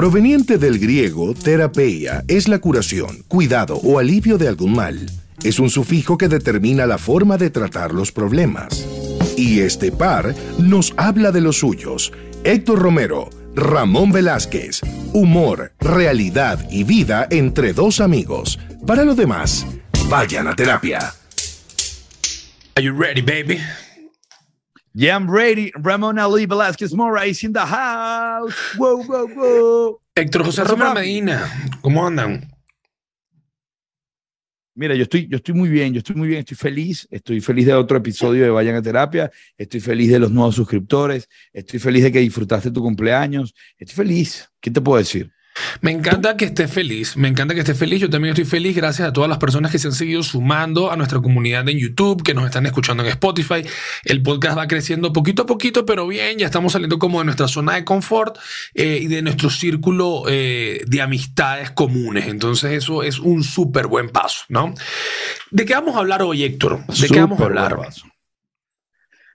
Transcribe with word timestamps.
Proveniente 0.00 0.56
del 0.56 0.78
griego 0.78 1.34
terapeia, 1.34 2.24
es 2.26 2.48
la 2.48 2.58
curación, 2.58 3.22
cuidado 3.28 3.76
o 3.84 3.98
alivio 3.98 4.38
de 4.38 4.48
algún 4.48 4.72
mal. 4.72 5.10
Es 5.44 5.58
un 5.58 5.68
sufijo 5.68 6.16
que 6.16 6.28
determina 6.28 6.86
la 6.86 6.96
forma 6.96 7.36
de 7.36 7.50
tratar 7.50 7.92
los 7.92 8.10
problemas. 8.10 8.88
Y 9.36 9.60
este 9.60 9.92
par 9.92 10.34
nos 10.58 10.94
habla 10.96 11.32
de 11.32 11.42
los 11.42 11.58
suyos. 11.58 12.14
Héctor 12.44 12.78
Romero, 12.78 13.28
Ramón 13.54 14.10
Velázquez. 14.10 14.80
Humor, 15.12 15.72
realidad 15.78 16.66
y 16.70 16.84
vida 16.84 17.26
entre 17.30 17.74
dos 17.74 18.00
amigos. 18.00 18.58
Para 18.86 19.04
lo 19.04 19.14
demás, 19.14 19.66
vayan 20.08 20.48
a 20.48 20.56
terapia. 20.56 21.12
Are 22.74 22.82
you 22.82 22.94
ready, 22.94 23.20
baby? 23.20 23.60
Yeah, 24.92 25.14
I'm 25.14 25.30
ready. 25.30 25.70
Ramón 25.76 26.18
Ali 26.18 26.46
Velázquez 26.46 26.92
Mora 26.94 27.24
is 27.24 27.44
in 27.44 27.52
the 27.52 27.60
house. 27.60 28.76
Wow, 28.76 29.04
wow, 29.06 29.28
wow. 29.36 30.00
Héctor 30.16 30.44
José 30.44 30.64
Romero 30.64 30.92
Medina, 30.94 31.48
¿cómo 31.80 32.04
andan? 32.04 32.50
Mira, 34.74 34.94
yo 34.96 35.04
estoy, 35.04 35.28
yo 35.28 35.36
estoy 35.36 35.54
muy 35.54 35.68
bien, 35.68 35.92
yo 35.92 35.98
estoy 35.98 36.16
muy 36.16 36.26
bien, 36.26 36.40
estoy 36.40 36.56
feliz, 36.56 37.06
estoy 37.10 37.40
feliz 37.40 37.66
de 37.66 37.74
otro 37.74 37.98
episodio 37.98 38.42
de 38.42 38.50
Vayan 38.50 38.76
a 38.76 38.82
Terapia, 38.82 39.30
estoy 39.56 39.78
feliz 39.78 40.10
de 40.10 40.18
los 40.18 40.32
nuevos 40.32 40.56
suscriptores, 40.56 41.28
estoy 41.52 41.78
feliz 41.78 42.02
de 42.02 42.10
que 42.10 42.20
disfrutaste 42.20 42.70
tu 42.70 42.82
cumpleaños, 42.82 43.54
estoy 43.78 43.94
feliz. 43.94 44.50
¿Qué 44.60 44.70
te 44.70 44.80
puedo 44.80 44.98
decir? 44.98 45.30
Me 45.80 45.90
encanta 45.90 46.36
que 46.36 46.44
estés 46.46 46.70
feliz, 46.70 47.16
me 47.16 47.28
encanta 47.28 47.54
que 47.54 47.60
estés 47.60 47.78
feliz. 47.78 48.00
Yo 48.00 48.10
también 48.10 48.32
estoy 48.32 48.44
feliz 48.44 48.76
gracias 48.76 49.08
a 49.08 49.12
todas 49.12 49.28
las 49.28 49.38
personas 49.38 49.72
que 49.72 49.78
se 49.78 49.88
han 49.88 49.94
seguido 49.94 50.22
sumando 50.22 50.90
a 50.90 50.96
nuestra 50.96 51.20
comunidad 51.20 51.68
en 51.68 51.78
YouTube, 51.78 52.22
que 52.22 52.34
nos 52.34 52.44
están 52.44 52.66
escuchando 52.66 53.02
en 53.02 53.10
Spotify. 53.10 53.64
El 54.04 54.22
podcast 54.22 54.58
va 54.58 54.66
creciendo 54.66 55.12
poquito 55.12 55.42
a 55.42 55.46
poquito, 55.46 55.86
pero 55.86 56.06
bien, 56.06 56.38
ya 56.38 56.46
estamos 56.46 56.72
saliendo 56.72 56.98
como 56.98 57.18
de 57.18 57.24
nuestra 57.26 57.48
zona 57.48 57.74
de 57.74 57.84
confort 57.84 58.38
eh, 58.74 58.98
y 59.02 59.06
de 59.06 59.22
nuestro 59.22 59.50
círculo 59.50 60.24
eh, 60.28 60.82
de 60.86 61.02
amistades 61.02 61.70
comunes. 61.70 62.26
Entonces 62.26 62.72
eso 62.72 63.02
es 63.02 63.18
un 63.18 63.42
súper 63.42 63.86
buen 63.86 64.08
paso, 64.08 64.44
¿no? 64.48 64.74
¿De 65.50 65.64
qué 65.64 65.74
vamos 65.74 65.96
a 65.96 65.98
hablar 66.00 66.22
hoy, 66.22 66.44
Héctor? 66.44 66.84
¿De 66.86 67.08
qué 67.08 67.20
vamos 67.20 67.40
a 67.40 67.44
hablar? 67.44 67.76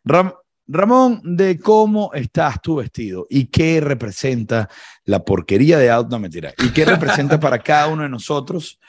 Ram 0.03 0.33
Ramón, 0.67 1.21
de 1.23 1.59
cómo 1.59 2.11
estás 2.13 2.61
tú 2.61 2.77
vestido 2.77 3.27
y 3.29 3.45
qué 3.45 3.79
representa 3.81 4.69
la 5.03 5.23
porquería 5.23 5.77
de 5.77 5.91
auto, 5.91 6.09
no 6.09 6.19
mentira, 6.19 6.53
y 6.57 6.69
qué 6.69 6.85
representa 6.85 7.39
para 7.39 7.59
cada 7.63 7.87
uno 7.87 8.03
de 8.03 8.09
nosotros 8.09 8.79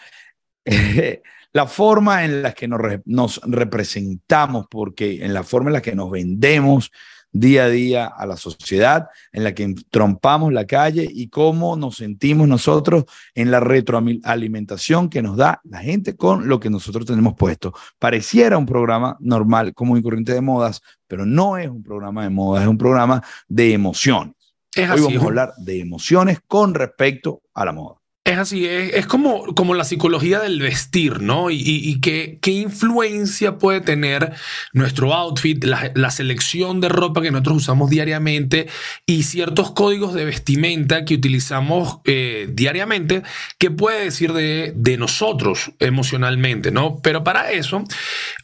eh, 0.65 1.23
la 1.53 1.67
forma 1.67 2.25
en 2.25 2.43
la 2.43 2.53
que 2.53 2.69
nos, 2.69 2.81
nos, 3.05 3.41
representamos, 3.45 4.67
porque 4.71 5.25
en 5.25 5.33
la 5.35 5.43
forma 5.43 5.71
en 5.71 5.75
la 5.75 5.83
que 5.83 5.95
nos 5.95 6.11
vendemos 6.11 6.91
día 7.41 7.65
a 7.65 7.69
día 7.69 8.07
a 8.07 8.27
la 8.27 8.37
sociedad, 8.37 9.09
en 9.33 9.45
la 9.45 9.55
que 9.55 9.75
trompamos 9.91 10.53
la 10.53 10.67
calle 10.67 11.09
y 11.11 11.29
cómo 11.29 11.77
nos 11.77 11.97
sentimos 11.97 12.49
nosotros 12.49 13.05
en 13.35 13.51
la 13.51 13.61
retroalimentación 13.61 15.09
que 15.09 15.23
nos 15.23 15.37
da 15.37 15.61
la 15.65 15.79
gente 15.79 16.17
con 16.17 16.49
lo 16.49 16.61
que 16.61 16.71
nosotros 16.71 17.07
tenemos 17.07 17.35
puesto. 17.35 17.73
Pareciera 17.99 18.59
un 18.59 18.67
programa 18.67 19.17
normal, 19.21 19.75
como 19.75 19.97
y 19.97 20.03
corriente 20.03 20.33
de 20.33 20.41
modas, 20.41 20.81
pero 21.07 21.27
no 21.27 21.59
es 21.59 21.69
un 21.69 21.83
programa 21.83 22.25
de 22.25 22.31
modas, 22.31 22.63
es 22.63 22.69
un 22.69 22.79
programa 22.79 23.23
de 23.49 23.73
emociones. 23.73 24.35
Hoy 24.77 25.01
vamos 25.01 25.23
a 25.23 25.27
hablar 25.27 25.55
de 25.57 25.81
emociones 25.81 26.41
con 26.47 26.75
respecto 26.75 27.43
a 27.55 27.65
la 27.65 27.73
moda. 27.73 27.97
Es 28.27 28.39
así, 28.39 28.67
es, 28.67 29.07
como, 29.07 29.55
como 29.55 29.75
la 29.75 29.85
psicología 29.85 30.41
del 30.41 30.59
vestir, 30.59 31.23
¿no? 31.23 31.49
Y, 31.49 32.01
qué, 32.01 32.41
qué, 32.43 32.51
influencia 32.51 33.57
puede 33.57 33.81
tener 33.81 34.33
nuestro 34.73 35.15
outfit, 35.15 35.63
la, 35.63 36.11
selección 36.11 36.81
de 36.81 36.89
ropa 36.89 37.23
que 37.23 37.31
nosotros 37.31 37.59
usamos 37.59 37.89
diariamente 37.89 38.67
y 39.07 39.23
ciertos 39.23 39.71
códigos 39.71 40.13
de 40.13 40.25
vestimenta 40.25 41.05
que 41.05 41.15
utilizamos 41.15 41.99
eh, 42.05 42.49
diariamente, 42.53 43.23
qué 43.59 43.71
puede 43.71 44.03
decir 44.03 44.33
de, 44.33 44.73
de 44.75 44.97
nosotros 44.97 45.71
emocionalmente, 45.79 46.73
¿no? 46.73 46.99
Pero 47.05 47.23
para 47.23 47.53
eso, 47.53 47.85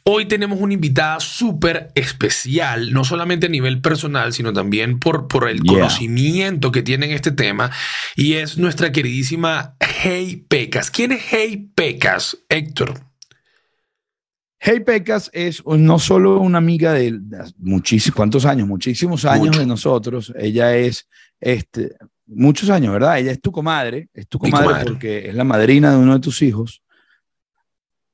hoy 0.05 0.27
tenemos 0.27 0.61
una 0.61 0.75
invitada 0.75 1.19
súper 1.19 1.91
especial, 1.97 2.93
no 2.93 3.03
solamente 3.03 3.47
a 3.47 3.51
nivel 3.51 3.81
personal, 3.81 4.33
sino 4.33 4.53
también 4.53 5.01
por, 5.01 5.27
por 5.27 5.49
el 5.49 5.65
conocimiento 5.65 6.71
que 6.71 6.83
tiene 6.83 7.07
en 7.07 7.13
este 7.13 7.33
tema, 7.33 7.73
y 8.15 8.35
es 8.35 8.59
nuestra 8.59 8.93
queridísima 8.93 9.72
Hey 9.81 10.45
Pecas. 10.49 10.91
¿Quién 10.91 11.13
es 11.13 11.23
Hey 11.31 11.71
Pecas, 11.75 12.39
Héctor? 12.49 13.01
Hey 14.59 14.81
Pecas 14.81 15.31
es 15.33 15.65
no 15.67 15.99
solo 15.99 16.39
una 16.41 16.59
amiga 16.59 16.93
de 16.93 17.19
muchísimos, 17.59 18.17
¿cuántos 18.17 18.45
años? 18.45 18.69
Muchísimos 18.69 19.25
años 19.25 19.59
de 19.59 19.67
nosotros. 19.67 20.33
Ella 20.37 20.77
es, 20.77 21.09
este, 21.41 21.97
muchos 22.27 22.71
años, 22.71 22.93
¿verdad? 22.93 23.19
Ella 23.19 23.33
es 23.33 23.41
tu 23.41 23.51
comadre, 23.51 24.09
es 24.15 24.29
tu 24.29 24.39
comadre, 24.39 24.85
porque 24.85 25.29
es 25.29 25.35
la 25.35 25.45
madrina 25.45 25.91
de 25.91 25.97
uno 25.99 26.15
de 26.15 26.21
tus 26.21 26.43
hijos. 26.43 26.83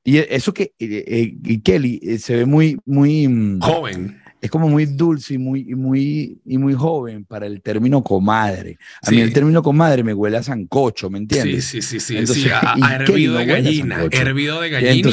Y 0.03 0.17
eso 0.17 0.53
que 0.53 0.73
eh, 0.79 1.37
eh, 1.45 1.61
Kelly 1.61 1.99
eh, 2.01 2.17
se 2.17 2.37
ve 2.37 2.45
muy, 2.45 2.79
muy 2.85 3.27
mm, 3.27 3.59
joven 3.61 4.19
es 4.41 4.49
como 4.49 4.69
muy 4.69 4.85
dulce 4.85 5.33
y 5.33 5.37
muy, 5.37 5.63
muy, 5.75 6.39
y 6.45 6.57
muy 6.57 6.73
joven 6.73 7.25
para 7.25 7.45
el 7.45 7.61
término 7.61 8.03
comadre. 8.03 8.77
A 9.01 9.11
mí 9.11 9.19
el 9.19 9.33
término 9.33 9.61
comadre 9.61 10.03
me 10.03 10.13
huele 10.13 10.37
a 10.37 10.43
sancocho, 10.43 11.09
¿me 11.09 11.17
entiendes? 11.17 11.65
Sí, 11.65 11.81
sí, 11.81 11.99
sí, 11.99 12.25
sí. 12.25 12.49
a, 12.49 12.95
hervido 12.95 13.35
de 13.35 13.45
gallina, 13.45 14.05
hervido 14.11 14.61
de 14.61 14.69
gallina 14.69 15.11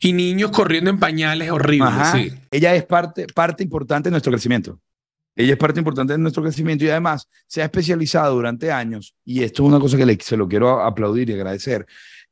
y, 0.00 0.12
niños 0.12 0.50
corriendo 0.50 0.90
en 0.90 0.98
pañales 0.98 1.50
horribles. 1.50 1.92
sí. 2.12 2.32
Ella 2.50 2.74
es 2.74 2.84
parte, 2.84 3.26
parte 3.34 3.62
importante 3.62 4.08
de 4.08 4.12
nuestro 4.12 4.32
crecimiento. 4.32 4.80
Ella 5.34 5.52
es 5.52 5.58
parte 5.58 5.80
importante 5.80 6.14
de 6.14 6.18
nuestro 6.18 6.42
crecimiento 6.42 6.84
y 6.84 6.88
además 6.88 7.28
se 7.46 7.60
ha 7.60 7.64
especializado 7.64 8.34
durante 8.34 8.72
años, 8.72 9.14
y 9.24 9.42
esto 9.42 9.62
es 9.62 9.68
una 9.68 9.78
cosa 9.78 9.98
que 9.98 10.06
le, 10.06 10.16
se 10.20 10.36
lo 10.36 10.48
quiero 10.48 10.82
aplaudir 10.82 11.28
y 11.28 11.34
agradecer, 11.34 11.86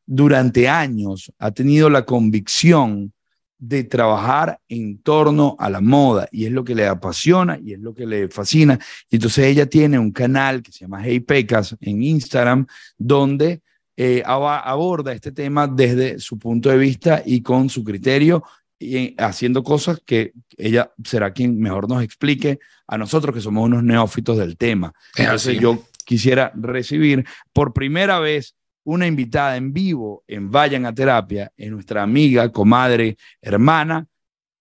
durante 0.07 0.69
años 0.69 1.31
ha 1.39 1.51
tenido 1.51 1.91
la 1.91 2.07
convicción 2.07 3.13
de 3.59 3.85
trabajar 3.85 4.61
en 4.69 4.99
torno 4.99 5.57
a 5.59 5.71
la 5.71 5.81
moda 5.81 6.29
y 6.31 6.47
es 6.47 6.53
lo 6.53 6.65
que 6.65 6.75
le 6.75 6.87
apasiona 6.87 7.59
y 7.59 7.73
es 7.73 7.81
lo 7.81 7.95
que 7.95 8.07
le 8.07 8.29
fascina. 8.29 8.79
Y 9.11 9.17
entonces 9.17 9.47
ella 9.47 9.67
tiene 9.67 9.99
un 9.99 10.13
canal 10.13 10.63
que 10.63 10.73
se 10.73 10.81
llama 10.81 11.03
Hey 11.05 11.21
Pecas 11.21 11.77
en 11.81 12.03
Instagram 12.03 12.67
donde 12.99 13.63
eh, 13.97 14.23
aborda 14.27 15.13
este 15.13 15.31
tema 15.31 15.69
desde 15.69 16.19
su 16.19 16.39
punto 16.39 16.69
de 16.69 16.79
vista 16.79 17.23
y 17.25 17.43
con 17.43 17.69
su 17.71 17.85
criterio 17.85 18.43
y 18.79 19.15
haciendo 19.19 19.63
cosas 19.63 20.01
que 20.05 20.33
ella 20.57 20.93
será 21.05 21.33
quien 21.33 21.59
mejor 21.59 21.89
nos 21.89 22.03
explique 22.03 22.59
a 22.87 22.99
nosotros 22.99 23.35
que 23.35 23.41
somos 23.41 23.65
unos 23.65 23.83
neófitos 23.83 24.37
del 24.37 24.57
tema. 24.57 24.93
Entonces 25.17 25.59
yo 25.59 25.85
quisiera 26.05 26.53
recibir 26.55 27.25
por 27.53 27.73
primera 27.73 28.19
vez 28.19 28.57
una 28.85 29.07
invitada 29.07 29.57
en 29.57 29.73
vivo 29.73 30.25
en 30.27 30.51
Vayan 30.51 30.87
a 30.87 30.95
Terapia, 30.95 31.51
es 31.57 31.71
nuestra 31.71 32.03
amiga, 32.03 32.51
comadre, 32.53 33.17
hermana, 33.41 34.07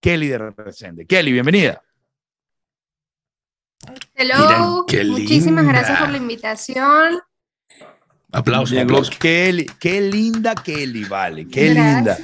Kelly 0.00 0.28
de 0.28 0.38
Represente. 0.38 1.06
Kelly, 1.06 1.32
bienvenida. 1.32 1.82
Hello, 4.14 4.86
muchísimas 5.06 5.66
gracias 5.66 6.00
por 6.00 6.08
la 6.08 6.16
invitación. 6.16 7.20
Aplausos, 8.32 8.78
aplausos. 8.78 9.16
Kelly, 9.16 9.66
qué 9.78 10.00
linda 10.00 10.54
Kelly, 10.54 11.04
vale, 11.04 11.46
qué 11.46 11.68
linda. 11.68 12.18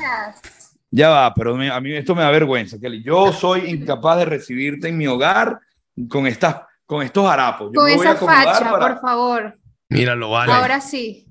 Ya 0.91 1.09
va, 1.09 1.33
pero 1.35 1.55
a 1.55 1.81
mí 1.81 1.93
esto 1.93 2.15
me 2.17 2.23
da 2.23 2.31
vergüenza, 2.31 2.79
Kelly. 2.81 3.03
Yo 3.03 3.33
soy 3.33 3.71
incapaz 3.71 4.19
de 4.19 4.25
recibirte 4.25 4.89
en 4.89 4.97
mi 4.97 5.07
hogar 5.07 5.61
con, 6.09 6.27
estas, 6.27 6.63
con 6.85 7.03
estos 7.03 7.31
harapos. 7.31 7.71
con 7.73 7.89
esa 7.89 8.17
facha, 8.17 8.71
por 8.71 9.01
favor. 9.01 9.59
Míralo, 9.89 10.31
vale. 10.31 10.53
Ahora 10.53 10.81
sí. 10.81 11.30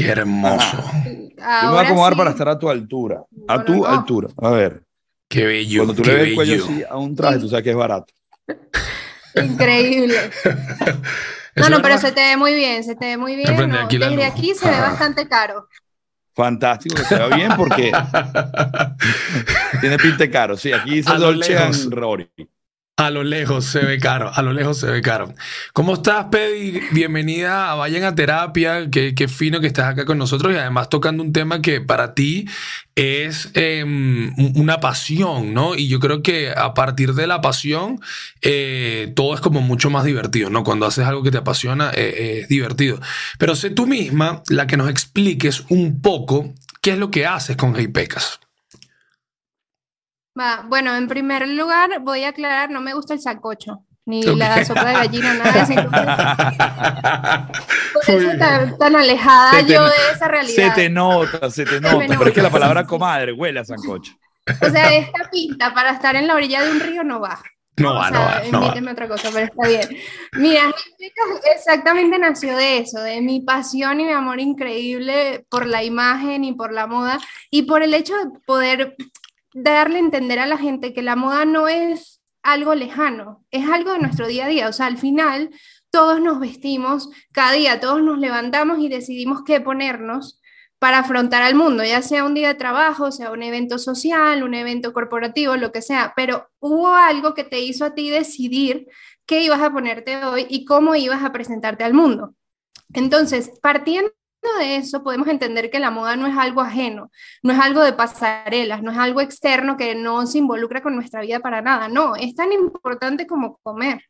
Qué 0.00 0.08
hermoso. 0.08 0.82
Yo 1.04 1.12
me 1.44 1.68
voy 1.68 1.78
a 1.78 1.80
acomodar 1.82 2.16
para 2.16 2.30
estar 2.30 2.48
a 2.48 2.58
tu 2.58 2.70
altura. 2.70 3.22
A 3.46 3.62
tu 3.62 3.84
altura. 3.84 4.28
A 4.38 4.48
ver. 4.48 4.82
Qué 5.28 5.44
bello. 5.44 5.84
Cuando 5.84 6.02
tú 6.02 6.08
le 6.08 6.14
ves 6.14 6.28
el 6.28 6.34
cuello 6.34 6.64
así 6.64 6.82
a 6.88 6.96
un 6.96 7.14
traje, 7.14 7.38
tú 7.38 7.48
sabes 7.50 7.64
que 7.64 7.70
es 7.70 7.76
barato. 7.76 8.12
Increíble. 9.34 10.16
no, 11.56 11.68
no, 11.68 11.82
pero 11.82 11.98
se 11.98 12.12
te 12.12 12.20
ve 12.22 12.36
muy 12.38 12.54
bien, 12.54 12.82
se 12.82 12.96
te 12.96 13.08
ve 13.08 13.16
muy 13.18 13.36
bien. 13.36 13.54
Desde 13.90 14.24
aquí 14.24 14.54
se 14.54 14.70
ve 14.70 14.80
bastante 14.80 15.28
caro. 15.28 15.68
Fantástico 16.34 16.94
que 16.94 17.04
se 17.04 17.16
vea 17.16 17.26
bien 17.26 17.52
porque 17.54 17.92
tiene 19.82 19.98
pinte 19.98 20.30
caro. 20.30 20.56
Sí, 20.56 20.72
aquí 20.72 20.94
dice 20.94 21.14
Dolce 21.16 21.56
Rory. 21.90 22.30
A 23.00 23.08
lo 23.08 23.24
lejos 23.24 23.64
se 23.64 23.78
ve 23.78 23.98
caro, 23.98 24.30
a 24.34 24.42
lo 24.42 24.52
lejos 24.52 24.76
se 24.76 24.86
ve 24.86 25.00
caro. 25.00 25.34
¿Cómo 25.72 25.94
estás, 25.94 26.26
Pedi? 26.26 26.80
Bienvenida 26.92 27.70
a 27.70 27.74
Vayan 27.74 28.04
a 28.04 28.14
Terapia. 28.14 28.90
Qué, 28.90 29.14
qué, 29.14 29.26
fino 29.26 29.58
que 29.58 29.68
estás 29.68 29.86
acá 29.86 30.04
con 30.04 30.18
nosotros 30.18 30.52
y 30.52 30.58
además 30.58 30.90
tocando 30.90 31.22
un 31.22 31.32
tema 31.32 31.62
que 31.62 31.80
para 31.80 32.12
ti 32.12 32.46
es 32.94 33.52
em, 33.54 34.34
una 34.54 34.80
pasión, 34.80 35.54
¿no? 35.54 35.76
Y 35.76 35.88
yo 35.88 35.98
creo 35.98 36.22
que 36.22 36.50
a 36.54 36.74
partir 36.74 37.14
de 37.14 37.26
la 37.26 37.40
pasión 37.40 38.00
eh, 38.42 39.10
todo 39.16 39.32
es 39.34 39.40
como 39.40 39.62
mucho 39.62 39.88
más 39.88 40.04
divertido, 40.04 40.50
¿no? 40.50 40.62
Cuando 40.62 40.84
haces 40.84 41.06
algo 41.06 41.22
que 41.22 41.30
te 41.30 41.38
apasiona 41.38 41.92
eh, 41.94 42.40
es 42.42 42.48
divertido. 42.48 43.00
Pero 43.38 43.56
sé 43.56 43.70
tú 43.70 43.86
misma 43.86 44.42
la 44.50 44.66
que 44.66 44.76
nos 44.76 44.90
expliques 44.90 45.64
un 45.70 46.02
poco 46.02 46.52
qué 46.82 46.90
es 46.90 46.98
lo 46.98 47.10
que 47.10 47.24
haces 47.24 47.56
con 47.56 47.74
Hey 47.74 47.88
Pecas 47.88 48.40
bueno, 50.68 50.96
en 50.96 51.08
primer 51.08 51.48
lugar 51.48 52.00
voy 52.00 52.24
a 52.24 52.28
aclarar, 52.28 52.70
no 52.70 52.80
me 52.80 52.94
gusta 52.94 53.14
el 53.14 53.20
sacocho. 53.20 53.84
ni 54.06 54.22
la 54.22 54.64
sopa 54.64 54.86
de 54.86 54.94
gallina, 54.94 55.34
nada 55.34 55.52
de 55.52 55.74
eso. 55.74 55.74
Por 58.06 58.14
eso 58.14 58.38
tan, 58.38 58.78
tan 58.78 58.96
alejada 58.96 59.60
yo 59.60 59.84
de 59.84 59.92
esa 60.12 60.28
realidad. 60.28 60.74
Se 60.74 60.82
te 60.82 60.90
nota, 60.90 61.50
se 61.50 61.64
te 61.64 61.80
nota. 61.80 62.06
Pero 62.08 62.26
es 62.26 62.32
que 62.32 62.42
la 62.42 62.50
palabra 62.50 62.86
comadre 62.86 63.32
huele 63.32 63.60
a 63.60 63.64
sancocho. 63.64 64.12
O 64.60 64.70
sea, 64.70 64.94
esta 64.94 65.28
pinta 65.30 65.72
para 65.74 65.92
estar 65.92 66.16
en 66.16 66.26
la 66.26 66.34
orilla 66.34 66.62
de 66.62 66.70
un 66.70 66.80
río 66.80 67.04
no 67.04 67.20
va. 67.20 67.40
No 67.76 67.94
va, 67.94 68.10
no 68.10 68.20
va. 68.20 68.42
No 68.80 68.90
otra 68.90 69.08
cosa, 69.08 69.30
pero 69.32 69.46
está 69.46 69.66
bien. 69.66 69.88
Mira, 70.32 70.70
exactamente 71.54 72.18
nació 72.18 72.56
de 72.56 72.78
eso, 72.78 73.00
de 73.00 73.22
mi 73.22 73.40
pasión 73.40 74.00
y 74.00 74.04
mi 74.04 74.12
amor 74.12 74.40
increíble 74.40 75.46
por 75.48 75.66
la 75.66 75.82
imagen 75.82 76.44
y 76.44 76.52
por 76.52 76.72
la 76.72 76.86
moda 76.86 77.18
y 77.50 77.62
por 77.62 77.82
el 77.82 77.94
hecho 77.94 78.14
de 78.16 78.38
poder 78.44 78.96
darle 79.54 79.96
a 79.96 80.00
entender 80.00 80.38
a 80.38 80.46
la 80.46 80.58
gente 80.58 80.92
que 80.92 81.02
la 81.02 81.16
moda 81.16 81.44
no 81.44 81.68
es 81.68 82.20
algo 82.42 82.74
lejano, 82.74 83.44
es 83.50 83.68
algo 83.68 83.92
de 83.92 83.98
nuestro 83.98 84.26
día 84.26 84.46
a 84.46 84.48
día. 84.48 84.68
O 84.68 84.72
sea, 84.72 84.86
al 84.86 84.98
final 84.98 85.50
todos 85.90 86.20
nos 86.20 86.40
vestimos, 86.40 87.10
cada 87.32 87.52
día 87.52 87.80
todos 87.80 88.02
nos 88.02 88.18
levantamos 88.18 88.78
y 88.78 88.88
decidimos 88.88 89.42
qué 89.44 89.60
ponernos 89.60 90.40
para 90.78 91.00
afrontar 91.00 91.42
al 91.42 91.54
mundo, 91.54 91.84
ya 91.84 92.00
sea 92.00 92.24
un 92.24 92.32
día 92.32 92.48
de 92.48 92.54
trabajo, 92.54 93.12
sea 93.12 93.30
un 93.32 93.42
evento 93.42 93.78
social, 93.78 94.42
un 94.42 94.54
evento 94.54 94.94
corporativo, 94.94 95.56
lo 95.56 95.72
que 95.72 95.82
sea, 95.82 96.14
pero 96.16 96.48
hubo 96.58 96.94
algo 96.94 97.34
que 97.34 97.44
te 97.44 97.60
hizo 97.60 97.84
a 97.84 97.94
ti 97.94 98.08
decidir 98.08 98.86
qué 99.26 99.42
ibas 99.42 99.60
a 99.60 99.70
ponerte 99.70 100.24
hoy 100.24 100.46
y 100.48 100.64
cómo 100.64 100.94
ibas 100.94 101.22
a 101.22 101.32
presentarte 101.32 101.84
al 101.84 101.92
mundo. 101.92 102.34
Entonces, 102.94 103.52
partiendo 103.60 104.10
de 104.58 104.76
eso, 104.76 105.02
podemos 105.02 105.28
entender 105.28 105.70
que 105.70 105.78
la 105.78 105.90
moda 105.90 106.16
no 106.16 106.26
es 106.26 106.36
algo 106.36 106.60
ajeno, 106.60 107.10
no 107.42 107.52
es 107.52 107.58
algo 107.58 107.82
de 107.82 107.92
pasarelas, 107.92 108.82
no 108.82 108.90
es 108.90 108.98
algo 108.98 109.20
externo 109.20 109.76
que 109.76 109.94
no 109.94 110.26
se 110.26 110.38
involucra 110.38 110.82
con 110.82 110.94
nuestra 110.94 111.20
vida 111.20 111.40
para 111.40 111.62
nada, 111.62 111.88
no, 111.88 112.16
es 112.16 112.34
tan 112.34 112.52
importante 112.52 113.26
como 113.26 113.58
comer 113.62 114.00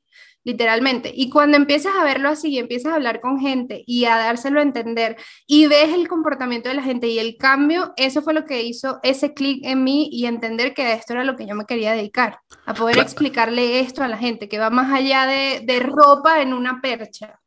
literalmente. 0.44 1.12
Y 1.14 1.30
cuando 1.30 1.56
empiezas 1.56 1.94
a 1.94 2.04
verlo 2.04 2.28
así 2.28 2.48
y 2.48 2.58
empiezas 2.58 2.92
a 2.92 2.96
hablar 2.96 3.20
con 3.20 3.38
gente 3.38 3.82
y 3.86 4.04
a 4.06 4.16
dárselo 4.16 4.60
a 4.60 4.62
entender 4.62 5.16
y 5.46 5.66
ves 5.66 5.92
el 5.92 6.08
comportamiento 6.08 6.68
de 6.68 6.74
la 6.76 6.82
gente 6.82 7.08
y 7.08 7.18
el 7.18 7.36
cambio, 7.36 7.92
eso 7.96 8.22
fue 8.22 8.34
lo 8.34 8.44
que 8.44 8.62
hizo 8.62 9.00
ese 9.02 9.34
clic 9.34 9.60
en 9.64 9.84
mí 9.84 10.08
y 10.10 10.26
entender 10.26 10.74
que 10.74 10.92
esto 10.92 11.12
era 11.12 11.24
lo 11.24 11.36
que 11.36 11.46
yo 11.46 11.54
me 11.54 11.66
quería 11.66 11.92
dedicar, 11.92 12.40
a 12.66 12.74
poder 12.74 12.98
explicarle 12.98 13.80
esto 13.80 14.02
a 14.02 14.08
la 14.08 14.16
gente, 14.16 14.48
que 14.48 14.58
va 14.58 14.70
más 14.70 14.92
allá 14.92 15.26
de, 15.26 15.60
de 15.64 15.80
ropa 15.80 16.40
en 16.40 16.54
una 16.54 16.80
percha. 16.80 17.38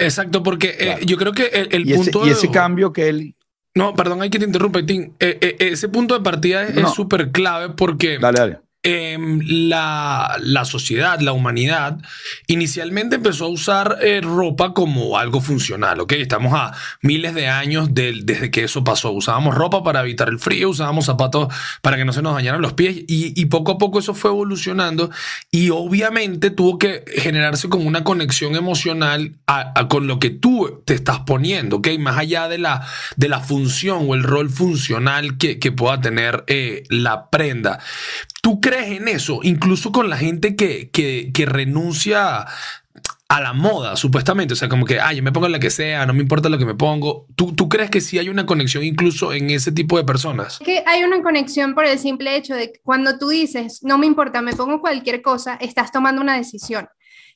Exacto, 0.00 0.42
porque 0.42 0.76
eh, 0.78 0.96
yo 1.04 1.16
creo 1.16 1.32
que 1.32 1.46
el, 1.46 1.94
punto... 1.94 2.26
y 2.26 2.30
ese 2.30 2.50
cambio 2.50 2.92
que 2.92 3.08
él... 3.08 3.34
No, 3.74 3.94
perdón, 3.94 4.20
hay 4.22 4.30
que 4.30 4.38
te 4.38 4.46
interrumpa, 4.46 4.84
Tim. 4.84 5.12
Eh, 5.20 5.38
eh, 5.40 5.56
ese 5.60 5.88
punto 5.88 6.14
de 6.14 6.20
partida 6.20 6.66
es 6.66 6.90
súper 6.90 7.30
clave 7.30 7.70
porque... 7.70 8.18
Dale, 8.18 8.38
dale 8.38 8.69
Em, 8.82 9.42
la, 9.44 10.38
la, 10.40 10.64
sociedad, 10.64 11.20
la 11.20 11.32
humanidad, 11.32 11.98
inicialmente 12.46 13.16
empezó 13.16 13.44
a 13.44 13.48
usar 13.48 13.98
eh, 14.00 14.22
ropa 14.22 14.72
como 14.72 15.18
algo 15.18 15.42
funcional, 15.42 16.00
¿ok? 16.00 16.12
Estamos 16.12 16.54
a 16.54 16.72
miles 17.02 17.34
de 17.34 17.46
años 17.46 17.90
desde 17.92 18.50
que 18.50 18.64
eso 18.64 18.82
pasó. 18.82 19.10
Usábamos 19.12 19.54
ropa 19.54 19.82
para 19.82 20.00
evitar 20.00 20.30
el 20.30 20.38
frío, 20.38 20.70
usábamos 20.70 21.04
zapatos 21.04 21.52
para 21.82 21.98
que 21.98 22.06
no 22.06 22.14
se 22.14 22.22
nos 22.22 22.32
dañaran 22.32 22.62
los 22.62 22.72
pies 22.72 23.04
y, 23.06 23.44
poco 23.50 23.72
a 23.72 23.76
poco 23.76 23.98
eso 23.98 24.14
fue 24.14 24.30
evolucionando 24.30 25.10
y 25.50 25.68
obviamente 25.68 26.48
tuvo 26.48 26.78
que 26.78 27.04
generarse 27.18 27.68
como 27.68 27.84
una 27.84 28.02
conexión 28.02 28.56
emocional 28.56 29.36
con 29.90 30.06
lo 30.06 30.18
que 30.18 30.30
tú 30.30 30.82
te 30.86 30.94
estás 30.94 31.20
poniendo, 31.20 31.76
¿ok? 31.76 31.88
Más 31.98 32.16
allá 32.16 32.48
de 32.48 32.56
la, 32.56 32.86
de 33.16 33.28
la 33.28 33.40
función 33.40 34.06
o 34.08 34.14
el 34.14 34.22
rol 34.22 34.48
funcional 34.48 35.36
que, 35.36 35.58
que 35.58 35.70
pueda 35.70 36.00
tener 36.00 36.44
eh, 36.46 36.84
la 36.88 37.28
prenda. 37.28 37.78
¿Tú 38.42 38.60
crees 38.60 39.00
en 39.00 39.08
eso? 39.08 39.40
Incluso 39.42 39.92
con 39.92 40.08
la 40.08 40.16
gente 40.16 40.56
que, 40.56 40.90
que, 40.90 41.46
renuncia 41.46 42.46
a 43.28 43.40
la 43.40 43.52
moda, 43.52 43.96
supuestamente. 43.96 44.54
O 44.54 44.56
sea, 44.56 44.68
como 44.68 44.86
que, 44.86 44.98
ay, 44.98 45.16
yo 45.16 45.22
me 45.22 45.32
pongo 45.32 45.48
la 45.48 45.58
que 45.58 45.70
sea, 45.70 46.06
no 46.06 46.14
me 46.14 46.22
importa 46.22 46.48
lo 46.48 46.58
que 46.58 46.64
me 46.64 46.74
pongo. 46.74 47.26
¿Tú, 47.36 47.54
¿Tú 47.54 47.68
crees 47.68 47.90
que 47.90 48.00
sí 48.00 48.18
hay 48.18 48.28
una 48.28 48.46
conexión 48.46 48.82
incluso 48.82 49.32
en 49.32 49.50
ese 49.50 49.72
tipo 49.72 49.98
de 49.98 50.04
personas? 50.04 50.58
Que 50.64 50.82
hay 50.86 51.04
una 51.04 51.22
conexión 51.22 51.74
por 51.74 51.84
el 51.84 51.98
simple 51.98 52.36
hecho 52.36 52.54
de 52.54 52.72
que 52.72 52.80
cuando 52.82 53.18
tú 53.18 53.28
dices, 53.28 53.80
no 53.82 53.98
me 53.98 54.06
importa, 54.06 54.42
me 54.42 54.54
pongo 54.54 54.80
cualquier 54.80 55.22
cosa, 55.22 55.56
estás 55.60 55.92
tomando 55.92 56.22
una 56.22 56.36
decisión 56.36 56.88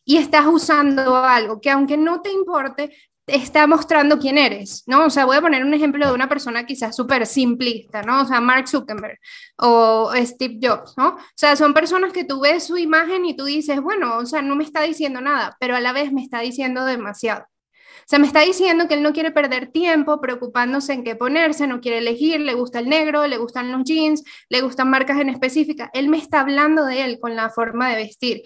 y 0.05 0.17
estás 0.17 0.47
usando 0.47 1.17
algo 1.17 1.61
que 1.61 1.71
aunque 1.71 1.97
no 1.97 2.21
te 2.21 2.31
importe, 2.31 2.91
está 3.27 3.67
mostrando 3.67 4.19
quién 4.19 4.39
eres, 4.39 4.83
¿no? 4.87 5.07
O 5.07 5.11
sea, 5.11 5.25
voy 5.25 5.37
a 5.37 5.41
poner 5.41 5.65
un 5.65 5.75
ejemplo 5.75 6.07
de 6.07 6.15
una 6.15 6.29
persona 6.29 6.67
quizás 6.67 6.95
súper 6.95 7.27
simplista, 7.27 8.03
¿no? 8.03 8.23
O 8.23 8.25
sea, 8.27 8.41
Mark 8.41 8.69
Zuckerberg 8.69 9.19
o 9.59 10.13
Steve 10.17 10.59
Jobs, 10.63 10.95
¿no? 10.97 11.09
O 11.09 11.21
sea, 11.35 11.57
son 11.57 11.75
personas 11.75 12.13
que 12.13 12.25
tú 12.25 12.41
ves 12.41 12.65
su 12.65 12.77
imagen 12.77 13.25
y 13.25 13.37
tú 13.37 13.45
dices, 13.45 13.81
bueno, 13.81 14.19
o 14.19 14.27
sea, 14.27 14.43
no 14.43 14.57
me 14.57 14.65
está 14.65 14.83
diciendo 14.83 15.21
nada, 15.21 15.57
pero 15.61 15.77
a 15.77 15.81
la 15.81 15.93
vez 15.93 16.13
me 16.13 16.23
está 16.23 16.41
diciendo 16.41 16.85
demasiado. 16.85 17.47
O 18.05 18.07
sea, 18.07 18.19
me 18.19 18.27
está 18.27 18.41
diciendo 18.41 18.87
que 18.87 18.95
él 18.95 19.03
no 19.03 19.15
quiere 19.15 19.31
perder 19.31 19.69
tiempo 19.73 20.21
preocupándose 20.21 20.93
en 20.93 21.05
qué 21.05 21.17
ponerse, 21.17 21.67
no 21.67 21.81
quiere 21.81 21.99
elegir, 21.99 22.39
le 22.41 22.53
gusta 22.53 22.81
el 22.81 22.91
negro, 22.91 23.27
le 23.27 23.39
gustan 23.39 23.73
los 23.73 23.83
jeans, 23.85 24.23
le 24.51 24.61
gustan 24.61 24.91
marcas 24.91 25.19
en 25.21 25.31
específica. 25.31 25.89
Él 25.95 26.11
me 26.11 26.19
está 26.19 26.41
hablando 26.41 26.85
de 26.85 27.03
él 27.03 27.19
con 27.19 27.35
la 27.35 27.49
forma 27.49 27.89
de 27.89 27.97
vestir. 27.97 28.43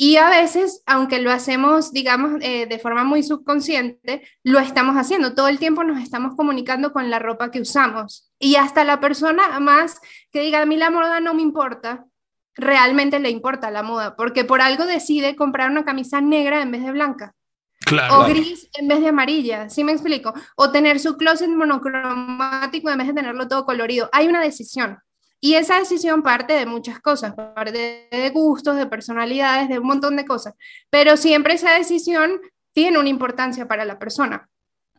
Y 0.00 0.16
a 0.16 0.30
veces, 0.30 0.84
aunque 0.86 1.18
lo 1.20 1.32
hacemos, 1.32 1.92
digamos, 1.92 2.40
eh, 2.40 2.66
de 2.66 2.78
forma 2.78 3.02
muy 3.02 3.24
subconsciente, 3.24 4.22
lo 4.44 4.60
estamos 4.60 4.94
haciendo. 4.94 5.34
Todo 5.34 5.48
el 5.48 5.58
tiempo 5.58 5.82
nos 5.82 6.00
estamos 6.00 6.36
comunicando 6.36 6.92
con 6.92 7.10
la 7.10 7.18
ropa 7.18 7.50
que 7.50 7.60
usamos. 7.60 8.30
Y 8.38 8.54
hasta 8.54 8.84
la 8.84 9.00
persona 9.00 9.58
más 9.58 10.00
que 10.30 10.40
diga, 10.42 10.62
a 10.62 10.66
mí 10.66 10.76
la 10.76 10.90
moda 10.90 11.18
no 11.18 11.34
me 11.34 11.42
importa, 11.42 12.06
realmente 12.54 13.18
le 13.18 13.30
importa 13.30 13.72
la 13.72 13.82
moda, 13.82 14.14
porque 14.14 14.44
por 14.44 14.60
algo 14.60 14.86
decide 14.86 15.34
comprar 15.34 15.68
una 15.68 15.84
camisa 15.84 16.20
negra 16.20 16.62
en 16.62 16.70
vez 16.70 16.84
de 16.84 16.92
blanca. 16.92 17.34
Claro. 17.80 18.20
O 18.20 18.28
gris 18.28 18.68
en 18.74 18.86
vez 18.86 19.00
de 19.00 19.08
amarilla, 19.08 19.68
¿sí 19.68 19.82
me 19.82 19.90
explico? 19.90 20.32
O 20.54 20.70
tener 20.70 21.00
su 21.00 21.16
closet 21.16 21.48
monocromático 21.48 22.88
en 22.88 22.98
vez 22.98 23.08
de 23.08 23.14
tenerlo 23.14 23.48
todo 23.48 23.64
colorido. 23.64 24.08
Hay 24.12 24.28
una 24.28 24.42
decisión. 24.42 24.98
Y 25.40 25.54
esa 25.54 25.78
decisión 25.78 26.22
parte 26.22 26.52
de 26.54 26.66
muchas 26.66 27.00
cosas, 27.00 27.34
parte 27.34 28.08
de 28.10 28.30
gustos, 28.30 28.76
de 28.76 28.86
personalidades, 28.86 29.68
de 29.68 29.78
un 29.78 29.86
montón 29.86 30.16
de 30.16 30.24
cosas, 30.24 30.54
pero 30.90 31.16
siempre 31.16 31.54
esa 31.54 31.72
decisión 31.72 32.40
tiene 32.72 32.98
una 32.98 33.08
importancia 33.08 33.66
para 33.68 33.84
la 33.84 33.98
persona. 33.98 34.48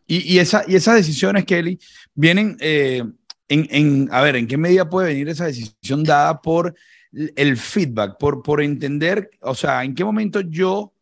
Y, 0.07 0.33
y, 0.33 0.39
esa, 0.39 0.63
y 0.67 0.75
esas 0.75 0.95
decisiones, 0.95 1.45
Kelly, 1.45 1.79
vienen 2.15 2.57
eh, 2.59 3.03
en, 3.47 3.67
en, 3.69 4.09
a 4.11 4.21
ver, 4.21 4.37
¿en 4.37 4.47
qué 4.47 4.57
medida 4.57 4.89
puede 4.89 5.09
venir 5.09 5.29
esa 5.29 5.45
decisión 5.45 6.03
dada 6.03 6.41
por 6.41 6.73
el 7.11 7.57
feedback, 7.57 8.17
por, 8.17 8.43
por 8.43 8.61
entender, 8.61 9.31
o 9.41 9.55
sea, 9.55 9.83
en 9.83 9.95
qué 9.95 10.03
momento 10.03 10.41
yo 10.41 10.93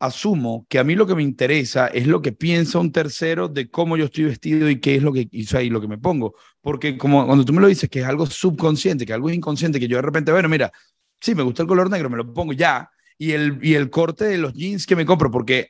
asumo 0.00 0.66
que 0.68 0.78
a 0.78 0.84
mí 0.84 0.94
lo 0.96 1.06
que 1.06 1.14
me 1.14 1.22
interesa 1.22 1.86
es 1.88 2.06
lo 2.06 2.22
que 2.22 2.32
piensa 2.32 2.78
un 2.78 2.90
tercero 2.90 3.48
de 3.48 3.70
cómo 3.70 3.96
yo 3.98 4.06
estoy 4.06 4.24
vestido 4.24 4.68
y 4.68 4.80
qué 4.80 4.96
es 4.96 5.02
lo 5.02 5.12
que 5.12 5.28
hizo 5.30 5.58
ahí, 5.58 5.68
lo 5.68 5.80
que 5.80 5.88
me 5.88 5.98
pongo. 5.98 6.34
Porque 6.62 6.96
como 6.96 7.26
cuando 7.26 7.44
tú 7.44 7.52
me 7.52 7.60
lo 7.60 7.68
dices, 7.68 7.88
que 7.90 8.00
es 8.00 8.06
algo 8.06 8.26
subconsciente, 8.26 9.06
que 9.06 9.12
algo 9.12 9.30
inconsciente, 9.30 9.78
que 9.78 9.86
yo 9.86 9.96
de 9.98 10.02
repente, 10.02 10.32
bueno, 10.32 10.48
mira, 10.48 10.72
sí, 11.20 11.34
me 11.34 11.42
gusta 11.42 11.62
el 11.62 11.68
color 11.68 11.90
negro, 11.90 12.10
me 12.10 12.16
lo 12.16 12.32
pongo 12.32 12.52
ya. 12.54 12.90
Y 13.18 13.32
el, 13.32 13.58
y 13.62 13.74
el 13.74 13.90
corte 13.90 14.24
de 14.24 14.38
los 14.38 14.54
jeans 14.54 14.86
que 14.86 14.96
me 14.96 15.04
compro, 15.04 15.30
porque 15.30 15.68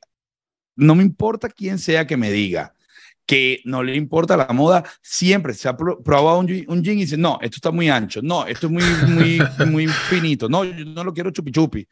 no 0.77 0.95
me 0.95 1.03
importa 1.03 1.49
quién 1.49 1.79
sea 1.79 2.07
que 2.07 2.17
me 2.17 2.31
diga 2.31 2.75
que 3.27 3.61
no 3.65 3.83
le 3.85 3.95
importa 3.95 4.37
la 4.37 4.49
moda, 4.49 4.85
siempre 5.03 5.55
se 5.55 5.69
ha 5.69 5.77
probado 5.77 6.39
un, 6.39 6.65
un 6.67 6.83
jean 6.83 6.99
y 6.99 7.03
dice, 7.03 7.17
no, 7.17 7.39
esto 7.41 7.57
está 7.57 7.71
muy 7.71 7.89
ancho, 7.89 8.21
no, 8.23 8.45
esto 8.47 8.67
es 8.67 8.73
muy, 8.73 8.83
muy, 9.09 9.41
muy 9.71 9.87
finito, 9.87 10.49
no, 10.49 10.65
yo 10.65 10.85
no 10.85 11.05
lo 11.05 11.13
quiero 11.13 11.31
chupi 11.31 11.53
chupi 11.53 11.87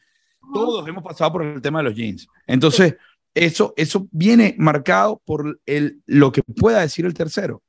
todos 0.53 0.87
hemos 0.89 1.03
pasado 1.03 1.33
por 1.33 1.43
el 1.43 1.61
tema 1.63 1.79
de 1.81 1.85
los 1.85 1.95
jeans. 1.95 2.29
Entonces, 2.47 2.97
eso, 3.35 3.75
eso 3.77 4.09
viene 4.11 4.55
marcado 4.59 5.21
por 5.25 5.61
el, 5.67 6.03
lo 6.07 6.33
que 6.33 6.43
pueda 6.43 6.81
decir 6.81 7.07
el 7.07 7.15
tercero. 7.15 7.63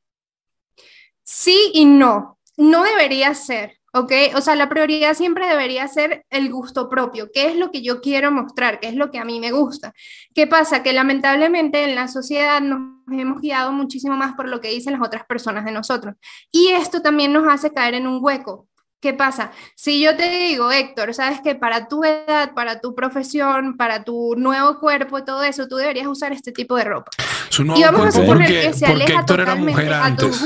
Sí 1.24 1.72
y 1.74 1.86
no. 1.86 2.40
No 2.58 2.84
debería 2.84 3.34
ser, 3.36 3.80
¿ok? 3.94 4.12
O 4.36 4.42
sea, 4.42 4.56
la 4.56 4.68
prioridad 4.68 5.14
siempre 5.14 5.48
debería 5.48 5.88
ser 5.88 6.26
el 6.30 6.52
gusto 6.52 6.90
propio. 6.90 7.30
¿Qué 7.32 7.48
es 7.48 7.56
lo 7.56 7.72
que 7.72 7.82
yo 7.82 8.02
quiero 8.02 8.32
mostrar? 8.32 8.80
¿Qué 8.80 8.88
es 8.88 8.96
lo 8.96 9.12
que 9.12 9.20
a 9.20 9.26
mí 9.26 9.40
me 9.40 9.52
gusta? 9.52 9.94
¿Qué 10.34 10.48
pasa? 10.48 10.84
Que 10.84 10.92
lamentablemente 10.92 11.84
en 11.84 11.96
la 11.96 12.08
sociedad 12.08 12.62
nos 12.62 12.82
hemos 13.12 13.42
guiado 13.42 13.72
muchísimo 13.72 14.18
más 14.18 14.36
por 14.36 14.50
lo 14.50 14.60
que 14.60 14.70
dicen 14.70 14.94
las 14.94 15.02
otras 15.02 15.26
personas 15.26 15.66
de 15.66 15.72
nosotros. 15.72 16.16
Y 16.52 16.70
esto 16.70 17.02
también 17.02 17.32
nos 17.32 17.48
hace 17.48 17.72
caer 17.72 17.94
en 17.94 18.08
un 18.08 18.20
hueco. 18.22 18.68
¿Qué 19.02 19.14
pasa? 19.14 19.52
Si 19.76 20.02
yo 20.02 20.18
te 20.18 20.30
digo, 20.30 20.72
Héctor, 20.72 21.14
sabes 21.14 21.40
que 21.42 21.56
para 21.56 21.88
tu 21.88 22.04
edad, 22.04 22.54
para 22.54 22.82
tu 22.82 22.94
profesión, 22.94 23.78
para 23.78 24.04
tu 24.04 24.36
nuevo 24.38 24.78
cuerpo 24.80 25.20
y 25.20 25.24
todo 25.24 25.42
eso, 25.44 25.70
tú 25.70 25.78
deberías 25.78 26.08
usar 26.08 26.34
este 26.34 26.52
tipo 26.52 26.76
de 26.76 26.84
ropa. 26.84 27.10
Su 27.50 27.64
nuevo 27.64 27.82
cuerpo 27.98 28.26
porque, 28.26 28.68
Héctor 28.68 29.40
era 29.40 29.56
mujer 29.56 29.94
antes. 29.94 30.44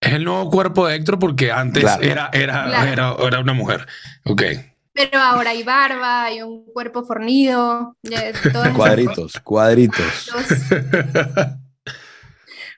Es 0.00 0.12
el 0.12 0.24
nuevo 0.24 0.50
cuerpo 0.50 0.86
de 0.86 0.96
Héctor 0.96 1.18
porque 1.18 1.50
antes 1.50 1.82
era, 2.00 2.30
era, 2.32 2.70
era, 2.72 3.16
era, 3.20 3.40
una 3.40 3.52
mujer. 3.52 3.88
Ok. 4.24 4.42
Pero 4.92 5.18
ahora 5.18 5.50
hay 5.50 5.62
barba, 5.64 6.24
hay 6.24 6.42
un 6.42 6.64
cuerpo 6.66 7.04
fornido. 7.04 7.96
cuadritos, 8.76 9.40
cuadritos. 9.40 10.30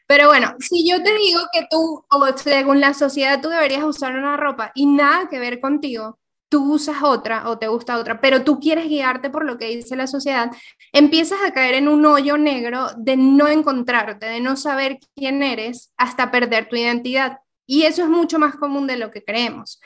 Pero 0.06 0.28
bueno, 0.28 0.54
si 0.58 0.88
yo 0.88 1.02
te 1.02 1.14
digo 1.14 1.40
que 1.52 1.66
tú, 1.70 2.04
o 2.10 2.36
según 2.36 2.80
la 2.80 2.94
sociedad, 2.94 3.40
tú 3.40 3.48
deberías 3.48 3.84
usar 3.84 4.14
una 4.16 4.36
ropa 4.36 4.70
y 4.74 4.86
nada 4.86 5.28
que 5.28 5.38
ver 5.38 5.60
contigo, 5.60 6.18
tú 6.48 6.74
usas 6.74 7.02
otra 7.02 7.48
o 7.48 7.58
te 7.58 7.68
gusta 7.68 7.98
otra, 7.98 8.20
pero 8.20 8.44
tú 8.44 8.60
quieres 8.60 8.88
guiarte 8.88 9.30
por 9.30 9.44
lo 9.44 9.58
que 9.58 9.66
dice 9.66 9.96
la 9.96 10.06
sociedad, 10.06 10.50
empiezas 10.92 11.40
a 11.44 11.52
caer 11.52 11.74
en 11.74 11.88
un 11.88 12.04
hoyo 12.06 12.36
negro 12.36 12.88
de 12.96 13.16
no 13.16 13.48
encontrarte, 13.48 14.26
de 14.26 14.40
no 14.40 14.56
saber 14.56 14.98
quién 15.16 15.42
eres 15.42 15.92
hasta 15.96 16.30
perder 16.30 16.68
tu 16.68 16.76
identidad. 16.76 17.38
Y 17.66 17.84
eso 17.84 18.02
es 18.02 18.08
mucho 18.08 18.38
más 18.38 18.56
común 18.56 18.86
de 18.86 18.98
lo 18.98 19.10
que 19.10 19.24
creemos. 19.24 19.80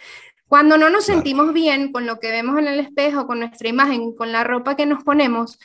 Cuando 0.48 0.76
no 0.78 0.90
nos 0.90 1.04
sentimos 1.04 1.52
bien 1.52 1.92
con 1.92 2.06
lo 2.06 2.18
que 2.18 2.30
vemos 2.30 2.58
en 2.58 2.68
el 2.68 2.80
espejo, 2.80 3.26
con 3.26 3.38
nuestra 3.38 3.68
imagen, 3.68 4.14
con 4.16 4.32
la 4.32 4.44
ropa 4.44 4.76
que 4.76 4.86
nos 4.86 5.04
ponemos, 5.04 5.58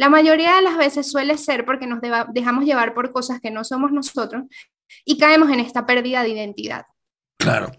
la 0.00 0.08
mayoría 0.08 0.56
de 0.56 0.62
las 0.62 0.78
veces 0.78 1.10
suele 1.10 1.36
ser 1.36 1.66
porque 1.66 1.86
nos 1.86 1.98
dejamos 2.32 2.64
llevar 2.64 2.94
por 2.94 3.12
cosas 3.12 3.38
que 3.38 3.50
no 3.50 3.64
somos 3.64 3.92
nosotros 3.92 4.44
y 5.04 5.18
caemos 5.18 5.50
en 5.50 5.60
esta 5.60 5.84
pérdida 5.84 6.22
de 6.22 6.30
identidad. 6.30 6.86
Claro. 7.36 7.70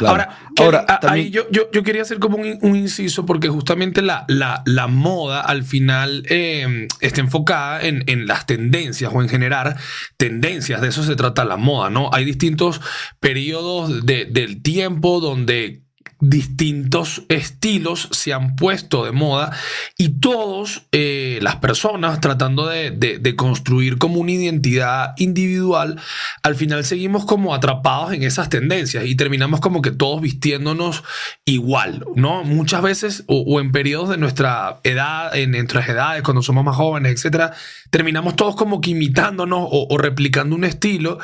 Ahora, 0.00 0.50
Ahora 0.58 0.86
ahí 1.02 1.28
yo, 1.28 1.50
yo, 1.50 1.70
yo, 1.70 1.82
quería 1.82 2.00
hacer 2.00 2.18
como 2.18 2.38
un, 2.38 2.76
inciso 2.76 3.26
porque 3.26 3.48
justamente 3.48 4.00
la, 4.00 4.24
la, 4.28 4.62
la 4.64 4.86
moda 4.86 5.42
al 5.42 5.64
final 5.64 6.22
em, 6.30 6.88
está 7.00 7.20
enfocada 7.20 7.82
en, 7.82 8.04
en, 8.06 8.26
las 8.26 8.46
tendencias 8.46 9.12
o 9.14 9.20
en 9.20 9.28
generar 9.28 9.76
tendencias. 10.16 10.80
De 10.80 10.88
eso 10.88 11.02
se 11.02 11.14
trata 11.14 11.44
la 11.44 11.58
moda, 11.58 11.90
¿no? 11.90 12.08
Hay 12.10 12.24
distintos 12.24 12.80
periodos 13.20 14.06
de, 14.06 14.24
del 14.24 14.62
tiempo 14.62 15.20
donde 15.20 15.85
distintos 16.18 17.24
estilos 17.28 18.08
se 18.10 18.32
han 18.32 18.56
puesto 18.56 19.04
de 19.04 19.12
moda 19.12 19.54
y 19.98 20.20
todos 20.20 20.86
eh, 20.92 21.38
las 21.42 21.56
personas 21.56 22.20
tratando 22.20 22.66
de, 22.66 22.90
de, 22.90 23.36
construir 23.36 23.98
como 23.98 24.20
una 24.20 24.32
identidad 24.32 25.12
individual, 25.18 26.00
al 26.42 26.54
final 26.54 26.84
seguimos 26.84 27.26
como 27.26 27.54
atrapados 27.54 28.14
en 28.14 28.22
esas 28.22 28.48
tendencias 28.48 29.04
y 29.04 29.14
terminamos 29.14 29.60
como 29.60 29.82
que 29.82 29.90
todos 29.90 30.22
vistiéndonos 30.22 31.04
igual, 31.44 32.06
¿no? 32.14 32.44
Muchas 32.44 32.80
veces 32.80 33.24
o, 33.26 33.60
en 33.60 33.70
periodos 33.72 34.08
de 34.08 34.16
nuestra 34.16 34.80
edad, 34.84 35.36
en 35.36 35.50
nuestras 35.50 35.86
edades, 35.88 36.22
cuando 36.22 36.42
somos 36.42 36.64
más 36.64 36.76
jóvenes, 36.76 37.12
etcétera, 37.12 37.52
terminamos 37.90 38.36
todos 38.36 38.56
como 38.56 38.80
que 38.80 38.90
imitándonos 38.90 39.68
o, 39.70 39.86
o 39.90 39.98
replicando 39.98 40.56
un 40.56 40.64
estilo 40.64 41.18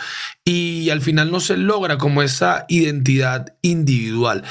y 0.44 0.90
al 0.90 1.00
final 1.00 1.30
no 1.30 1.40
se 1.40 1.56
logra 1.56 1.96
como 1.96 2.22
esa 2.22 2.66
identidad 2.68 3.54
individual. 3.62 4.44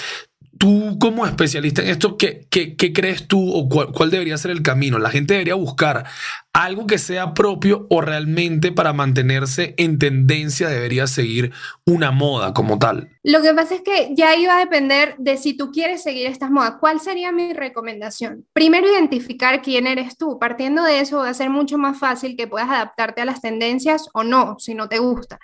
Tú 0.62 1.00
como 1.00 1.26
especialista 1.26 1.82
en 1.82 1.90
esto, 1.90 2.18
¿qué, 2.20 2.46
qué, 2.52 2.76
qué 2.76 2.94
crees 2.94 3.28
tú 3.28 3.52
o 3.52 3.68
cuál, 3.68 3.92
cuál, 3.92 4.12
debería 4.12 4.38
ser 4.38 4.52
el 4.52 4.62
camino? 4.62 5.00
¿La 5.00 5.10
gente 5.10 5.34
debería 5.34 5.56
buscar 5.56 6.06
algo 6.54 6.86
que 6.86 7.00
sea 7.00 7.34
propio 7.34 7.88
o 7.90 8.00
realmente 8.00 8.72
para 8.72 8.94
mantenerse 8.94 9.74
en 9.80 9.98
tendencia 9.98 10.70
debería 10.70 11.08
seguir 11.08 11.52
una 11.88 12.12
moda 12.12 12.54
como 12.54 12.78
tal? 12.78 13.10
Lo 13.24 13.42
que 13.42 13.56
pasa 13.56 13.74
es 13.74 13.82
que 13.82 14.14
ya 14.16 14.36
iba 14.36 14.56
a 14.56 14.60
depender 14.60 15.16
de 15.18 15.38
si 15.38 15.58
tú 15.58 15.72
quieres 15.72 16.04
seguir 16.04 16.28
estas 16.28 16.52
modas. 16.52 16.76
¿Cuál 16.80 17.00
sería 17.00 17.32
mi 17.32 17.54
recomendación? 17.54 18.46
Primero, 18.54 18.88
identificar 18.88 19.64
quién 19.64 19.88
eres 19.88 20.16
tú. 20.16 20.38
Partiendo 20.38 20.84
de 20.84 21.00
eso 21.00 21.18
va 21.18 21.30
a 21.30 21.34
ser 21.34 21.50
mucho 21.50 21.80
más 21.80 21.98
fácil 21.98 22.38
que 22.38 22.46
puedas 22.46 22.70
adaptarte 22.70 23.22
a 23.22 23.26
las 23.26 23.42
tendencias 23.42 24.10
o 24.14 24.24
no, 24.24 24.58
si 24.60 24.76
no 24.76 24.88
te 24.88 25.00
gusta 25.00 25.40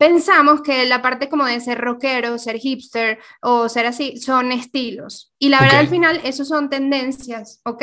pensamos 0.00 0.62
que 0.62 0.86
la 0.86 1.02
parte 1.02 1.28
como 1.28 1.44
de 1.44 1.60
ser 1.60 1.76
rockero, 1.76 2.38
ser 2.38 2.56
hipster 2.56 3.18
o 3.42 3.68
ser 3.68 3.84
así, 3.84 4.16
son 4.16 4.50
estilos. 4.50 5.34
Y 5.38 5.50
la 5.50 5.60
verdad 5.60 5.80
al 5.80 5.88
final, 5.88 6.22
eso 6.24 6.46
son 6.46 6.70
tendencias, 6.70 7.60
¿ok? 7.66 7.82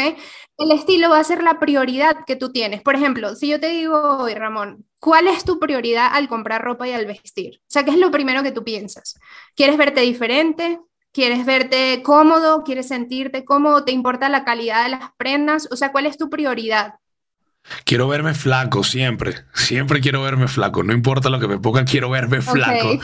El 0.57 0.71
estilo 0.71 1.11
va 1.11 1.19
a 1.19 1.23
ser 1.23 1.43
la 1.43 1.59
prioridad 1.59 2.25
que 2.25 2.35
tú 2.35 2.51
tienes. 2.51 2.81
Por 2.81 2.95
ejemplo, 2.95 3.35
si 3.35 3.49
yo 3.49 3.59
te 3.59 3.67
digo 3.67 4.17
hoy, 4.17 4.33
Ramón, 4.33 4.83
¿cuál 4.99 5.27
es 5.27 5.43
tu 5.43 5.59
prioridad 5.59 6.09
al 6.11 6.27
comprar 6.27 6.63
ropa 6.63 6.87
y 6.87 6.91
al 6.93 7.05
vestir? 7.05 7.59
O 7.61 7.67
sea, 7.67 7.85
¿qué 7.85 7.91
es 7.91 7.99
lo 7.99 8.09
primero 8.09 8.41
que 8.41 8.51
tú 8.51 8.63
piensas? 8.63 9.19
¿Quieres 9.55 9.77
verte 9.77 10.01
diferente? 10.01 10.79
¿Quieres 11.11 11.45
verte 11.45 12.01
cómodo? 12.01 12.63
¿Quieres 12.63 12.87
sentirte 12.87 13.45
cómodo? 13.45 13.85
¿Te 13.85 13.91
importa 13.91 14.27
la 14.27 14.43
calidad 14.43 14.85
de 14.85 14.89
las 14.89 15.11
prendas? 15.17 15.67
O 15.69 15.75
sea, 15.75 15.91
¿cuál 15.91 16.07
es 16.07 16.17
tu 16.17 16.31
prioridad? 16.31 16.95
Quiero 17.83 18.07
verme 18.07 18.33
flaco 18.33 18.83
siempre. 18.83 19.35
Siempre 19.53 20.01
quiero 20.01 20.21
verme 20.21 20.47
flaco. 20.47 20.83
No 20.83 20.93
importa 20.93 21.29
lo 21.29 21.39
que 21.39 21.47
me 21.47 21.57
ponga, 21.57 21.85
quiero 21.85 22.09
verme 22.09 22.41
flaco. 22.41 22.99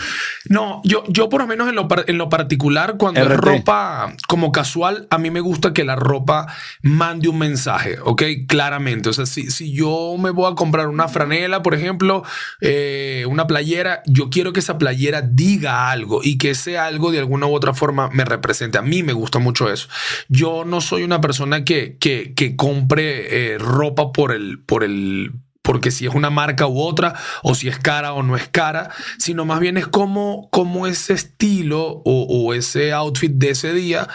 No, 0.49 0.81
yo, 0.83 1.03
yo 1.07 1.29
por 1.29 1.41
lo 1.41 1.47
menos 1.47 1.69
en 1.69 1.75
lo, 1.75 1.87
en 2.07 2.17
lo 2.17 2.29
particular, 2.29 2.95
cuando 2.97 3.21
es 3.21 3.37
ropa 3.37 4.13
como 4.27 4.51
casual, 4.51 5.07
a 5.09 5.17
mí 5.17 5.31
me 5.31 5.39
gusta 5.39 5.73
que 5.73 5.83
la 5.83 5.95
ropa 5.95 6.47
mande 6.81 7.27
un 7.27 7.39
mensaje, 7.39 7.97
¿ok? 8.03 8.23
Claramente. 8.47 9.09
O 9.09 9.13
sea, 9.13 9.25
si, 9.25 9.51
si 9.51 9.73
yo 9.73 10.15
me 10.17 10.31
voy 10.31 10.51
a 10.51 10.55
comprar 10.55 10.87
una 10.87 11.07
franela, 11.07 11.61
por 11.61 11.73
ejemplo, 11.73 12.23
eh, 12.61 13.25
una 13.27 13.47
playera, 13.47 14.01
yo 14.05 14.29
quiero 14.29 14.53
que 14.53 14.59
esa 14.59 14.77
playera 14.77 15.21
diga 15.21 15.91
algo 15.91 16.21
y 16.23 16.37
que 16.37 16.51
ese 16.51 16.77
algo 16.77 17.11
de 17.11 17.19
alguna 17.19 17.47
u 17.47 17.53
otra 17.53 17.73
forma 17.73 18.09
me 18.09 18.25
represente. 18.25 18.77
A 18.77 18.81
mí 18.81 19.03
me 19.03 19.13
gusta 19.13 19.39
mucho 19.39 19.71
eso. 19.71 19.87
Yo 20.27 20.65
no 20.65 20.81
soy 20.81 21.03
una 21.03 21.21
persona 21.21 21.63
que, 21.63 21.97
que, 21.99 22.33
que 22.33 22.55
compre 22.55 23.53
eh, 23.53 23.57
ropa 23.57 24.11
por 24.11 24.31
el 24.31 24.52
por 24.57 24.83
el, 24.83 25.31
porque 25.63 25.91
si 25.91 26.05
es 26.05 26.13
una 26.13 26.29
marca 26.29 26.67
u 26.67 26.79
otra, 26.79 27.15
o 27.41 27.55
si 27.55 27.69
es 27.69 27.79
cara 27.79 28.13
o 28.13 28.21
no 28.21 28.35
es 28.35 28.47
cara, 28.47 28.91
sino 29.17 29.45
más 29.45 29.59
bien 29.59 29.77
es 29.77 29.87
como, 29.87 30.49
como 30.51 30.85
ese 30.87 31.13
estilo 31.13 32.01
o, 32.05 32.53
ese 32.53 32.93
outfit 32.93 33.31
de 33.31 33.51
ese 33.51 33.73
día 33.73 34.07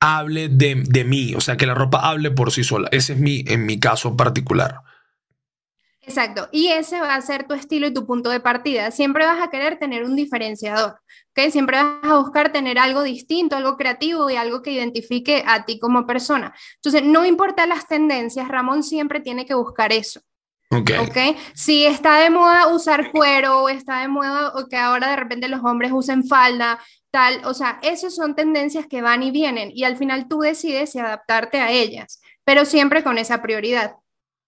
hable 0.00 0.48
de, 0.48 0.82
de, 0.86 1.04
mí, 1.04 1.34
o 1.34 1.40
sea, 1.40 1.56
que 1.56 1.66
la 1.66 1.74
ropa 1.74 2.00
hable 2.08 2.30
por 2.30 2.50
sí 2.50 2.64
sola. 2.64 2.88
Ese 2.92 3.12
es 3.12 3.18
mi, 3.18 3.44
en 3.46 3.66
mi 3.66 3.78
caso 3.78 4.16
particular. 4.16 4.80
Exacto, 6.04 6.48
y 6.50 6.66
ese 6.68 7.00
va 7.00 7.14
a 7.14 7.20
ser 7.20 7.46
tu 7.46 7.54
estilo 7.54 7.86
y 7.86 7.94
tu 7.94 8.04
punto 8.04 8.28
de 8.30 8.40
partida. 8.40 8.90
Siempre 8.90 9.24
vas 9.24 9.40
a 9.40 9.50
querer 9.50 9.78
tener 9.78 10.02
un 10.02 10.16
diferenciador, 10.16 10.98
¿ok? 11.30 11.50
Siempre 11.50 11.80
vas 11.80 11.98
a 12.02 12.16
buscar 12.16 12.50
tener 12.50 12.76
algo 12.78 13.02
distinto, 13.04 13.56
algo 13.56 13.76
creativo 13.76 14.28
y 14.28 14.34
algo 14.34 14.62
que 14.62 14.72
identifique 14.72 15.44
a 15.46 15.64
ti 15.64 15.78
como 15.78 16.04
persona. 16.04 16.52
Entonces, 16.76 17.04
no 17.04 17.24
importa 17.24 17.66
las 17.66 17.86
tendencias, 17.86 18.48
Ramón 18.48 18.82
siempre 18.82 19.20
tiene 19.20 19.46
que 19.46 19.54
buscar 19.54 19.92
eso. 19.92 20.20
Okay. 20.72 20.96
ok. 20.96 21.38
Si 21.54 21.86
está 21.86 22.18
de 22.18 22.30
moda 22.30 22.68
usar 22.68 23.12
cuero 23.12 23.62
o 23.62 23.68
está 23.68 24.00
de 24.00 24.08
moda 24.08 24.54
o 24.56 24.66
que 24.68 24.76
ahora 24.76 25.10
de 25.10 25.16
repente 25.16 25.46
los 25.46 25.60
hombres 25.62 25.92
usen 25.92 26.24
falda, 26.26 26.80
tal, 27.12 27.44
o 27.44 27.54
sea, 27.54 27.78
esas 27.82 28.14
son 28.14 28.34
tendencias 28.34 28.86
que 28.86 29.02
van 29.02 29.22
y 29.22 29.30
vienen 29.30 29.70
y 29.72 29.84
al 29.84 29.96
final 29.98 30.28
tú 30.28 30.40
decides 30.40 30.90
si 30.90 30.98
adaptarte 30.98 31.60
a 31.60 31.70
ellas, 31.70 32.22
pero 32.42 32.64
siempre 32.64 33.04
con 33.04 33.18
esa 33.18 33.42
prioridad 33.42 33.96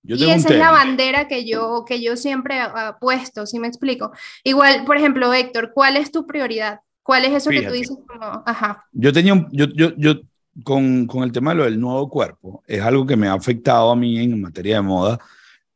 y 0.06 0.30
esa 0.30 0.48
es 0.50 0.58
la 0.58 0.70
bandera 0.70 1.28
que 1.28 1.46
yo, 1.46 1.84
que 1.86 2.02
yo 2.02 2.16
siempre 2.16 2.60
he 2.60 2.92
puesto, 3.00 3.46
si 3.46 3.58
me 3.58 3.68
explico. 3.68 4.12
Igual, 4.42 4.84
por 4.84 4.96
ejemplo, 4.96 5.32
Héctor, 5.32 5.72
¿cuál 5.74 5.96
es 5.96 6.12
tu 6.12 6.26
prioridad? 6.26 6.80
¿Cuál 7.02 7.24
es 7.24 7.32
eso 7.32 7.50
que 7.50 7.62
tú 7.62 7.72
dices 7.72 7.96
como, 8.06 8.42
ajá? 8.46 8.84
Yo 8.92 9.12
tenía 9.12 9.32
un, 9.32 9.48
yo, 9.50 9.66
yo, 9.74 9.94
yo 9.96 10.20
con, 10.62 11.06
con 11.06 11.22
el 11.22 11.32
tema 11.32 11.52
de 11.52 11.56
lo 11.56 11.64
del 11.64 11.80
nuevo 11.80 12.08
cuerpo, 12.08 12.62
es 12.66 12.80
algo 12.82 13.06
que 13.06 13.16
me 13.16 13.28
ha 13.28 13.32
afectado 13.32 13.90
a 13.90 13.96
mí 13.96 14.18
en 14.18 14.40
materia 14.40 14.76
de 14.76 14.82
moda. 14.82 15.18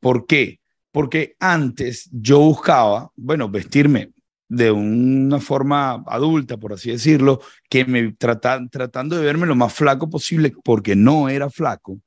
¿Por 0.01 0.27
qué? 0.27 0.61
Porque 0.93 1.35
antes 1.41 2.09
yo 2.13 2.39
buscaba, 2.41 3.11
bueno, 3.17 3.49
vestirme 3.49 4.13
de 4.49 4.71
una 4.71 5.41
forma 5.41 6.03
adulta, 6.07 6.57
por 6.57 6.73
así 6.73 6.91
decirlo, 6.91 7.41
que 7.69 7.85
me 7.85 8.13
tratan, 8.13 8.71
tratando 8.71 9.17
de 9.17 9.25
verme 9.25 9.47
lo 9.47 9.55
más 9.55 9.75
flaco 9.75 10.09
posible, 10.09 10.55
porque 10.65 10.97
no 10.97 11.29
era 11.29 11.51
flaco 11.51 11.99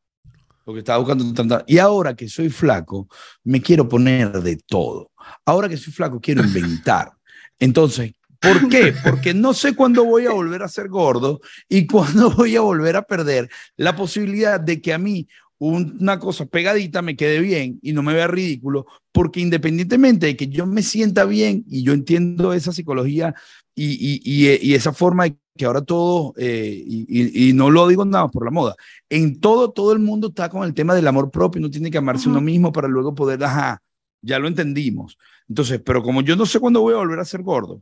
porque 0.63 0.79
estaba 0.79 0.99
buscando 0.99 1.63
Y 1.67 1.77
ahora 1.77 2.15
que 2.15 2.27
soy 2.27 2.49
flaco, 2.49 3.07
me 3.43 3.61
quiero 3.61 3.87
poner 3.87 4.31
de 4.41 4.57
todo. 4.57 5.11
Ahora 5.45 5.67
que 5.69 5.77
soy 5.77 5.93
flaco, 5.93 6.19
quiero 6.19 6.43
inventar. 6.43 7.11
Entonces, 7.59 8.13
¿por 8.39 8.69
qué? 8.69 8.93
Porque 9.03 9.33
no 9.33 9.53
sé 9.53 9.75
cuándo 9.75 10.03
voy 10.03 10.25
a 10.25 10.31
volver 10.31 10.63
a 10.63 10.67
ser 10.67 10.89
gordo 10.89 11.41
y 11.69 11.85
cuándo 11.85 12.31
voy 12.35 12.55
a 12.55 12.61
volver 12.61 12.95
a 12.95 13.03
perder 13.03 13.49
la 13.77 13.95
posibilidad 13.95 14.59
de 14.59 14.81
que 14.81 14.93
a 14.93 14.97
mí 14.97 15.27
una 15.61 16.17
cosa 16.17 16.47
pegadita 16.47 17.03
me 17.03 17.15
quede 17.15 17.39
bien 17.39 17.77
y 17.83 17.93
no 17.93 18.01
me 18.01 18.15
vea 18.15 18.25
ridículo, 18.25 18.87
porque 19.11 19.41
independientemente 19.41 20.25
de 20.25 20.35
que 20.35 20.47
yo 20.47 20.65
me 20.65 20.81
sienta 20.81 21.23
bien 21.25 21.63
y 21.67 21.83
yo 21.83 21.93
entiendo 21.93 22.51
esa 22.53 22.71
psicología 22.71 23.35
y, 23.75 23.91
y, 23.91 24.59
y, 24.59 24.73
esa 24.73 24.91
forma 24.91 25.25
de 25.25 25.37
que 25.57 25.65
ahora 25.65 25.81
todo, 25.81 26.33
eh, 26.37 26.83
y, 26.85 27.53
no 27.53 27.69
lo 27.69 27.87
digo 27.87 28.05
nada 28.05 28.27
por 28.29 28.45
la 28.45 28.51
moda, 28.51 28.75
en 29.09 29.39
todo, 29.39 29.71
todo 29.71 29.93
el 29.93 29.99
mundo 29.99 30.29
está 30.29 30.49
con 30.49 30.63
el 30.63 30.73
tema 30.73 30.95
del 30.95 31.07
amor 31.07 31.29
propio, 31.29 31.59
uno 31.59 31.69
tiene 31.69 31.91
que 31.91 31.97
amarse 31.97 32.29
uno 32.29 32.41
mismo 32.41 32.71
para 32.71 32.87
luego 32.87 33.13
poder, 33.13 33.43
ajá, 33.43 33.81
ya 34.21 34.39
lo 34.39 34.47
entendimos. 34.47 35.17
Entonces, 35.49 35.81
pero 35.85 36.01
como 36.01 36.21
yo 36.21 36.35
no 36.35 36.45
sé 36.45 36.59
cuándo 36.59 36.81
voy 36.81 36.93
a 36.93 36.97
volver 36.97 37.19
a 37.19 37.25
ser 37.25 37.43
gordo, 37.43 37.81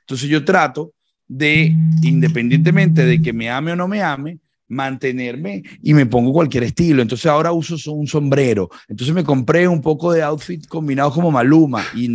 entonces 0.00 0.28
yo 0.28 0.44
trato 0.44 0.92
de, 1.26 1.74
independientemente 2.02 3.04
de 3.04 3.20
que 3.20 3.32
me 3.32 3.50
ame 3.50 3.72
o 3.72 3.76
no 3.76 3.88
me 3.88 4.02
ame, 4.02 4.38
mantenerme 4.68 5.62
y 5.82 5.94
me 5.94 6.06
pongo 6.06 6.32
cualquier 6.32 6.64
estilo. 6.64 7.02
Entonces 7.02 7.26
ahora 7.26 7.52
uso 7.52 7.92
un 7.92 8.06
sombrero. 8.06 8.68
Entonces 8.88 9.14
me 9.14 9.24
compré 9.24 9.68
un 9.68 9.80
poco 9.80 10.12
de 10.12 10.22
outfit 10.22 10.66
combinado 10.66 11.10
como 11.12 11.30
Maluma 11.30 11.84
y 11.94 12.08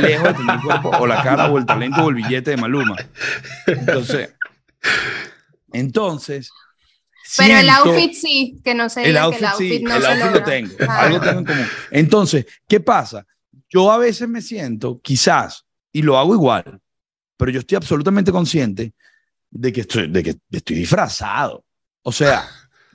lejos 0.00 0.28
de 0.28 0.34
tener 0.34 0.60
cuerpo 0.64 0.90
o 1.00 1.06
la 1.06 1.22
cara 1.22 1.50
o 1.50 1.58
el 1.58 1.66
talento 1.66 2.04
o 2.04 2.10
el 2.10 2.16
billete 2.16 2.52
de 2.52 2.56
Maluma. 2.56 2.96
Entonces, 3.66 4.34
entonces. 5.72 6.50
Pero 7.36 7.58
el 7.58 7.70
outfit 7.70 8.12
sí, 8.14 8.60
que 8.64 8.74
no 8.74 8.88
sé. 8.88 9.08
El 9.08 9.16
outfit, 9.16 9.46
sí, 9.56 9.84
el 9.84 9.90
outfit 9.90 10.32
lo 10.32 10.42
tengo. 10.44 10.70
Algo 10.88 11.20
tengo 11.20 11.38
en 11.40 11.44
común. 11.44 11.66
Entonces, 11.90 12.46
¿qué 12.68 12.80
pasa? 12.80 13.26
Yo 13.68 13.90
a 13.90 13.98
veces 13.98 14.28
me 14.28 14.42
siento, 14.42 15.00
quizás, 15.00 15.64
y 15.92 16.02
lo 16.02 16.18
hago 16.18 16.34
igual, 16.34 16.80
pero 17.36 17.50
yo 17.50 17.60
estoy 17.60 17.76
absolutamente 17.76 18.30
consciente 18.30 18.92
de 19.50 19.72
que 19.72 19.82
estoy, 19.82 20.08
de 20.08 20.22
que 20.22 20.36
estoy 20.50 20.76
disfrazado 20.76 21.64
O 22.02 22.10
sea, 22.10 22.48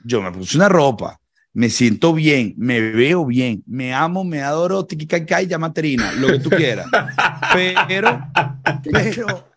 yo 0.04 0.20
me 0.20 0.32
puse 0.32 0.56
una 0.56 0.68
ropa, 0.68 1.20
me 1.52 1.70
siento 1.70 2.12
bien, 2.12 2.54
me 2.56 2.80
veo 2.80 3.26
bien, 3.26 3.62
me 3.66 3.94
amo, 3.94 4.24
me 4.24 4.42
adoro, 4.42 4.84
tiquicaicai, 4.84 5.46
llama 5.46 5.72
Terina, 5.72 6.12
lo 6.12 6.28
que 6.28 6.38
tú 6.40 6.50
quieras. 6.50 6.86
Pero, 7.52 8.30
pero, 8.84 9.50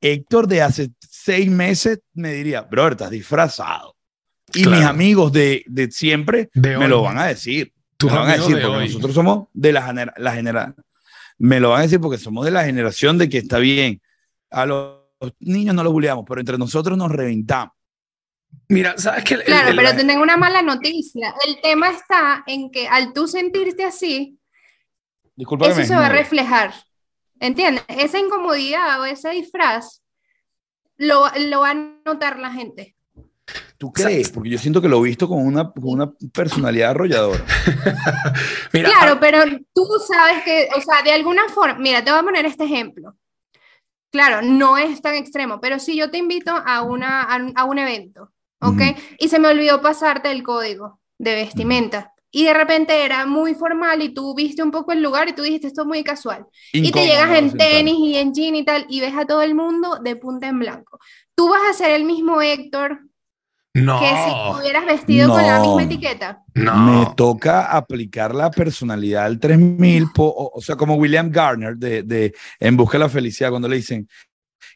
Héctor 0.00 0.46
de 0.46 0.62
hace 0.62 0.90
seis 1.00 1.50
meses 1.50 2.00
me 2.14 2.32
diría, 2.32 2.62
bro, 2.62 2.88
estás 2.88 3.10
disfrazado. 3.10 3.96
Y 4.54 4.62
Claro. 4.62 4.76
mis 4.78 4.86
amigos 4.86 5.32
de, 5.32 5.64
de 5.66 5.90
siempre 5.90 6.50
De 6.54 6.78
me 6.78 6.86
lo 6.88 7.02
van 7.02 7.18
a 7.18 7.26
decir. 7.26 7.72
Me 8.02 8.08
lo 8.10 8.14
van 8.16 8.28
a 8.28 8.32
decir 8.36 8.56
de 8.56 8.62
porque 8.62 8.76
hoy. 8.78 8.86
nosotros 8.88 9.14
somos 9.14 9.48
de 9.54 9.72
la, 9.72 9.82
genera 9.82 10.14
la 10.18 10.32
genera 10.34 10.74
Me 11.38 11.58
lo 11.60 11.70
van 11.70 11.80
a 11.80 11.82
decir 11.82 12.00
porque 12.00 12.18
somos 12.18 12.44
de 12.44 12.50
la 12.50 12.64
generación 12.64 13.18
de 13.18 13.28
que 13.28 13.38
está 13.38 13.58
bien. 13.58 14.00
A 14.50 14.64
los, 14.66 15.00
los 15.20 15.32
niños 15.40 15.74
no 15.74 15.82
los 15.82 15.92
bulleamos, 15.92 16.24
pero 16.28 16.40
entre 16.40 16.58
nosotros 16.58 16.96
nos 16.96 17.10
reventamos. 17.10 17.74
Mira, 18.68 18.94
¿sabes 18.98 19.24
qué? 19.24 19.34
El- 19.34 19.42
Claro, 19.44 19.68
el- 19.70 19.76
pero 19.76 19.90
te 19.96 20.04
tengo 20.04 20.22
una 20.22 20.36
mala 20.36 20.62
noticia. 20.62 21.34
El 21.46 21.60
tema 21.60 21.90
está 21.90 22.44
en 22.46 22.70
que 22.70 22.86
al 22.86 23.12
tú 23.12 23.26
sentirte 23.26 23.84
así, 23.84 24.38
Disculpa 25.34 25.66
eso 25.68 25.76
que 25.80 25.86
se 25.86 25.94
va 25.94 26.06
a 26.06 26.10
reflejar. 26.10 26.72
¿Entiendes? 27.40 27.84
Esa 27.88 28.18
incomodidad 28.18 29.00
o 29.00 29.04
ese 29.04 29.30
disfraz 29.30 30.02
lo, 30.96 31.24
lo 31.48 31.60
va 31.60 31.70
a 31.70 31.74
notar 32.04 32.38
la 32.38 32.50
gente. 32.52 32.94
¿Tú 33.78 33.92
crees? 33.92 34.30
Porque 34.30 34.50
yo 34.50 34.58
siento 34.58 34.80
que 34.82 34.88
lo 34.88 34.98
he 35.04 35.08
visto 35.08 35.28
con 35.28 35.44
una, 35.46 35.70
con 35.70 35.84
una 35.84 36.10
personalidad 36.32 36.90
arrolladora. 36.92 37.44
Mira, 38.72 38.88
Claro, 38.88 39.12
ah, 39.14 39.18
pero 39.20 39.38
tú 39.74 39.86
sabes 40.06 40.42
que, 40.44 40.68
o 40.76 40.80
sea, 40.80 41.02
de 41.02 41.12
alguna 41.12 41.48
forma, 41.48 41.78
mira, 41.78 42.02
te 42.02 42.10
voy 42.10 42.20
a 42.20 42.24
poner 42.24 42.46
este 42.46 42.64
ejemplo. 42.64 43.14
Claro, 44.10 44.40
no 44.42 44.78
es 44.78 45.02
tan 45.02 45.14
extremo, 45.14 45.60
pero 45.60 45.78
si 45.78 45.94
yo 45.96 46.10
te 46.10 46.16
invito 46.18 46.52
a, 46.52 46.82
una, 46.82 47.22
a, 47.22 47.36
un- 47.36 47.52
a 47.54 47.64
un 47.64 47.78
evento, 47.78 48.32
¿ok? 48.60 48.80
Ujú. 48.80 49.00
Y 49.18 49.28
se 49.28 49.38
me 49.38 49.48
olvidó 49.48 49.82
pasarte 49.82 50.30
el 50.30 50.42
código 50.42 51.00
de 51.18 51.34
vestimenta. 51.34 52.14
Y 52.38 52.44
de 52.44 52.52
repente 52.52 53.02
era 53.02 53.24
muy 53.24 53.54
formal 53.54 54.02
y 54.02 54.12
tú 54.12 54.34
viste 54.34 54.62
un 54.62 54.70
poco 54.70 54.92
el 54.92 55.02
lugar 55.02 55.26
y 55.26 55.32
tú 55.32 55.40
dijiste 55.42 55.68
esto 55.68 55.82
es 55.82 55.88
muy 55.88 56.04
casual. 56.04 56.44
y 56.70 56.82
te 56.82 56.88
Incómodo, 56.88 57.08
llegas 57.08 57.38
en 57.38 57.56
tenis 57.56 57.96
y 57.98 58.16
en 58.16 58.34
jean 58.34 58.54
y 58.56 58.62
tal 58.62 58.84
y 58.90 59.00
ves 59.00 59.14
a 59.16 59.24
todo 59.24 59.40
el 59.40 59.54
mundo 59.54 59.98
de 60.04 60.16
punta 60.16 60.46
en 60.46 60.58
blanco. 60.58 60.98
Tú 61.34 61.48
vas 61.48 61.62
a 61.70 61.72
ser 61.72 61.92
el 61.92 62.04
mismo 62.04 62.42
Héctor 62.42 63.00
no, 63.72 64.00
que 64.00 64.06
si 64.06 64.30
estuvieras 64.30 64.84
vestido 64.84 65.30
con 65.30 65.42
la 65.42 65.58
No. 65.58 65.64
misma 65.64 65.82
etiqueta. 65.84 66.42
no. 66.54 66.74
Me 66.76 67.06
toca 67.16 67.64
aplicar 67.74 68.34
la 68.34 68.50
personalidad 68.50 69.24
del 69.28 69.40
3000, 69.40 70.06
po- 70.14 70.24
o, 70.28 70.58
o 70.58 70.60
sea, 70.60 70.76
como 70.76 70.96
William 70.96 71.30
Garner 71.30 71.74
de, 71.76 72.02
de 72.02 72.34
En 72.60 72.76
Busca 72.76 72.98
de 72.98 73.04
la 73.04 73.08
Felicidad, 73.08 73.48
cuando 73.48 73.68
le 73.68 73.76
dicen, 73.76 74.06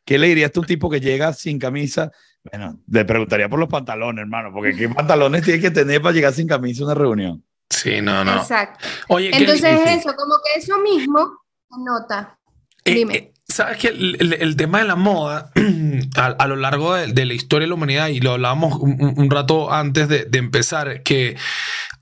¿qué 0.06 0.18
le 0.18 0.28
dirías 0.28 0.52
a 0.56 0.60
un 0.60 0.66
tipo 0.66 0.88
que 0.88 1.00
llega 1.00 1.32
sin 1.34 1.58
camisa? 1.58 2.10
Bueno, 2.50 2.80
le 2.88 3.04
preguntaría 3.04 3.50
por 3.50 3.58
los 3.58 3.68
pantalones, 3.68 4.22
hermano, 4.22 4.50
porque 4.50 4.74
¿qué 4.74 4.88
pantalones 4.88 5.42
tiene 5.44 5.60
que 5.60 5.70
tener 5.70 6.00
para 6.00 6.14
llegar 6.14 6.32
sin 6.32 6.46
camisa 6.48 6.82
a 6.82 6.86
una 6.86 6.94
reunión? 6.94 7.44
Sí, 7.70 8.00
no, 8.02 8.24
no. 8.24 8.36
Exacto. 8.38 8.86
Oye, 9.08 9.30
¿qué- 9.30 9.38
Entonces 9.38 9.80
sí. 9.84 9.88
eso, 10.00 10.14
como 10.16 10.34
que 10.44 10.60
eso 10.60 10.78
mismo 10.80 11.38
se 11.70 11.76
nota. 11.82 12.38
Eh, 12.84 12.94
Dime. 12.94 13.14
eh, 13.16 13.32
Sabes 13.46 13.78
que 13.78 13.88
el, 13.88 14.16
el- 14.20 14.32
el 14.34 14.56
tema 14.56 14.78
de 14.78 14.84
la 14.84 14.94
moda 14.96 15.50
a, 16.16 16.26
a 16.26 16.46
lo 16.46 16.54
largo 16.56 16.94
de, 16.94 17.08
de 17.08 17.24
la 17.26 17.34
historia 17.34 17.64
de 17.64 17.68
la 17.70 17.74
humanidad, 17.74 18.06
y 18.08 18.20
lo 18.20 18.32
hablábamos 18.32 18.74
un, 18.78 19.28
rato 19.28 19.72
antes 19.72 20.08
de, 20.08 20.24
de 20.24 20.38
empezar, 20.38 21.02
que 21.02 21.36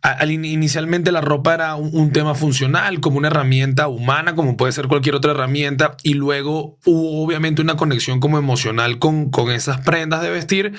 al 0.02 0.30
in- 0.30 0.44
inicialmente 0.44 1.12
la 1.12 1.20
ropa 1.20 1.54
era 1.54 1.74
un, 1.74 1.90
un 1.92 2.12
tema 2.12 2.34
funcional, 2.34 3.00
como 3.00 3.18
una 3.18 3.28
herramienta 3.28 3.88
humana, 3.88 4.34
como 4.34 4.56
puede 4.56 4.72
ser 4.72 4.86
cualquier 4.86 5.14
otra 5.14 5.32
herramienta, 5.32 5.96
y 6.02 6.14
luego 6.14 6.78
hubo 6.84 7.24
obviamente 7.24 7.62
una 7.62 7.76
conexión 7.76 8.20
como 8.20 8.38
emocional 8.38 8.98
con, 8.98 9.30
con 9.30 9.50
esas 9.50 9.80
prendas 9.80 10.22
de 10.22 10.30
vestir, 10.30 10.74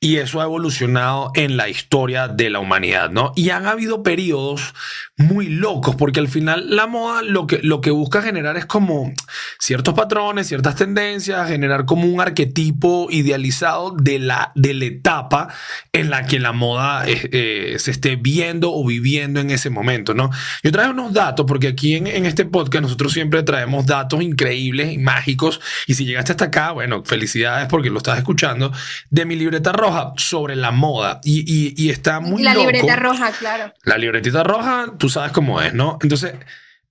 y 0.00 0.16
eso 0.16 0.40
ha 0.40 0.44
evolucionado 0.44 1.30
en 1.34 1.56
la 1.56 1.68
historia 1.68 2.28
de 2.28 2.50
la 2.50 2.60
humanidad, 2.60 3.10
¿no? 3.10 3.32
Y 3.36 3.50
han 3.50 3.66
habido 3.66 4.02
periodos 4.02 4.74
muy 5.16 5.48
locos, 5.48 5.94
porque 5.96 6.20
al 6.20 6.28
final 6.28 6.74
la 6.74 6.86
moda 6.86 7.22
lo 7.22 7.46
que, 7.46 7.60
lo 7.62 7.80
que 7.80 7.90
busca 7.90 8.22
generar 8.22 8.56
es 8.56 8.66
como 8.66 9.12
ciertos 9.58 9.94
patrones, 9.94 10.48
ciertas 10.48 10.76
tendencias, 10.76 11.48
generar 11.48 11.84
como 11.84 12.06
un 12.06 12.20
arquetipo 12.20 13.08
idealizado 13.10 13.94
de 13.96 14.18
la, 14.18 14.52
de 14.54 14.74
la 14.74 14.84
etapa 14.86 15.48
en 15.92 16.10
la 16.10 16.24
que 16.26 16.38
la 16.38 16.52
moda 16.52 17.04
eh, 17.06 17.76
se 17.78 17.90
esté 17.90 18.16
viendo 18.16 18.61
o 18.70 18.86
viviendo 18.86 19.40
en 19.40 19.50
ese 19.50 19.70
momento, 19.70 20.14
¿no? 20.14 20.30
Yo 20.62 20.70
traigo 20.70 20.92
unos 20.92 21.12
datos, 21.12 21.46
porque 21.48 21.68
aquí 21.68 21.96
en, 21.96 22.06
en 22.06 22.26
este 22.26 22.44
podcast 22.44 22.82
nosotros 22.82 23.12
siempre 23.12 23.42
traemos 23.42 23.86
datos 23.86 24.22
increíbles 24.22 24.92
y 24.92 24.98
mágicos, 24.98 25.60
y 25.86 25.94
si 25.94 26.04
llegaste 26.04 26.32
hasta 26.32 26.44
acá, 26.46 26.72
bueno, 26.72 27.02
felicidades 27.04 27.66
porque 27.68 27.90
lo 27.90 27.98
estás 27.98 28.18
escuchando, 28.18 28.72
de 29.10 29.24
mi 29.24 29.36
libreta 29.36 29.72
roja 29.72 30.12
sobre 30.16 30.54
la 30.56 30.70
moda, 30.70 31.20
y, 31.24 31.40
y- 31.40 31.74
y 31.76 31.90
está 31.90 32.20
muy 32.20 32.42
la 32.42 32.54
loco. 32.54 32.70
libreta 32.70 32.96
roja, 32.96 33.30
claro. 33.32 33.72
La 33.84 33.98
libretita 33.98 34.42
roja, 34.42 34.92
tú 34.98 35.08
sabes 35.08 35.32
cómo 35.32 35.60
es, 35.62 35.72
¿no? 35.74 35.98
Entonces, 36.02 36.34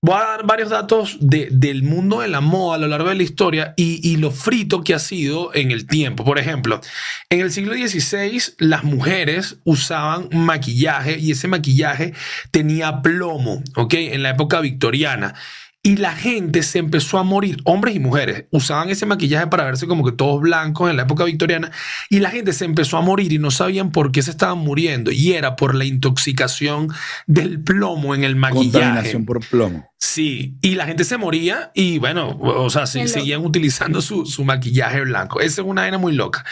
voy 0.04 0.16
a 0.16 0.20
dar 0.22 0.46
varios 0.48 0.70
datos 0.72 1.18
de- 1.20 1.50
del 1.52 1.84
mundo 1.84 2.22
de 2.22 2.28
la 2.28 2.42
moda 2.42 2.76
a 2.76 2.80
lo 2.80 2.88
largo 2.88 3.10
de 3.10 3.16
la 3.16 3.24
historia 3.24 3.74
y, 3.78 4.00
y 4.10 4.18
lo 4.18 4.32
frito 4.32 4.84
que 4.84 4.96
ha 4.96 5.00
sido 5.00 5.54
en 5.54 5.70
el 5.72 5.86
tiempo. 5.86 6.26
Por 6.26 6.40
ejemplo, 6.40 6.82
en 7.30 7.40
el 7.42 7.52
siglo 7.52 7.74
XVI, 7.76 8.42
las 8.58 8.84
mujeres 8.84 9.58
usaban 9.64 10.28
maquillaje 10.32 11.20
y 11.20 11.32
ese 11.32 11.48
maquillaje 11.48 12.14
tenía 12.50 13.02
plomo, 13.04 13.62
¿ok? 13.76 13.94
En 13.94 14.24
la 14.24 14.32
época 14.32 14.60
victoriana. 14.60 15.36
Y 15.84 15.98
la 15.98 16.12
gente 16.16 16.62
se 16.62 16.78
empezó 16.78 17.18
a 17.18 17.24
morir, 17.24 17.58
hombres 17.64 17.96
y 17.96 18.00
mujeres, 18.00 18.46
usaban 18.52 18.90
ese 18.90 19.08
maquillaje 19.08 19.48
para 19.48 19.66
verse 19.66 19.88
como 19.88 20.06
que 20.06 20.12
todos 20.12 20.40
blancos 20.40 20.92
en 20.92 20.98
la 20.98 21.04
época 21.04 21.24
victoriana 21.24 21.72
y 22.08 22.20
la 22.20 22.30
gente 22.30 22.54
se 22.54 22.66
empezó 22.66 22.98
a 22.98 23.02
morir 23.02 23.34
y 23.34 23.40
no 23.40 23.50
sabían 23.50 23.92
por 23.92 24.12
qué 24.12 24.22
se 24.22 24.30
estaban 24.30 24.60
muriendo 24.60 25.12
y 25.12 25.34
era 25.34 25.56
por 25.56 25.74
la 25.74 25.86
intoxicación 25.86 26.90
del 27.26 27.64
plomo 27.64 28.14
en 28.14 28.24
el 28.24 28.36
maquillaje. 28.36 28.72
Contaminación 28.72 29.26
por 29.26 29.40
plomo. 29.44 29.92
Sí, 29.98 30.58
y 30.62 30.76
la 30.76 30.86
gente 30.86 31.04
se 31.04 31.18
moría 31.18 31.72
y 31.74 31.98
bueno, 31.98 32.38
o 32.40 32.70
sea, 32.70 32.86
sí, 32.86 33.08
seguían 33.08 33.44
utilizando 33.44 34.02
su, 34.02 34.28
su 34.28 34.44
maquillaje 34.44 35.02
blanco. 35.02 35.42
Esa 35.42 35.62
es 35.62 35.68
una 35.68 35.82
vaina 35.82 35.98
muy 35.98 36.14
loca. 36.14 36.46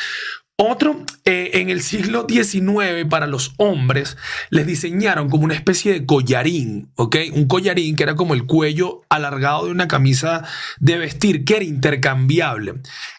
Otro, 0.62 1.06
eh, 1.24 1.52
en 1.54 1.70
el 1.70 1.82
siglo 1.82 2.28
XIX 2.28 3.06
para 3.10 3.28
los 3.28 3.54
hombres 3.56 4.18
les 4.50 4.68
diseñaron 4.68 5.30
como 5.30 5.46
una 5.46 5.54
especie 5.54 5.94
de 5.94 6.06
collarín, 6.06 6.92
¿ok? 6.96 7.16
Un 7.32 7.48
collarín 7.48 7.96
que 7.96 8.04
era 8.04 8.16
como 8.16 8.34
el 8.34 8.46
cuello 8.46 9.04
alargado 9.08 9.68
de 9.68 9.72
una 9.72 9.88
camisa 9.88 10.44
de 10.82 10.98
vestir 10.98 11.46
que 11.46 11.56
era 11.56 11.64
intercambiable. 11.64 12.74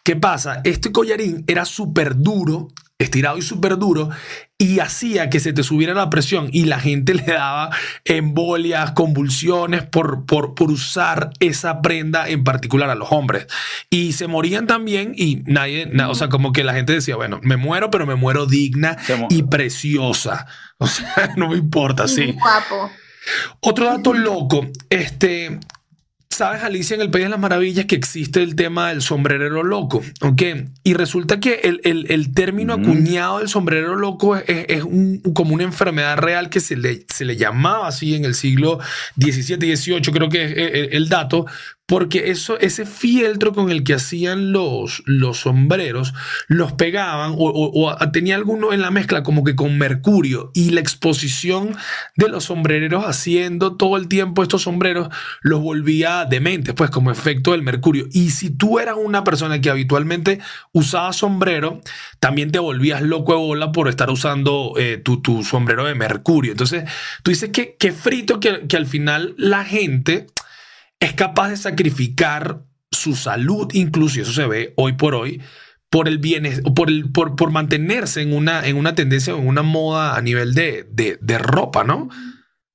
¿Qué 0.04 0.16
pasa? 0.16 0.60
Este 0.64 0.92
collarín 0.92 1.42
era 1.46 1.64
súper 1.64 2.14
duro, 2.18 2.68
estirado 3.00 3.36
y 3.38 3.42
súper 3.42 3.76
duro, 3.78 4.10
y 4.58 4.78
hacía 4.78 5.30
que 5.30 5.40
se 5.40 5.52
te 5.52 5.62
subiera 5.62 5.94
la 5.94 6.10
presión 6.10 6.48
y 6.52 6.66
la 6.66 6.78
gente 6.78 7.14
le 7.14 7.24
daba 7.24 7.70
embolias, 8.04 8.92
convulsiones 8.92 9.82
por, 9.84 10.26
por, 10.26 10.54
por 10.54 10.70
usar 10.70 11.30
esa 11.40 11.80
prenda 11.82 12.28
en 12.28 12.44
particular 12.44 12.90
a 12.90 12.94
los 12.94 13.10
hombres. 13.10 13.46
Y 13.90 14.12
se 14.12 14.26
morían 14.28 14.66
también 14.66 15.12
y 15.16 15.42
nadie, 15.46 15.86
na- 15.86 16.10
o 16.10 16.14
sea, 16.14 16.28
como 16.28 16.52
que 16.52 16.62
la 16.62 16.74
gente 16.74 16.92
decía, 16.92 17.16
bueno, 17.16 17.40
me 17.42 17.56
muero, 17.56 17.90
pero 17.90 18.06
me 18.06 18.14
muero 18.14 18.46
digna 18.46 18.96
y 19.30 19.42
preciosa. 19.44 20.46
O 20.82 20.86
sea, 20.86 21.34
no 21.36 21.50
me 21.50 21.58
importa, 21.58 22.08
sí. 22.08 22.32
Guapo. 22.40 22.90
Otro 23.60 23.84
dato 23.84 24.14
loco, 24.14 24.66
este, 24.88 25.60
sabes 26.30 26.62
Alicia 26.62 26.94
en 26.94 27.00
el 27.02 27.10
País 27.10 27.24
de 27.24 27.30
las 27.30 27.40
Maravillas 27.40 27.84
que 27.86 27.96
existe 27.96 28.40
el 28.42 28.54
tema 28.54 28.90
del 28.90 29.02
sombrerero 29.02 29.62
loco, 29.64 30.00
¿ok? 30.22 30.42
Y 30.84 30.94
resulta 30.94 31.40
que 31.40 31.60
el, 31.64 31.80
el- 31.84 32.06
el 32.10 32.32
término 32.32 32.72
acuñado 32.74 33.38
del 33.40 33.48
sombrerero 33.48 33.96
loco 33.96 34.36
es, 34.36 34.44
es- 34.46 34.64
es 34.68 34.82
un- 34.84 35.20
como 35.34 35.54
una 35.54 35.64
enfermedad 35.64 36.16
real 36.18 36.48
que 36.48 36.60
se 36.60 36.76
le, 36.76 37.04
se 37.12 37.24
le 37.24 37.36
llamaba 37.36 37.88
así 37.88 38.14
en 38.14 38.24
el 38.24 38.34
siglo 38.34 38.78
XVII, 39.20 39.76
XVIII, 39.76 40.00
creo 40.12 40.28
que 40.28 40.44
es 40.44 40.50
eh, 40.52 40.80
el, 40.84 40.94
el 40.94 41.08
dato, 41.08 41.46
porque 41.90 42.30
eso, 42.30 42.56
ese 42.60 42.86
fieltro 42.86 43.52
con 43.52 43.72
el 43.72 43.82
que 43.82 43.94
hacían 43.94 44.52
los, 44.52 45.02
los 45.06 45.40
sombreros, 45.40 46.14
los 46.46 46.70
pegaban 46.70 47.34
o, 47.36 47.96
tenía 48.12 48.36
alguno 48.36 48.72
en 48.72 48.80
la 48.80 48.92
mezcla 48.92 49.24
como 49.24 49.42
que 49.42 49.56
con 49.56 49.76
mercurio 49.76 50.52
y 50.54 50.70
la 50.70 50.78
exposición 50.78 51.76
de 52.14 52.28
los 52.28 52.44
sombrereros 52.44 53.06
haciendo 53.06 53.76
todo 53.76 53.96
el 53.96 54.06
tiempo 54.06 54.44
estos 54.44 54.62
sombreros 54.62 55.08
los 55.40 55.60
volvía 55.62 56.26
dementes, 56.26 56.76
pues 56.76 56.90
como 56.90 57.10
efecto 57.10 57.50
del 57.50 57.62
mercurio. 57.62 58.06
Y 58.12 58.30
si 58.30 58.50
tú 58.50 58.78
eras 58.78 58.94
una 58.96 59.24
persona 59.24 59.60
que 59.60 59.68
habitualmente 59.68 60.38
usaba 60.70 61.12
sombrero, 61.12 61.80
también 62.20 62.52
te 62.52 62.60
volvías 62.60 63.02
loco 63.02 63.32
de 63.32 63.38
bola 63.38 63.72
por 63.72 63.88
estar 63.88 64.10
usando 64.10 64.74
eh, 64.78 64.98
tu, 64.98 65.22
tu 65.22 65.42
sombrero 65.42 65.86
de 65.86 65.96
mercurio. 65.96 66.52
Entonces, 66.52 66.84
tú 67.24 67.32
dices 67.32 67.50
que, 67.50 67.74
que 67.76 67.90
frito 67.90 68.38
que, 68.38 68.68
que 68.68 68.76
al 68.76 68.86
final 68.86 69.34
la 69.36 69.64
gente 69.64 70.28
es 71.00 71.14
capaz 71.14 71.48
de 71.50 71.56
sacrificar 71.56 72.62
su 72.90 73.14
salud, 73.16 73.68
incluso, 73.72 74.18
y 74.18 74.22
eso 74.22 74.32
se 74.32 74.46
ve 74.46 74.74
hoy 74.76 74.92
por 74.94 75.14
hoy, 75.14 75.40
por 75.88 76.06
el 76.08 76.18
bienes, 76.18 76.60
por, 76.74 76.88
el, 76.88 77.10
por, 77.10 77.34
por 77.36 77.50
mantenerse 77.50 78.22
en 78.22 78.32
una, 78.32 78.66
en 78.66 78.76
una 78.76 78.94
tendencia 78.94 79.34
o 79.34 79.38
en 79.38 79.48
una 79.48 79.62
moda 79.62 80.16
a 80.16 80.22
nivel 80.22 80.54
de, 80.54 80.86
de, 80.90 81.18
de 81.20 81.38
ropa, 81.38 81.82
¿no? 81.84 82.08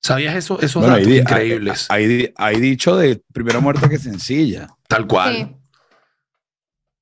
¿Sabías 0.02 0.36
eso, 0.36 0.60
esos 0.62 0.82
Bueno, 0.82 0.98
datos 0.98 1.08
hay, 1.12 1.18
increíbles? 1.20 1.88
hay, 1.90 2.04
hay 2.04 2.08
di- 2.18 2.30
hay 2.36 2.60
dicho 2.60 2.96
de 2.98 3.22
primera 3.34 3.60
muerte 3.60 3.90
que 3.90 3.98
sencilla. 3.98 4.68
Tal 4.88 5.08
cual. 5.08 5.36
Sí. 5.36 5.56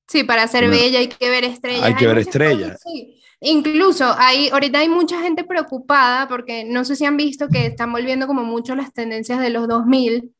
Sí, 0.08 0.24
para 0.24 0.46
ser 0.48 0.68
bella 0.68 0.98
hay 1.00 1.08
que 1.08 1.30
ver 1.30 1.44
estrellas. 1.44 1.82
Hay 1.82 1.94
que 1.94 2.06
ver 2.06 2.18
estrellas. 2.18 2.80
sí. 2.82 3.20
Incluso 3.40 4.14
hay, 4.16 4.48
ahorita 4.48 4.78
hay 4.78 4.88
mucha 4.88 5.20
gente 5.20 5.44
preocupada 5.44 6.28
porque 6.28 6.64
no 6.64 6.84
sé 6.86 6.96
si 6.96 7.04
han 7.04 7.18
visto 7.18 7.48
que 7.48 7.66
están 7.66 7.92
volviendo 7.92 8.26
como 8.26 8.42
mucho 8.42 8.74
las 8.74 8.94
tendencias 8.94 9.38
de 9.38 9.50
los 9.50 9.68
2000 9.68 10.33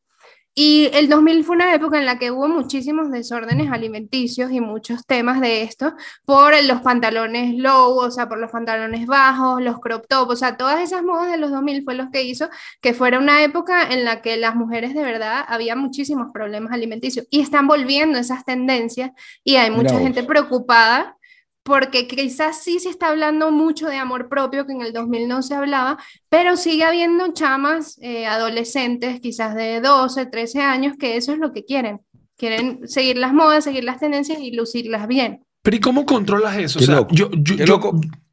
y 0.54 0.88
el 0.92 1.08
2000 1.08 1.44
fue 1.44 1.56
una 1.56 1.74
época 1.74 1.98
en 1.98 2.06
la 2.06 2.18
que 2.18 2.30
hubo 2.30 2.46
muchísimos 2.46 3.10
desórdenes 3.10 3.72
alimenticios 3.72 4.52
y 4.52 4.60
muchos 4.60 5.04
temas 5.04 5.40
de 5.40 5.62
esto 5.62 5.94
por 6.24 6.54
los 6.64 6.80
pantalones 6.80 7.56
low, 7.56 7.96
o 7.98 8.10
sea, 8.10 8.28
por 8.28 8.38
los 8.38 8.52
pantalones 8.52 9.06
bajos, 9.06 9.60
los 9.60 9.80
crop 9.80 10.06
top, 10.08 10.30
o 10.30 10.36
sea, 10.36 10.56
todas 10.56 10.80
esas 10.80 11.02
modas 11.02 11.30
de 11.32 11.38
los 11.38 11.50
2000 11.50 11.82
fue 11.82 11.94
lo 11.94 12.10
que 12.12 12.22
hizo 12.22 12.48
que 12.80 12.94
fuera 12.94 13.18
una 13.18 13.42
época 13.42 13.92
en 13.92 14.04
la 14.04 14.22
que 14.22 14.36
las 14.36 14.54
mujeres 14.54 14.94
de 14.94 15.02
verdad 15.02 15.44
había 15.48 15.74
muchísimos 15.74 16.28
problemas 16.32 16.72
alimenticios 16.72 17.26
y 17.30 17.40
están 17.40 17.66
volviendo 17.66 18.18
esas 18.18 18.44
tendencias 18.44 19.10
y 19.42 19.56
hay 19.56 19.72
mucha 19.72 19.98
gente 19.98 20.22
preocupada 20.22 21.16
porque 21.64 22.06
quizás 22.06 22.62
sí 22.62 22.78
se 22.78 22.90
está 22.90 23.08
hablando 23.08 23.50
mucho 23.50 23.88
de 23.88 23.96
amor 23.96 24.28
propio, 24.28 24.66
que 24.66 24.72
en 24.72 24.82
el 24.82 24.92
2000 24.92 25.26
no 25.26 25.42
se 25.42 25.54
hablaba, 25.54 25.98
pero 26.28 26.56
sigue 26.56 26.84
habiendo 26.84 27.32
chamas 27.32 27.98
eh, 28.02 28.26
adolescentes, 28.26 29.18
quizás 29.20 29.54
de 29.54 29.80
12, 29.80 30.26
13 30.26 30.60
años, 30.60 30.96
que 30.98 31.16
eso 31.16 31.32
es 31.32 31.38
lo 31.38 31.52
que 31.52 31.64
quieren. 31.64 32.02
Quieren 32.36 32.86
seguir 32.86 33.16
las 33.16 33.32
modas, 33.32 33.64
seguir 33.64 33.82
las 33.82 33.98
tendencias 33.98 34.38
y 34.40 34.52
lucirlas 34.52 35.08
bien. 35.08 35.44
Pero 35.62 35.76
¿y 35.76 35.80
cómo 35.80 36.04
controlas 36.04 36.58
eso? 36.58 36.78
o 36.78 36.82
sea, 36.82 37.06
yo, 37.10 37.30
yo, 37.32 37.56
yo, 37.64 37.92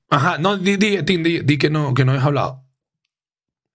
Ajá, 0.10 0.38
no, 0.38 0.58
di, 0.58 0.76
di, 0.76 1.02
di, 1.02 1.40
di, 1.40 1.58
que 1.58 1.70
no, 1.70 1.94
que 1.94 2.04
no 2.04 2.12
has 2.12 2.24
hablado. 2.26 2.66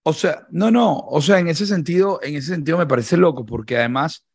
O 0.03 0.13
sea, 0.13 0.47
no, 0.51 0.71
no, 0.71 0.99
o 0.99 1.23
sea, 1.23 1.39
en 1.39 1.49
ese 1.49 1.67
sentido, 1.67 2.21
en 2.23 2.37
ese 2.37 2.49
sentido 2.49 2.77
me 2.77 2.87
parece 2.87 3.17
loco, 3.17 3.47
porque 3.47 3.79
además, 3.79 4.27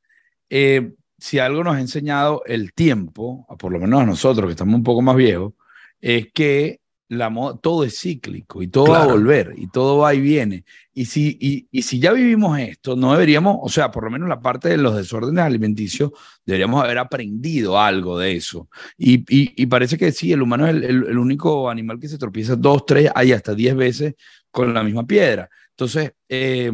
eh, 0.49 0.93
si 1.21 1.37
algo 1.39 1.63
nos 1.63 1.75
ha 1.75 1.79
enseñado 1.79 2.41
el 2.47 2.73
tiempo, 2.73 3.45
por 3.59 3.71
lo 3.71 3.79
menos 3.79 4.01
a 4.01 4.05
nosotros 4.05 4.47
que 4.47 4.51
estamos 4.51 4.75
un 4.75 4.83
poco 4.83 5.01
más 5.03 5.15
viejos, 5.15 5.53
es 6.01 6.31
que 6.33 6.81
la 7.09 7.29
todo 7.61 7.83
es 7.83 7.99
cíclico 7.99 8.63
y 8.63 8.69
todo 8.69 8.91
va 8.91 9.03
a 9.03 9.07
volver 9.07 9.53
y 9.57 9.67
todo 9.69 9.97
va 9.97 10.15
y 10.15 10.21
viene. 10.21 10.63
Y 10.93 11.05
si, 11.05 11.37
y, 11.39 11.67
y, 11.69 11.83
si 11.83 11.99
ya 11.99 12.11
vivimos 12.13 12.57
esto, 12.57 12.95
no 12.95 13.11
deberíamos, 13.11 13.57
o 13.61 13.69
sea, 13.69 13.91
por 13.91 14.05
lo 14.05 14.09
menos 14.09 14.29
la 14.29 14.39
parte 14.39 14.69
de 14.69 14.77
los 14.77 14.95
desórdenes 14.95 15.43
alimenticios, 15.43 16.11
deberíamos 16.45 16.83
haber 16.83 16.97
aprendido 16.97 17.79
algo 17.79 18.17
de 18.17 18.37
eso. 18.37 18.69
Y, 18.97 19.65
parece 19.67 19.97
que 19.97 20.11
sí, 20.11 20.31
el 20.31 20.41
humano 20.41 20.65
es 20.67 20.75
el, 20.75 20.83
el, 20.83 21.17
único 21.17 21.69
animal 21.69 21.99
que 21.99 22.07
se 22.07 22.17
tropieza 22.17 22.55
dos, 22.55 22.85
tres, 22.85 23.11
hay 23.13 23.33
hasta 23.33 23.53
diez 23.53 23.75
veces 23.75 24.15
con 24.49 24.73
la 24.73 24.81
misma 24.81 25.05
piedra. 25.05 25.49
Entonces, 25.71 26.13
eh, 26.29 26.71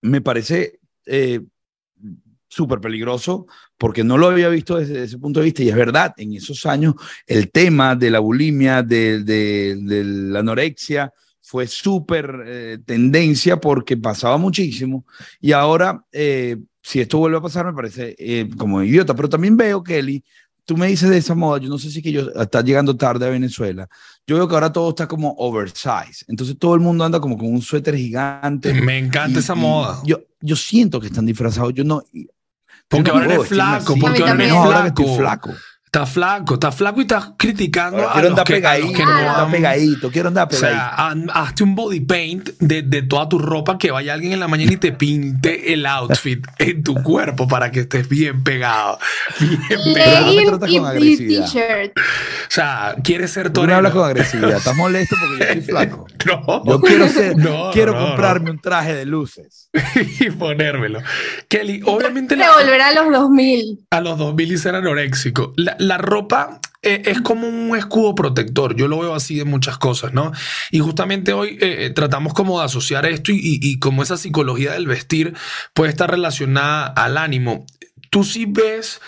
me 0.00 0.20
parece 0.20 0.80
eh, 1.06 1.40
súper 2.52 2.80
peligroso 2.80 3.46
porque 3.78 4.04
no 4.04 4.18
lo 4.18 4.28
había 4.28 4.50
visto 4.50 4.76
desde 4.76 5.04
ese 5.04 5.18
punto 5.18 5.40
de 5.40 5.44
vista 5.44 5.62
y 5.62 5.70
es 5.70 5.74
verdad, 5.74 6.12
en 6.18 6.34
esos 6.34 6.66
años 6.66 6.94
el 7.26 7.50
tema 7.50 7.96
de 7.96 8.10
la 8.10 8.18
bulimia, 8.18 8.82
de, 8.82 9.22
de, 9.22 9.76
de 9.80 10.04
la 10.04 10.40
anorexia, 10.40 11.10
fue 11.40 11.66
súper 11.66 12.44
eh, 12.46 12.78
tendencia 12.84 13.58
porque 13.58 13.96
pasaba 13.96 14.36
muchísimo 14.36 15.06
y 15.40 15.52
ahora, 15.52 16.04
eh, 16.12 16.58
si 16.82 17.00
esto 17.00 17.18
vuelve 17.18 17.38
a 17.38 17.42
pasar, 17.42 17.64
me 17.64 17.72
parece 17.72 18.14
eh, 18.18 18.50
como 18.58 18.82
idiota, 18.82 19.14
pero 19.14 19.30
también 19.30 19.56
veo, 19.56 19.82
Kelly, 19.82 20.22
tú 20.66 20.76
me 20.76 20.88
dices 20.88 21.08
de 21.08 21.16
esa 21.16 21.34
moda, 21.34 21.58
yo 21.58 21.70
no 21.70 21.78
sé 21.78 21.90
si 21.90 22.02
que 22.02 22.12
yo 22.12 22.28
está 22.36 22.60
llegando 22.60 22.96
tarde 22.96 23.26
a 23.26 23.30
Venezuela, 23.30 23.88
yo 24.26 24.36
veo 24.36 24.46
que 24.46 24.54
ahora 24.54 24.72
todo 24.72 24.90
está 24.90 25.08
como 25.08 25.34
oversize, 25.38 26.26
entonces 26.28 26.58
todo 26.58 26.74
el 26.74 26.80
mundo 26.80 27.02
anda 27.02 27.18
como 27.18 27.38
con 27.38 27.46
un 27.48 27.62
suéter 27.62 27.96
gigante. 27.96 28.74
Me 28.74 28.98
encanta 28.98 29.38
y, 29.38 29.40
esa 29.40 29.54
moda. 29.54 30.02
Yo, 30.04 30.20
yo 30.40 30.54
siento 30.54 31.00
que 31.00 31.06
están 31.06 31.24
disfrazados, 31.24 31.72
yo 31.72 31.84
no, 31.84 32.02
porque 32.92 33.10
ahora 33.10 33.24
eres 33.24 33.48
flaco, 33.48 33.94
porque 33.98 34.22
ahora 34.22 34.44
eres 34.44 35.16
flaco. 35.16 35.50
Está 35.94 36.06
flaco, 36.06 36.54
está 36.54 36.72
flaco 36.72 37.00
y 37.00 37.02
estás 37.02 37.32
criticando 37.36 37.98
Ahora, 38.08 38.12
a 38.28 38.30
los 38.30 38.40
que, 38.44 38.54
pegadito, 38.54 38.86
a 38.86 38.88
los 38.88 38.90
que 38.92 38.96
quiero 39.04 39.10
no 39.12 39.28
andar 39.28 39.50
pegadito, 39.50 40.10
quiero 40.10 40.28
andar 40.28 40.44
O 40.46 40.48
pegadito. 40.48 40.74
sea, 40.80 40.88
han- 41.10 41.30
hazte 41.34 41.64
un 41.64 41.74
body 41.74 42.00
paint 42.00 42.48
de, 42.60 42.80
de 42.80 43.02
toda 43.02 43.28
tu 43.28 43.38
ropa, 43.38 43.76
que 43.76 43.90
vaya 43.90 44.14
alguien 44.14 44.32
en 44.32 44.40
la 44.40 44.48
mañana 44.48 44.72
y 44.72 44.78
te 44.78 44.92
pinte 44.92 45.74
el 45.74 45.84
outfit 45.84 46.46
en 46.58 46.82
tu 46.82 46.94
cuerpo 46.94 47.46
para 47.46 47.70
que 47.70 47.80
estés 47.80 48.08
bien 48.08 48.42
pegado. 48.42 48.98
Bien 49.38 49.60
pegado. 49.92 50.32
Y, 50.32 50.44
con 50.46 50.70
y 50.70 50.78
agresividad. 50.78 51.44
t-shirt. 51.52 51.92
O 51.98 52.00
sea, 52.48 52.96
quieres 53.04 53.30
ser 53.30 53.50
Tú 53.52 53.62
me 53.64 53.74
hablas 53.74 53.92
con 53.92 54.00
torero. 54.00 54.18
agresividad, 54.22 54.56
estás 54.56 54.74
molesto 54.74 55.14
porque 55.20 55.44
yo 55.44 55.44
estoy 55.44 55.60
flaco. 55.60 56.06
No, 56.24 56.64
Yo 56.64 56.80
quiero 56.80 57.08
ser, 57.08 57.36
No, 57.36 57.70
quiero 57.72 57.92
no, 57.92 58.00
no. 58.00 58.06
comprarme 58.06 58.50
un 58.50 58.60
traje 58.60 58.94
de 58.94 59.04
luces. 59.04 59.68
y 60.20 60.30
ponérmelo. 60.30 61.00
Kelly, 61.48 61.82
obviamente 61.84 62.34
De 62.36 62.44
la- 62.44 62.52
volver 62.54 62.80
a 62.80 62.92
los 62.94 63.12
2000. 63.12 63.80
a 63.90 64.00
los 64.00 64.16
2000 64.16 64.52
y 64.52 64.56
ser 64.58 64.74
anoréxico. 64.76 65.52
La, 65.56 65.76
la 65.82 65.98
ropa 65.98 66.60
eh, 66.82 67.02
es 67.06 67.20
como 67.20 67.48
un 67.48 67.76
escudo 67.76 68.14
protector. 68.14 68.76
Yo 68.76 68.88
lo 68.88 69.00
veo 69.00 69.14
así 69.14 69.36
de 69.36 69.44
muchas 69.44 69.78
cosas, 69.78 70.12
¿no? 70.12 70.32
Y 70.70 70.78
justamente 70.78 71.32
hoy 71.32 71.58
eh, 71.60 71.86
eh, 71.86 71.90
tratamos 71.90 72.34
como 72.34 72.60
de 72.60 72.66
asociar 72.66 73.04
esto 73.06 73.32
y, 73.32 73.36
y, 73.36 73.58
y 73.60 73.78
como 73.78 74.02
esa 74.02 74.16
psicología 74.16 74.72
del 74.72 74.86
vestir 74.86 75.34
puede 75.74 75.90
estar 75.90 76.10
relacionada 76.10 76.86
al 76.86 77.18
ánimo. 77.18 77.66
Tú 78.10 78.22
sí 78.22 78.46
ves 78.46 79.00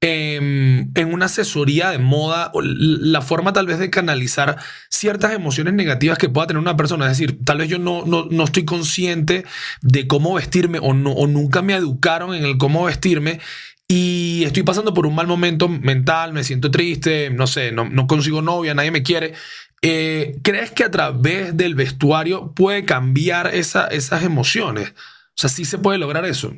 em, 0.00 0.90
en 0.94 1.12
una 1.12 1.26
asesoría 1.26 1.90
de 1.90 1.98
moda 1.98 2.50
la 2.54 3.22
forma 3.22 3.52
tal 3.52 3.66
vez 3.66 3.78
de 3.78 3.90
canalizar 3.90 4.56
ciertas 4.90 5.32
emociones 5.32 5.74
negativas 5.74 6.18
que 6.18 6.28
pueda 6.28 6.48
tener 6.48 6.60
una 6.60 6.76
persona. 6.76 7.06
Es 7.06 7.18
decir, 7.18 7.38
tal 7.44 7.58
vez 7.58 7.68
yo 7.68 7.78
no, 7.78 8.04
no, 8.04 8.26
no 8.30 8.44
estoy 8.44 8.64
consciente 8.64 9.44
de 9.80 10.08
cómo 10.08 10.34
vestirme 10.34 10.80
o, 10.80 10.92
no, 10.92 11.12
o 11.12 11.28
nunca 11.28 11.62
me 11.62 11.74
educaron 11.74 12.34
en 12.34 12.44
el 12.44 12.58
cómo 12.58 12.84
vestirme 12.84 13.40
y 13.88 14.42
estoy 14.44 14.64
pasando 14.64 14.92
por 14.92 15.06
un 15.06 15.14
mal 15.14 15.26
momento 15.26 15.68
mental, 15.68 16.32
me 16.32 16.42
siento 16.42 16.70
triste, 16.70 17.30
no 17.30 17.46
sé, 17.46 17.70
no, 17.70 18.06
consigo 18.06 18.42
novia, 18.42 18.74
nadie 18.74 18.90
me 18.90 19.02
quiere. 19.02 19.34
Eh, 19.82 20.38
¿Crees 20.42 20.72
que 20.72 20.84
a 20.84 20.90
través 20.90 21.56
del 21.56 21.74
vestuario 21.74 22.52
puede 22.52 22.84
cambiar 22.84 23.54
esa, 23.54 23.86
esas 23.88 24.24
emociones? 24.24 24.90
O 24.90 25.38
sea, 25.38 25.50
sí 25.50 25.64
se 25.64 25.78
puede 25.78 25.98
lograr 25.98 26.24
eso. 26.24 26.52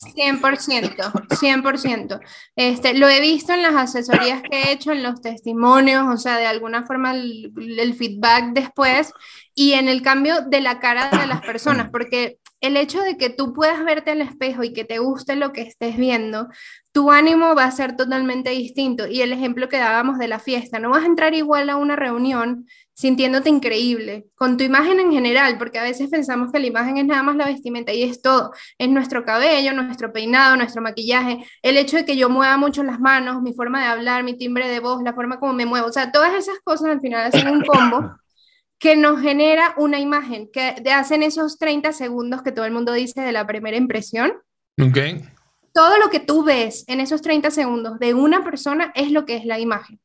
100%, 0.00 1.28
100%. 1.28 2.20
Este, 2.56 2.94
lo 2.94 3.08
he 3.08 3.20
visto 3.20 3.52
en 3.52 3.62
las 3.62 3.74
asesorías 3.74 4.42
que 4.42 4.62
he 4.62 4.72
hecho, 4.72 4.92
en 4.92 5.02
los 5.02 5.20
testimonios, 5.20 6.06
o 6.08 6.16
sea, 6.16 6.36
de 6.38 6.46
alguna 6.46 6.86
forma 6.86 7.14
el, 7.14 7.52
el 7.78 7.94
feedback 7.94 8.52
después 8.52 9.12
y 9.54 9.72
en 9.72 9.88
el 9.88 10.02
cambio 10.02 10.42
de 10.42 10.60
la 10.60 10.78
cara 10.78 11.10
de 11.10 11.26
las 11.26 11.40
personas, 11.40 11.90
porque 11.90 12.38
el 12.64 12.76
hecho 12.76 13.00
de 13.02 13.16
que 13.16 13.30
tú 13.30 13.52
puedas 13.52 13.84
verte 13.84 14.12
al 14.12 14.20
espejo 14.20 14.64
y 14.64 14.72
que 14.72 14.84
te 14.84 14.98
guste 14.98 15.36
lo 15.36 15.52
que 15.52 15.62
estés 15.62 15.96
viendo, 15.96 16.48
tu 16.92 17.10
ánimo 17.10 17.54
va 17.54 17.64
a 17.64 17.70
ser 17.70 17.96
totalmente 17.96 18.50
distinto. 18.50 19.06
Y 19.06 19.20
el 19.22 19.32
ejemplo 19.32 19.68
que 19.68 19.78
dábamos 19.78 20.18
de 20.18 20.28
la 20.28 20.38
fiesta, 20.38 20.78
no 20.78 20.90
vas 20.90 21.02
a 21.02 21.06
entrar 21.06 21.34
igual 21.34 21.68
a 21.70 21.76
una 21.76 21.96
reunión 21.96 22.66
sintiéndote 22.94 23.48
increíble, 23.50 24.26
con 24.36 24.56
tu 24.56 24.62
imagen 24.64 25.00
en 25.00 25.10
general, 25.10 25.58
porque 25.58 25.78
a 25.80 25.82
veces 25.82 26.08
pensamos 26.08 26.52
que 26.52 26.60
la 26.60 26.68
imagen 26.68 26.96
es 26.96 27.06
nada 27.06 27.24
más 27.24 27.34
la 27.36 27.46
vestimenta 27.46 27.92
y 27.92 28.04
es 28.04 28.22
todo, 28.22 28.52
es 28.78 28.88
nuestro 28.88 29.24
cabello, 29.24 29.72
nuestro 29.72 30.12
peinado, 30.12 30.56
nuestro 30.56 30.80
maquillaje, 30.80 31.44
el 31.62 31.76
hecho 31.76 31.96
de 31.96 32.04
que 32.04 32.16
yo 32.16 32.30
mueva 32.30 32.56
mucho 32.56 32.84
las 32.84 33.00
manos, 33.00 33.42
mi 33.42 33.52
forma 33.52 33.80
de 33.80 33.86
hablar, 33.86 34.22
mi 34.22 34.36
timbre 34.38 34.68
de 34.68 34.78
voz, 34.78 35.02
la 35.02 35.12
forma 35.12 35.40
como 35.40 35.52
me 35.52 35.66
muevo, 35.66 35.88
o 35.88 35.92
sea, 35.92 36.12
todas 36.12 36.34
esas 36.34 36.60
cosas 36.62 36.90
al 36.90 37.00
final 37.00 37.26
hacen 37.26 37.48
un 37.48 37.62
combo 37.64 38.12
que 38.78 38.96
nos 38.96 39.20
genera 39.20 39.74
una 39.76 39.98
imagen, 39.98 40.50
que 40.52 40.74
hacen 40.92 41.22
esos 41.22 41.58
30 41.58 41.92
segundos 41.92 42.42
que 42.42 42.52
todo 42.52 42.64
el 42.64 42.72
mundo 42.72 42.92
dice 42.92 43.20
de 43.20 43.32
la 43.32 43.46
primera 43.46 43.76
impresión. 43.76 44.34
¿Ok? 44.80 44.98
Todo 45.72 45.98
lo 45.98 46.10
que 46.10 46.20
tú 46.20 46.44
ves 46.44 46.84
en 46.86 47.00
esos 47.00 47.22
30 47.22 47.50
segundos 47.50 47.98
de 47.98 48.14
una 48.14 48.44
persona 48.44 48.92
es 48.94 49.10
lo 49.10 49.24
que 49.24 49.36
es 49.36 49.44
la 49.44 49.58
imagen. 49.58 50.00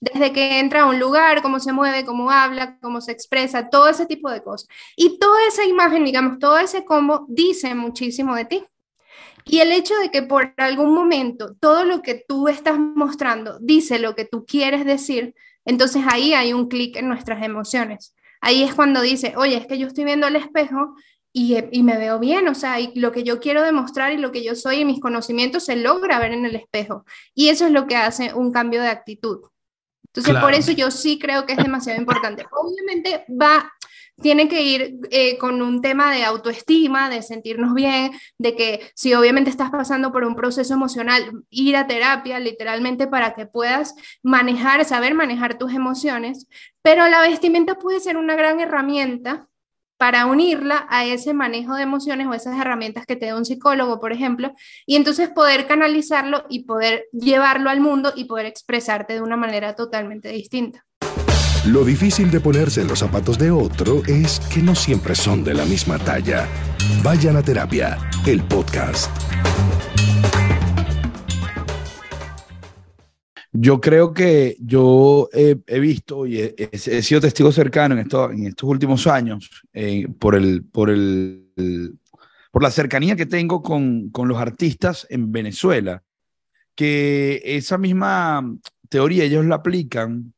Desde 0.00 0.32
que 0.32 0.58
entra 0.58 0.82
a 0.82 0.86
un 0.86 0.98
lugar, 0.98 1.40
cómo 1.40 1.60
se 1.60 1.72
mueve, 1.72 2.04
cómo 2.04 2.30
habla, 2.30 2.78
cómo 2.80 3.00
se 3.00 3.12
expresa, 3.12 3.70
todo 3.70 3.88
ese 3.88 4.06
tipo 4.06 4.30
de 4.30 4.42
cosas. 4.42 4.68
Y 4.96 5.18
toda 5.18 5.46
esa 5.46 5.64
imagen, 5.64 6.04
digamos, 6.04 6.38
todo 6.38 6.58
ese 6.58 6.84
combo 6.84 7.26
dice 7.28 7.74
muchísimo 7.74 8.34
de 8.34 8.44
ti. 8.44 8.64
Y 9.44 9.60
el 9.60 9.72
hecho 9.72 9.94
de 9.96 10.10
que 10.10 10.22
por 10.22 10.54
algún 10.56 10.94
momento 10.94 11.54
todo 11.60 11.84
lo 11.84 12.02
que 12.02 12.24
tú 12.26 12.48
estás 12.48 12.78
mostrando 12.78 13.58
dice 13.60 13.98
lo 13.98 14.14
que 14.14 14.24
tú 14.24 14.44
quieres 14.46 14.84
decir, 14.84 15.34
entonces 15.64 16.02
ahí 16.08 16.34
hay 16.34 16.52
un 16.52 16.68
clic 16.68 16.96
en 16.96 17.08
nuestras 17.08 17.42
emociones. 17.42 18.14
Ahí 18.40 18.62
es 18.62 18.74
cuando 18.74 19.00
dice, 19.00 19.34
oye, 19.36 19.56
es 19.56 19.66
que 19.66 19.78
yo 19.78 19.86
estoy 19.86 20.04
viendo 20.04 20.26
al 20.26 20.36
espejo 20.36 20.94
y, 21.32 21.56
y, 21.72 21.82
me 21.82 21.96
veo 21.96 22.18
bien, 22.18 22.46
o 22.48 22.54
sea, 22.54 22.78
y 22.78 22.94
lo 22.94 23.10
que 23.10 23.24
yo 23.24 23.40
quiero 23.40 23.62
demostrar 23.62 24.12
y 24.12 24.18
lo 24.18 24.30
que 24.30 24.44
yo 24.44 24.54
soy 24.54 24.80
y 24.80 24.84
mis 24.84 25.00
conocimientos 25.00 25.64
se 25.64 25.76
logra 25.76 26.18
ver 26.18 26.32
en 26.32 26.44
el 26.44 26.54
espejo. 26.54 27.04
Y 27.34 27.48
eso 27.48 27.66
es 27.66 27.72
lo 27.72 27.86
que 27.86 27.96
hace 27.96 28.32
un 28.34 28.52
cambio 28.52 28.82
de 28.82 28.88
actitud. 28.88 29.40
Entonces, 30.14 30.30
Claro. 30.32 30.46
por 30.46 30.54
eso 30.54 30.70
yo 30.70 30.92
sí 30.92 31.18
creo 31.18 31.44
que 31.44 31.54
es 31.54 31.58
demasiado 31.58 31.98
importante. 31.98 32.46
Obviamente 32.52 33.24
va, 33.28 33.72
tiene 34.20 34.48
que 34.48 34.62
ir 34.62 34.98
eh, 35.10 35.38
con 35.38 35.60
un 35.60 35.82
tema 35.82 36.12
de 36.12 36.24
autoestima, 36.24 37.10
de 37.10 37.22
sentirnos 37.22 37.74
bien, 37.74 38.12
de 38.38 38.54
que 38.54 38.80
si 38.94 39.14
obviamente 39.14 39.50
estás 39.50 39.70
pasando 39.70 40.12
por 40.12 40.24
un 40.24 40.36
proceso 40.36 40.74
emocional, 40.74 41.42
ir 41.50 41.76
a 41.76 41.86
terapia 41.86 42.38
literalmente 42.38 43.06
para 43.06 43.34
que 43.34 43.46
puedas 43.46 43.94
manejar, 44.22 44.84
saber 44.84 45.14
manejar 45.14 45.58
tus 45.58 45.72
emociones, 45.72 46.46
pero 46.82 47.08
la 47.08 47.22
vestimenta 47.22 47.76
puede 47.76 48.00
ser 48.00 48.16
una 48.16 48.36
gran 48.36 48.60
herramienta 48.60 49.48
para 49.96 50.26
unirla 50.26 50.86
a 50.90 51.04
ese 51.04 51.34
manejo 51.34 51.74
de 51.74 51.82
emociones 51.82 52.26
o 52.26 52.34
esas 52.34 52.58
herramientas 52.58 53.06
que 53.06 53.16
te 53.16 53.26
da 53.26 53.36
un 53.36 53.44
psicólogo, 53.44 54.00
por 54.00 54.12
ejemplo, 54.12 54.52
y 54.86 54.96
entonces 54.96 55.30
poder 55.30 55.66
canalizarlo 55.66 56.44
y 56.48 56.64
poder 56.64 57.06
llevarlo 57.12 57.70
al 57.70 57.80
mundo 57.80 58.12
y 58.14 58.24
poder 58.24 58.46
expresarte 58.46 59.14
de 59.14 59.22
una 59.22 59.36
manera 59.36 59.74
totalmente 59.74 60.28
distinta. 60.28 60.84
Lo 61.66 61.82
difícil 61.82 62.30
de 62.30 62.40
ponerse 62.40 62.82
en 62.82 62.88
los 62.88 62.98
zapatos 62.98 63.38
de 63.38 63.50
otro 63.50 64.02
es 64.06 64.38
que 64.52 64.60
no 64.60 64.74
siempre 64.74 65.14
son 65.14 65.42
de 65.42 65.54
la 65.54 65.64
misma 65.64 65.98
talla. 65.98 66.46
Vayan 67.02 67.36
a 67.36 67.42
terapia, 67.42 67.96
el 68.26 68.42
podcast. 68.44 69.10
Yo 73.50 73.80
creo 73.80 74.12
que 74.12 74.58
yo 74.60 75.30
he, 75.32 75.54
visto 75.80 76.26
y 76.26 76.38
he, 76.38 77.02
sido 77.02 77.22
testigo 77.22 77.50
cercano 77.50 77.94
en, 77.94 78.02
esto, 78.02 78.30
en 78.30 78.48
estos 78.48 78.68
últimos 78.68 79.06
años 79.06 79.62
eh, 79.72 80.06
por, 80.18 80.34
el, 80.34 80.64
por, 80.64 80.92
por 82.50 82.62
la 82.62 82.70
cercanía 82.70 83.16
que 83.16 83.24
tengo 83.24 83.62
con, 83.62 84.10
con 84.10 84.28
los 84.28 84.36
artistas 84.36 85.06
en 85.08 85.32
Venezuela, 85.32 86.02
que 86.74 87.40
esa 87.42 87.78
misma 87.78 88.54
teoría 88.90 89.24
ellos 89.24 89.46
la 89.46 89.54
aplican 89.54 90.33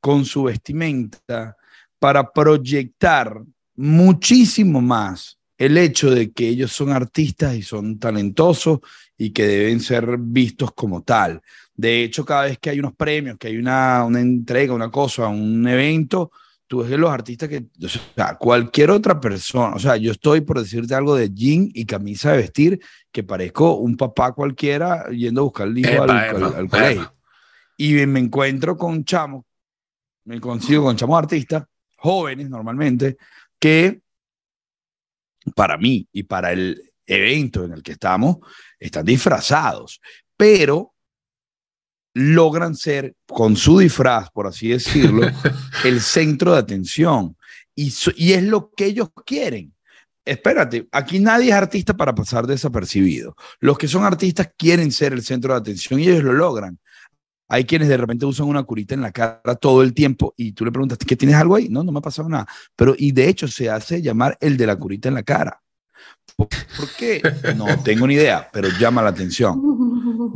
con 0.00 0.24
su 0.24 0.44
vestimenta 0.44 1.56
para 1.98 2.32
proyectar 2.32 3.42
muchísimo 3.76 4.80
más 4.80 5.38
el 5.58 5.76
hecho 5.76 6.10
de 6.10 6.32
que 6.32 6.48
ellos 6.48 6.72
son 6.72 6.90
artistas 6.90 7.54
y 7.54 7.62
son 7.62 7.98
talentosos 7.98 8.80
y 9.18 9.30
que 9.30 9.46
deben 9.46 9.80
ser 9.80 10.16
vistos 10.18 10.72
como 10.72 11.02
tal. 11.02 11.42
De 11.74 12.02
hecho, 12.02 12.24
cada 12.24 12.44
vez 12.44 12.58
que 12.58 12.70
hay 12.70 12.78
unos 12.78 12.94
premios, 12.94 13.36
que 13.36 13.48
hay 13.48 13.58
una, 13.58 14.04
una 14.04 14.20
entrega, 14.20 14.72
una 14.72 14.90
cosa, 14.90 15.28
un 15.28 15.68
evento, 15.68 16.30
tú 16.66 16.78
ves 16.78 16.88
que 16.88 16.96
los 16.96 17.10
artistas 17.10 17.50
que, 17.50 17.66
o 17.84 17.88
sea, 17.88 18.36
cualquier 18.38 18.90
otra 18.90 19.20
persona, 19.20 19.74
o 19.74 19.78
sea, 19.78 19.96
yo 19.96 20.12
estoy 20.12 20.40
por 20.40 20.60
decirte 20.60 20.94
algo 20.94 21.14
de 21.14 21.28
jean 21.28 21.68
y 21.74 21.84
camisa 21.84 22.32
de 22.32 22.38
vestir, 22.38 22.80
que 23.12 23.22
parezco 23.22 23.74
un 23.74 23.98
papá 23.98 24.32
cualquiera 24.32 25.10
yendo 25.10 25.42
a 25.42 25.44
buscar 25.44 25.66
el 25.66 25.74
libro 25.74 26.04
al, 26.04 26.68
colegio. 26.70 27.12
Y 27.76 28.06
me 28.06 28.20
encuentro 28.20 28.78
con 28.78 29.04
chamos 29.04 29.44
me 30.30 30.40
consigo 30.40 30.84
con 30.84 30.96
chamos 30.96 31.18
artistas, 31.18 31.64
jóvenes 31.96 32.48
normalmente, 32.48 33.16
que 33.58 34.00
para 35.56 35.76
mí 35.76 36.06
y 36.12 36.22
para 36.22 36.52
el 36.52 36.80
evento 37.04 37.64
en 37.64 37.72
el 37.72 37.82
que 37.82 37.92
estamos, 37.92 38.36
están 38.78 39.04
disfrazados, 39.04 40.00
pero 40.36 40.94
logran 42.14 42.76
ser, 42.76 43.16
con 43.26 43.56
su 43.56 43.80
disfraz, 43.80 44.30
por 44.30 44.46
así 44.46 44.68
decirlo, 44.68 45.26
el 45.84 46.00
centro 46.00 46.52
de 46.52 46.58
atención. 46.58 47.36
Y, 47.74 47.92
y 48.14 48.32
es 48.32 48.44
lo 48.44 48.70
que 48.70 48.86
ellos 48.86 49.08
quieren. 49.26 49.74
Espérate, 50.24 50.86
aquí 50.92 51.18
nadie 51.18 51.48
es 51.48 51.56
artista 51.56 51.96
para 51.96 52.14
pasar 52.14 52.46
desapercibido. 52.46 53.34
Los 53.58 53.76
que 53.76 53.88
son 53.88 54.04
artistas 54.04 54.50
quieren 54.56 54.92
ser 54.92 55.12
el 55.12 55.24
centro 55.24 55.54
de 55.54 55.58
atención 55.58 55.98
y 55.98 56.04
ellos 56.04 56.22
lo 56.22 56.34
logran. 56.34 56.78
Hay 57.52 57.64
quienes 57.64 57.88
de 57.88 57.96
repente 57.96 58.24
usan 58.24 58.46
una 58.46 58.62
curita 58.62 58.94
en 58.94 59.02
la 59.02 59.10
cara 59.10 59.56
todo 59.56 59.82
el 59.82 59.92
tiempo 59.92 60.32
y 60.36 60.52
tú 60.52 60.64
le 60.64 60.70
preguntas, 60.70 60.96
¿qué 60.98 61.16
tienes 61.16 61.36
algo 61.36 61.56
ahí? 61.56 61.68
No, 61.68 61.82
no 61.82 61.90
me 61.90 61.98
ha 61.98 62.02
pasado 62.02 62.28
nada. 62.28 62.46
Pero, 62.76 62.94
y 62.96 63.10
de 63.10 63.28
hecho 63.28 63.48
se 63.48 63.68
hace 63.68 64.00
llamar 64.00 64.38
el 64.40 64.56
de 64.56 64.66
la 64.66 64.76
curita 64.76 65.08
en 65.08 65.14
la 65.14 65.24
cara. 65.24 65.60
¿Por, 66.36 66.48
qué? 66.96 67.20
No 67.56 67.66
tengo 67.82 68.06
ni 68.06 68.14
idea, 68.14 68.48
pero 68.52 68.68
llama 68.78 69.02
la 69.02 69.10
atención. 69.10 69.60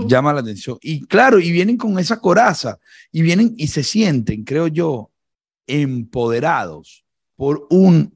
Llama 0.09 0.33
la 0.33 0.41
atención. 0.41 0.77
Y 0.83 1.07
claro, 1.07 1.39
y 1.39 1.53
vienen 1.53 1.77
con 1.77 1.97
esa 2.01 2.21
coraza 2.21 2.79
y 3.13 3.23
vienen 3.23 3.55
y 3.57 3.69
se 3.69 3.85
sienten, 3.85 4.43
creo 4.43 4.67
yo, 4.67 5.13
empoderados 5.67 7.05
por 7.37 7.67
un 7.71 8.13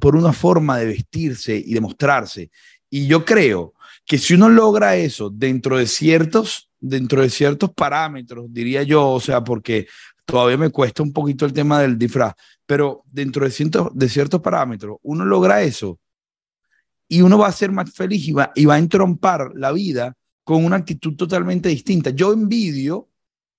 por 0.00 0.16
una 0.16 0.32
forma 0.32 0.78
de 0.78 0.86
vestirse 0.86 1.56
y 1.56 1.74
de 1.74 1.80
mostrarse. 1.80 2.50
Y 2.90 3.06
yo 3.06 3.24
creo 3.24 3.74
que 4.04 4.18
si 4.18 4.34
uno 4.34 4.48
logra 4.48 4.96
eso 4.96 5.30
dentro 5.30 5.78
de 5.78 5.86
ciertos 5.86 6.70
dentro 6.80 7.22
de 7.22 7.30
ciertos 7.30 7.72
parámetros, 7.72 8.46
diría 8.50 8.82
yo, 8.82 9.08
o 9.08 9.20
sea, 9.20 9.42
porque 9.42 9.86
todavía 10.24 10.56
me 10.56 10.70
cuesta 10.70 11.02
un 11.02 11.12
poquito 11.12 11.46
el 11.46 11.52
tema 11.52 11.80
del 11.80 11.98
disfraz, 11.98 12.34
pero 12.66 13.02
dentro 13.06 13.44
de 13.44 13.50
ciertos, 13.50 13.90
de 13.94 14.08
ciertos 14.08 14.40
parámetros, 14.40 14.98
uno 15.02 15.24
logra 15.24 15.62
eso 15.62 15.98
y 17.08 17.22
uno 17.22 17.38
va 17.38 17.48
a 17.48 17.52
ser 17.52 17.70
más 17.70 17.92
feliz 17.92 18.26
y 18.28 18.32
va, 18.32 18.52
y 18.54 18.64
va 18.64 18.74
a 18.74 18.78
entrompar 18.78 19.52
la 19.54 19.72
vida 19.72 20.14
con 20.44 20.64
una 20.64 20.76
actitud 20.76 21.14
totalmente 21.16 21.68
distinta. 21.68 22.10
Yo 22.10 22.32
envidio, 22.32 23.08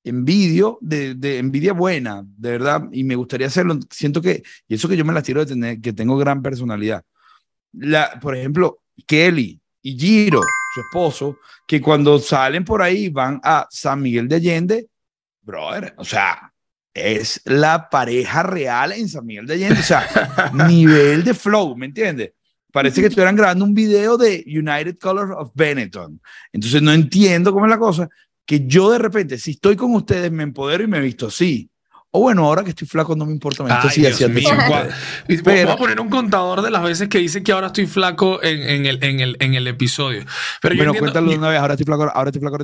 envidio, 0.04 0.78
de, 0.82 1.16
de, 1.16 1.38
envidia 1.38 1.74
buena, 1.74 2.26
de 2.26 2.52
verdad, 2.52 2.84
y 2.92 3.04
me 3.04 3.16
gustaría 3.16 3.48
hacerlo. 3.48 3.80
Siento 3.90 4.22
que, 4.22 4.44
y 4.68 4.76
eso 4.76 4.88
que 4.88 4.98
yo 4.98 5.06
me 5.06 5.14
la 5.14 5.22
tiro 5.22 5.42
de 5.42 5.54
tener, 5.54 5.82
que 5.82 5.94
tengo 5.94 6.18
gran 6.18 6.42
personalidad. 6.42 7.04
La, 7.74 8.20
por 8.22 8.36
ejemplo, 8.36 8.80
Kelly 9.06 9.60
y 9.82 9.98
Giro, 9.98 10.42
su 10.78 10.82
esposo, 10.82 11.40
que 11.68 11.82
cuando 11.82 12.20
salen 12.20 12.64
por 12.64 12.82
ahí 12.82 13.10
van 13.10 13.40
a 13.44 13.68
San 13.70 14.02
Miguel 14.02 14.28
de 14.28 14.36
Allende, 14.36 14.88
brother, 15.42 15.94
o 15.98 16.06
sea, 16.06 16.54
es 16.94 17.42
la 17.46 17.90
pareja 17.90 18.44
real 18.44 18.92
en 18.92 19.10
San 19.10 19.26
Miguel 19.26 19.48
de 19.48 19.54
Allende, 19.56 19.80
o 19.80 19.84
sea, 19.84 20.52
nivel 20.68 21.24
de 21.24 21.34
flow, 21.34 21.76
¿me 21.76 21.88
entiendes? 21.88 22.34
Parece 22.72 23.02
que 23.02 23.08
estuvieran 23.08 23.36
grabando 23.36 23.66
un 23.66 23.74
video 23.74 24.18
de 24.18 24.44
United 24.46 24.98
Colors 25.00 25.34
of 25.36 25.52
Benetton. 25.56 26.22
Entonces 26.52 26.82
no 26.82 26.92
entiendo 26.92 27.52
cómo 27.52 27.66
es 27.66 27.72
la 27.72 27.80
cosa, 27.80 28.08
que 28.46 28.68
yo 28.68 28.92
de 28.92 29.00
repente, 29.00 29.38
si 29.38 29.52
estoy 29.52 29.76
con 29.76 29.96
ustedes, 29.96 30.32
me 30.32 30.44
empodero 30.44 30.84
y 30.84 30.88
me 30.88 31.00
he 31.00 31.02
visto 31.02 31.28
así. 31.28 31.70
O 32.12 32.22
bueno, 32.22 32.46
ahora 32.46 32.64
que 32.64 32.70
estoy 32.70 32.88
flaco 32.88 33.16
no 33.16 33.26
me 33.26 33.34
importa. 33.34 33.64
Entonces 33.64 33.94
sí, 33.94 34.02
Dios 34.02 34.32
mío, 34.32 34.50
Pero, 35.28 35.44
Voy 35.44 35.74
a 35.74 35.78
poner 35.78 36.00
un 36.00 36.10
contador 36.10 36.62
de 36.62 36.72
las 36.72 36.82
veces 36.82 37.10
que 37.10 37.18
dice 37.18 37.44
que 37.44 37.52
ahora 37.52 37.68
estoy 37.68 37.86
flaco 37.86 38.42
en, 38.42 38.62
en, 38.62 38.86
el, 38.86 39.04
en, 39.04 39.20
el, 39.20 39.38
en 39.40 39.54
el 39.56 39.68
episodio. 39.68 40.24
Pero 40.62 40.76
bueno, 40.76 40.94
cuéntalo 40.94 41.30
de 41.30 41.38
una 41.38 41.50
vez. 41.50 41.60
Ahora 41.60 41.74
estoy 41.74 41.86
flaco. 41.86 42.10
Ahora 42.14 42.30
estoy 42.30 42.42
flaco. 42.42 42.58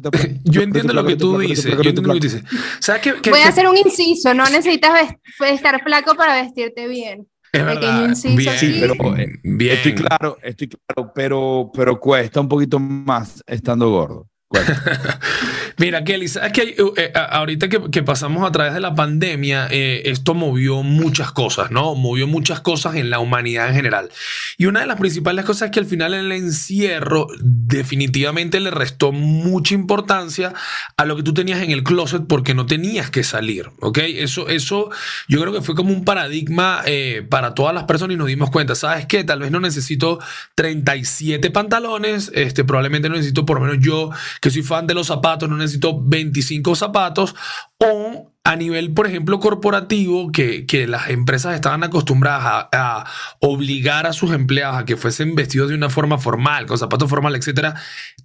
yo 0.44 0.62
entiendo 0.62 0.94
lo 0.94 1.06
que 1.06 1.18
tú 1.18 1.38
dices. 1.40 1.66
Yo 1.66 1.72
entiendo 1.74 2.02
lo 2.02 2.14
que 2.14 2.20
dices. 2.22 2.44
¿Sabes 2.80 3.02
qué, 3.02 3.30
Voy 3.30 3.42
a 3.42 3.50
hacer 3.50 3.68
un 3.68 3.78
inciso. 3.78 4.34
No 4.34 4.46
necesitas 4.46 5.16
estar 5.40 5.84
flaco 5.84 6.16
para 6.16 6.42
vestirte 6.42 6.88
bien. 6.88 7.28
Es 7.52 7.64
verdad. 7.64 8.08
Bien, 8.08 8.16
sí, 8.16 8.78
pero 8.80 8.96
eh, 9.16 9.28
bien. 9.44 9.76
estoy 9.76 9.94
claro, 9.94 10.38
estoy 10.42 10.70
claro, 10.70 11.12
pero, 11.14 11.72
pero 11.72 12.00
cuesta 12.00 12.42
un 12.42 12.50
poquito 12.50 12.80
más 12.80 13.44
estando 13.46 13.92
gordo. 13.92 14.28
Mira, 15.78 16.04
Kelly, 16.04 16.28
sabes 16.28 16.52
que 16.52 16.62
eh, 16.62 16.76
eh, 16.98 17.14
ahorita 17.16 17.70
que, 17.70 18.04
pasamos 18.04 18.48
a 18.48 18.52
través 18.52 18.74
de 18.74 18.80
la 18.80 18.94
pandemia, 18.94 19.68
eh, 19.72 20.04
esto 20.06 20.34
movió 20.34 20.84
muchas 20.84 21.32
cosas, 21.32 21.72
¿no? 21.72 21.96
Movió 21.96 22.28
muchas 22.28 22.60
cosas 22.60 22.96
en 22.96 23.10
la 23.10 23.20
humanidad 23.20 23.70
en 23.70 23.76
general. 23.76 24.10
Y 24.58 24.66
una 24.66 24.82
de 24.82 24.86
las 24.86 25.00
principales 25.00 25.46
cosas 25.46 25.68
es 25.68 25.72
que 25.72 25.80
al 25.80 25.86
final 25.86 26.14
el 26.14 26.32
encierro 26.32 27.28
definitivamente 27.40 28.60
le 28.60 28.72
restó 28.72 29.12
mucha 29.12 29.74
importancia 29.74 30.54
a 30.98 31.06
lo 31.06 31.16
que 31.16 31.24
tú 31.24 31.34
tenías 31.34 31.62
en 31.62 31.72
el 31.72 31.84
closet 31.84 32.24
porque 32.28 32.54
no 32.54 32.66
tenías 32.66 33.10
que 33.10 33.24
salir, 33.24 33.72
¿ok? 33.80 34.00
Eso, 34.04 34.50
eso 34.50 34.90
yo 35.28 35.42
creo 35.42 35.54
que 35.54 35.62
fue 35.62 35.76
como 35.76 35.92
un 35.92 36.06
paradigma 36.06 36.84
para 37.30 37.54
todas 37.54 37.74
las 37.74 37.86
personas 37.86 38.16
y 38.16 38.18
nos 38.18 38.28
dimos 38.28 38.52
cuenta, 38.52 38.76
¿sabes 38.76 39.06
qué? 39.06 39.24
Tal 39.24 39.40
vez 39.40 39.52
no 39.52 39.60
necesito 39.60 40.20
37 40.56 41.50
pantalones, 41.52 42.32
este, 42.36 42.64
probablemente 42.64 43.10
no 43.10 43.16
necesito 43.16 43.46
por 43.46 43.60
lo 43.60 43.66
menos 43.66 43.84
yo 43.84 44.12
que 44.44 44.52
soy 44.52 44.62
fan 44.62 44.86
de 44.88 44.94
los 44.94 45.08
zapatos, 45.08 45.48
no 45.48 45.56
necesito 45.56 45.98
25 45.98 46.76
zapatos, 46.76 47.34
o 47.78 48.34
a 48.44 48.58
nivel, 48.58 48.94
por 48.94 49.08
ejemplo, 49.08 49.40
corporativo, 49.40 50.34
que, 50.34 50.66
que 50.66 50.86
las 50.86 51.10
empresas 51.12 51.56
estaban 51.56 51.82
acostumbradas 51.82 52.68
a, 52.74 53.06
obligar 53.40 54.06
a 54.06 54.12
sus 54.12 54.34
empleados 54.34 54.76
a 54.76 54.84
que 54.84 54.98
fuesen 54.98 55.34
vestidos 55.36 55.70
de 55.70 55.76
una 55.76 55.90
forma 55.90 56.18
formal, 56.18 56.66
con 56.66 56.78
zapatos 56.78 57.10
formales, 57.10 57.40
etcétera, 57.40 57.76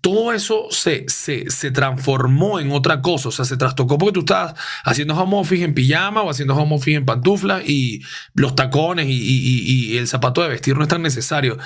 todo 0.01 0.33
eso 0.33 0.67
se, 0.71 1.05
se, 1.09 1.51
se, 1.51 1.71
transformó 1.71 2.59
en 2.59 2.73
otra 2.73 3.01
cosa, 3.01 3.29
o 3.29 3.33
sea, 3.33 3.45
se 3.45 3.57
trastocó 3.57 3.97
porque 3.97 4.15
tú 4.15 4.21
estabas 4.21 4.55
haciendo 4.83 5.15
home 5.15 5.37
office 5.37 5.63
en 5.63 5.73
pijama 5.73 6.23
o 6.23 6.31
haciendo 6.31 6.57
home 6.57 6.75
office 6.75 6.97
en 6.97 7.07
pantuflas 7.07 7.63
y 7.65 8.03
los 8.35 8.57
tacones 8.57 9.07
y, 9.07 9.13
y, 9.13 9.93
y 9.93 9.99
el 9.99 10.09
zapato 10.09 10.43
de 10.43 10.49
vestir 10.49 10.77
no 10.77 10.83
es 10.83 10.89
tan 10.89 11.03
necesario. 11.03 11.59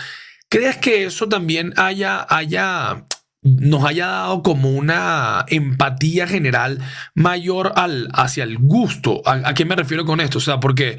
¿Crees 0.51 0.77
que 0.77 1.05
eso 1.05 1.27
también 1.27 1.73
haya, 1.79 2.27
haya 2.29 3.07
nos 3.43 3.85
haya 3.85 4.07
dado 4.07 4.43
como 4.43 4.71
una 4.71 5.45
empatía 5.49 6.27
general 6.27 6.79
mayor 7.15 7.73
al, 7.77 8.09
hacia 8.13 8.45
el 8.45 8.59
gusto. 8.59 9.23
¿A, 9.27 9.49
¿A, 9.49 9.55
qué 9.55 9.65
me 9.65 9.77
refiero 9.77 10.05
con 10.05 10.21
esto? 10.21 10.39
O 10.39 10.41
sea, 10.41 10.61
porque 10.61 10.99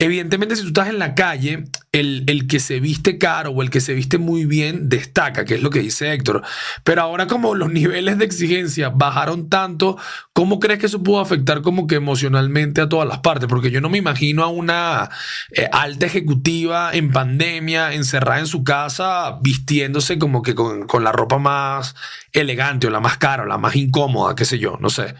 Evidentemente, 0.00 0.56
si 0.56 0.62
tú 0.62 0.68
estás 0.68 0.88
en 0.88 0.98
la 0.98 1.14
calle, 1.14 1.64
el, 1.92 2.24
el, 2.28 2.46
que 2.46 2.60
se 2.60 2.78
viste 2.78 3.18
caro 3.18 3.50
o 3.50 3.62
el 3.62 3.70
que 3.70 3.80
se 3.80 3.94
viste 3.94 4.18
muy 4.18 4.44
bien 4.44 4.88
destaca, 4.88 5.44
que 5.44 5.56
es 5.56 5.62
lo 5.62 5.70
que 5.70 5.80
dice 5.80 6.12
Héctor. 6.12 6.42
Pero 6.84 7.02
ahora 7.02 7.26
como 7.26 7.54
los 7.54 7.72
niveles 7.72 8.18
de 8.18 8.24
exigencia 8.24 8.90
bajaron 8.90 9.48
tanto, 9.48 9.96
¿cómo 10.32 10.60
crees 10.60 10.78
que 10.78 10.86
eso 10.86 11.02
pudo 11.02 11.20
afectar 11.20 11.62
como 11.62 11.86
que 11.86 11.96
emocionalmente 11.96 12.80
a 12.80 12.88
todas 12.88 13.08
las 13.08 13.18
partes? 13.18 13.48
Porque 13.48 13.70
yo 13.70 13.80
no 13.80 13.90
me 13.90 13.98
imagino 13.98 14.44
a 14.44 14.48
una 14.48 15.10
eh, 15.52 15.68
alta 15.72 16.06
ejecutiva 16.06 16.90
en 16.92 17.10
pandemia, 17.10 17.92
encerrada 17.92 18.40
en 18.40 18.46
su 18.46 18.62
casa, 18.62 19.38
vistiéndose 19.42 20.18
como 20.18 20.42
que 20.42 20.54
con, 20.54 20.86
con 20.86 21.02
la 21.02 21.12
ropa 21.12 21.38
más 21.38 21.96
elegante 22.32 22.86
o 22.86 22.90
la 22.90 23.00
más 23.00 23.18
cara 23.18 23.42
o 23.42 23.46
la 23.46 23.58
más 23.58 23.74
incómoda, 23.74 24.36
qué 24.36 24.44
sé 24.44 24.58
yo, 24.58 24.78
no 24.80 24.90
sé. 24.90 25.14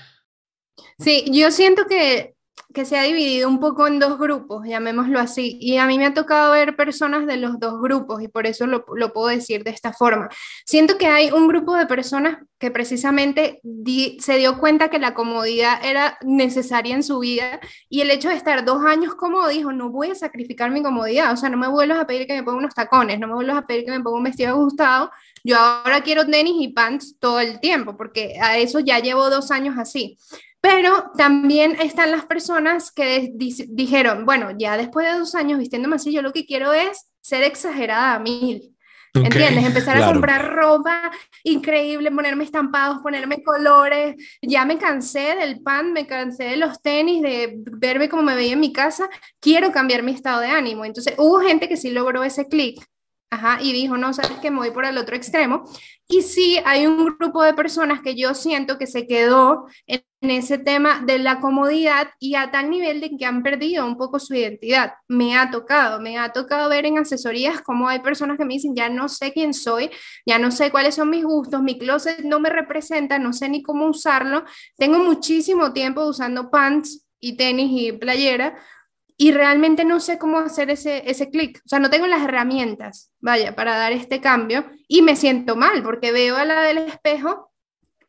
Sí, 1.00 1.24
yo 1.32 1.50
siento 1.50 1.86
que 1.88 2.34
que 2.72 2.84
se 2.84 2.98
ha 2.98 3.02
dividido 3.02 3.48
un 3.48 3.58
poco 3.60 3.86
en 3.86 3.98
dos 3.98 4.18
grupos, 4.18 4.66
llamémoslo 4.66 5.18
así, 5.18 5.58
y 5.60 5.76
a 5.78 5.86
mí 5.86 5.98
me 5.98 6.06
ha 6.06 6.14
tocado 6.14 6.52
ver 6.52 6.76
personas 6.76 7.26
de 7.26 7.36
los 7.36 7.58
dos 7.58 7.80
grupos 7.80 8.22
y 8.22 8.28
por 8.28 8.46
eso 8.46 8.66
lo, 8.66 8.84
lo 8.94 9.12
puedo 9.12 9.28
decir 9.28 9.64
de 9.64 9.70
esta 9.70 9.92
forma. 9.92 10.28
Siento 10.64 10.96
que 10.96 11.06
hay 11.06 11.30
un 11.30 11.48
grupo 11.48 11.74
de 11.74 11.86
personas 11.86 12.38
que 12.58 12.70
precisamente 12.70 13.60
se 14.18 14.36
dio 14.36 14.58
cuenta 14.58 14.90
que 14.90 14.98
la 14.98 15.14
comodidad 15.14 15.84
era 15.84 16.18
necesaria 16.22 16.94
en 16.94 17.02
su 17.02 17.18
vida 17.18 17.58
y 17.88 18.02
el 18.02 18.10
hecho 18.10 18.28
de 18.28 18.34
estar 18.34 18.64
dos 18.64 18.84
años 18.84 19.14
cómodo 19.14 19.48
dijo, 19.48 19.72
no 19.72 19.90
voy 19.90 20.10
a 20.10 20.14
sacrificar 20.14 20.70
mi 20.70 20.82
comodidad, 20.82 21.32
o 21.32 21.36
sea, 21.36 21.48
no 21.48 21.56
me 21.56 21.68
vuelvas 21.68 21.98
a 21.98 22.06
pedir 22.06 22.26
que 22.26 22.34
me 22.34 22.42
ponga 22.42 22.58
unos 22.58 22.74
tacones, 22.74 23.18
no 23.18 23.26
me 23.26 23.34
vuelvas 23.34 23.56
a 23.56 23.66
pedir 23.66 23.84
que 23.84 23.90
me 23.90 24.00
ponga 24.00 24.18
un 24.18 24.24
vestido 24.24 24.50
ajustado, 24.50 25.10
yo 25.42 25.56
ahora 25.58 26.02
quiero 26.02 26.26
tenis 26.26 26.54
y 26.58 26.68
pants 26.68 27.16
todo 27.18 27.40
el 27.40 27.60
tiempo, 27.60 27.96
porque 27.96 28.38
a 28.40 28.58
eso 28.58 28.80
ya 28.80 28.98
llevo 28.98 29.30
dos 29.30 29.50
años 29.50 29.76
así. 29.78 30.18
Pero 30.60 31.10
también 31.16 31.76
están 31.80 32.10
las 32.10 32.26
personas 32.26 32.92
que 32.92 33.32
dijeron, 33.34 34.26
bueno, 34.26 34.50
ya 34.58 34.76
después 34.76 35.06
de 35.06 35.18
dos 35.18 35.34
años 35.34 35.58
vistiéndome 35.58 35.96
así, 35.96 36.12
yo 36.12 36.22
lo 36.22 36.32
que 36.32 36.44
quiero 36.44 36.72
es 36.72 37.10
ser 37.20 37.42
exagerada 37.42 38.14
a 38.14 38.18
mil. 38.18 38.76
¿Entiendes? 39.12 39.64
Empezar 39.64 40.00
a 40.00 40.12
comprar 40.12 40.52
ropa 40.54 41.10
increíble, 41.42 42.12
ponerme 42.12 42.44
estampados, 42.44 42.98
ponerme 43.02 43.42
colores. 43.42 44.14
Ya 44.40 44.64
me 44.64 44.78
cansé 44.78 45.34
del 45.34 45.60
pan, 45.62 45.92
me 45.92 46.06
cansé 46.06 46.44
de 46.44 46.56
los 46.56 46.80
tenis, 46.80 47.20
de 47.22 47.56
verme 47.56 48.08
como 48.08 48.22
me 48.22 48.36
veía 48.36 48.52
en 48.52 48.60
mi 48.60 48.72
casa. 48.72 49.08
Quiero 49.40 49.72
cambiar 49.72 50.04
mi 50.04 50.12
estado 50.12 50.40
de 50.40 50.48
ánimo. 50.48 50.84
Entonces 50.84 51.14
hubo 51.18 51.40
gente 51.40 51.68
que 51.68 51.76
sí 51.76 51.90
logró 51.90 52.22
ese 52.22 52.46
clic 52.46 52.80
Ajá, 53.32 53.58
y 53.62 53.72
dijo, 53.72 53.96
no, 53.96 54.12
sabes 54.12 54.38
que 54.40 54.50
me 54.50 54.58
voy 54.58 54.72
por 54.72 54.84
el 54.84 54.98
otro 54.98 55.14
extremo. 55.14 55.62
Y 56.08 56.22
sí, 56.22 56.58
hay 56.64 56.86
un 56.86 57.04
grupo 57.16 57.44
de 57.44 57.54
personas 57.54 58.00
que 58.02 58.16
yo 58.16 58.34
siento 58.34 58.76
que 58.76 58.88
se 58.88 59.06
quedó 59.06 59.66
en, 59.86 60.02
ese 60.28 60.58
tema 60.58 61.02
de 61.06 61.18
la 61.18 61.40
comodidad 61.40 62.08
y 62.18 62.34
a 62.34 62.50
tal 62.50 62.68
nivel 62.68 63.00
de 63.00 63.16
que 63.16 63.24
han 63.24 63.42
perdido 63.42 63.86
un 63.86 63.96
poco 63.96 64.18
su 64.18 64.34
identidad. 64.34 64.92
Me 65.08 65.36
ha 65.36 65.50
tocado, 65.50 65.98
me 66.00 66.18
ha 66.18 66.32
tocado 66.32 66.68
ver 66.68 66.84
en 66.84 66.98
asesorías 66.98 67.62
cómo 67.62 67.88
hay 67.88 68.00
personas 68.00 68.36
que 68.36 68.44
me 68.44 68.54
dicen, 68.54 68.76
ya 68.76 68.90
no 68.90 69.08
sé 69.08 69.32
quién 69.32 69.54
soy, 69.54 69.90
ya 70.26 70.38
no 70.38 70.50
sé 70.50 70.70
cuáles 70.70 70.96
son 70.96 71.08
mis 71.08 71.24
gustos, 71.24 71.62
mi 71.62 71.78
closet 71.78 72.20
no 72.20 72.38
me 72.38 72.50
representa, 72.50 73.18
no 73.18 73.32
sé 73.32 73.48
ni 73.48 73.62
cómo 73.62 73.86
usarlo. 73.86 74.44
Tengo 74.76 74.98
muchísimo 74.98 75.72
tiempo 75.72 76.04
usando 76.04 76.50
pants 76.50 77.06
y 77.18 77.38
tenis 77.38 77.70
y 77.72 77.92
playera 77.92 78.58
y 79.16 79.32
realmente 79.32 79.84
no 79.84 80.00
sé 80.00 80.18
cómo 80.18 80.38
hacer 80.38 80.70
ese, 80.70 81.02
ese 81.10 81.30
clic. 81.30 81.60
O 81.64 81.68
sea, 81.68 81.78
no 81.78 81.90
tengo 81.90 82.06
las 82.06 82.22
herramientas, 82.22 83.12
vaya, 83.20 83.54
para 83.54 83.76
dar 83.76 83.92
este 83.92 84.20
cambio 84.20 84.64
y 84.88 85.02
me 85.02 85.16
siento 85.16 85.56
mal 85.56 85.82
porque 85.82 86.12
veo 86.12 86.36
a 86.36 86.44
la 86.44 86.62
del 86.62 86.78
espejo 86.78 87.49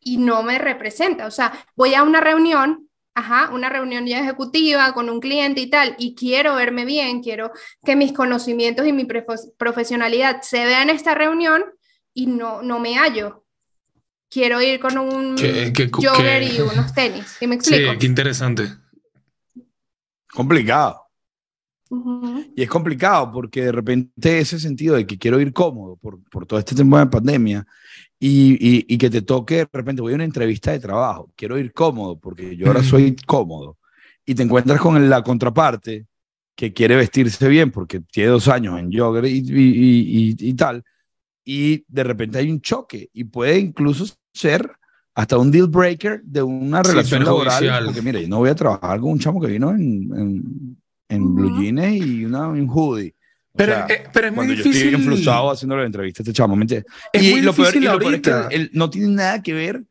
y 0.04 0.16
no 0.16 0.42
me 0.42 0.58
representa. 0.58 1.26
O 1.26 1.30
sea, 1.30 1.52
voy 1.76 1.94
a 1.94 2.02
una 2.02 2.20
reunión, 2.20 2.88
ajá, 3.14 3.50
una 3.52 3.68
reunión 3.68 4.06
ya 4.06 4.20
ejecutiva 4.20 4.92
con 4.94 5.08
un 5.08 5.20
cliente 5.20 5.60
y 5.60 5.68
tal, 5.68 5.94
y 5.98 6.14
quiero 6.14 6.54
verme 6.54 6.84
bien, 6.84 7.22
quiero 7.22 7.52
que 7.84 7.96
mis 7.96 8.12
conocimientos 8.12 8.86
y 8.86 8.92
mi 8.92 9.06
profesionalidad 9.56 10.42
se 10.42 10.64
vean 10.64 10.90
en 10.90 10.96
esta 10.96 11.14
reunión 11.14 11.64
y 12.14 12.26
no, 12.26 12.62
no 12.62 12.78
me 12.78 12.96
hallo. 12.96 13.44
Quiero 14.28 14.62
ir 14.62 14.80
con 14.80 14.96
un 14.96 15.36
jogger 15.36 16.42
y 16.42 16.60
unos 16.60 16.94
tenis. 16.94 17.36
¿Sí 17.38 17.46
me 17.46 17.54
explico? 17.56 17.92
Sí, 17.92 17.98
qué 17.98 18.06
interesante. 18.06 18.68
Complicado. 20.32 21.02
Y 22.56 22.62
es 22.62 22.70
complicado 22.70 23.30
porque 23.30 23.64
de 23.64 23.72
repente 23.72 24.38
ese 24.38 24.58
sentido 24.58 24.96
de 24.96 25.06
que 25.06 25.18
quiero 25.18 25.38
ir 25.38 25.52
cómodo 25.52 25.96
por, 25.96 26.22
por 26.30 26.46
todo 26.46 26.58
este 26.58 26.74
tiempo 26.74 26.98
de 26.98 27.06
pandemia 27.06 27.66
y, 28.24 28.52
y, 28.52 28.86
y, 28.86 28.98
que 28.98 29.10
te 29.10 29.22
toque 29.22 29.56
de 29.56 29.68
repente 29.72 30.00
voy 30.00 30.12
a 30.12 30.14
una 30.14 30.24
entrevista 30.24 30.70
de 30.70 30.78
trabajo, 30.78 31.32
quiero 31.34 31.58
ir 31.58 31.72
cómodo 31.72 32.18
porque 32.20 32.56
yo 32.56 32.68
ahora 32.68 32.82
soy 32.84 33.16
cómodo 33.26 33.78
y 34.24 34.36
te 34.36 34.44
encuentras 34.44 34.80
con 34.80 35.10
la 35.10 35.22
contraparte 35.22 36.06
que 36.54 36.72
quiere 36.72 36.94
vestirse 36.94 37.48
bien 37.48 37.72
porque 37.72 38.00
tiene 38.00 38.30
dos 38.30 38.46
años 38.46 38.78
en 38.78 38.92
jogger 38.92 39.24
y, 39.24 39.42
y, 40.38 40.54
tal 40.54 40.84
y 41.44 41.84
de 41.88 42.04
repente 42.04 42.38
hay 42.38 42.50
un 42.50 42.60
choque 42.60 43.10
y 43.12 43.24
puede 43.24 43.58
incluso 43.58 44.06
ser 44.32 44.70
hasta 45.14 45.36
un 45.36 45.50
deal 45.50 45.66
breaker 45.66 46.22
de 46.22 46.42
una 46.42 46.82
relación 46.82 47.24
laboral 47.24 47.86
porque 47.86 48.02
mira 48.02 48.20
yo 48.20 48.28
no 48.28 48.38
voy 48.38 48.50
a 48.50 48.54
trabajar 48.54 49.00
con 49.00 49.10
un 49.10 49.18
chamo 49.18 49.40
que 49.40 49.48
vino 49.48 49.70
en 49.70 50.76
en 51.12 51.34
blue 51.34 51.60
jeans 51.60 52.06
y 52.06 52.24
una, 52.24 52.48
un 52.48 52.68
hoodie. 52.68 53.14
Pero, 53.54 53.86
eh, 53.88 54.04
pero 54.12 54.28
es 54.28 54.32
muy 54.32 54.46
difícil. 54.46 54.72
Yo 54.72 54.78
estoy 54.78 54.94
influenciado 54.94 55.50
haciendo 55.50 55.76
la 55.76 55.84
entrevista 55.84 56.22
a 56.22 56.24
este 56.24 56.32
chamo. 56.32 56.56
Es 56.62 57.22
y 57.22 57.30
muy 57.30 57.40
lo 57.42 57.52
peor, 57.52 57.76
y 57.76 57.80
lo 57.80 57.98
peor 57.98 58.14
es 58.14 58.20
que 58.20 58.70
no 58.72 58.88
tiene 58.90 59.08
nada 59.08 59.42
que 59.42 59.52
ver 59.52 59.82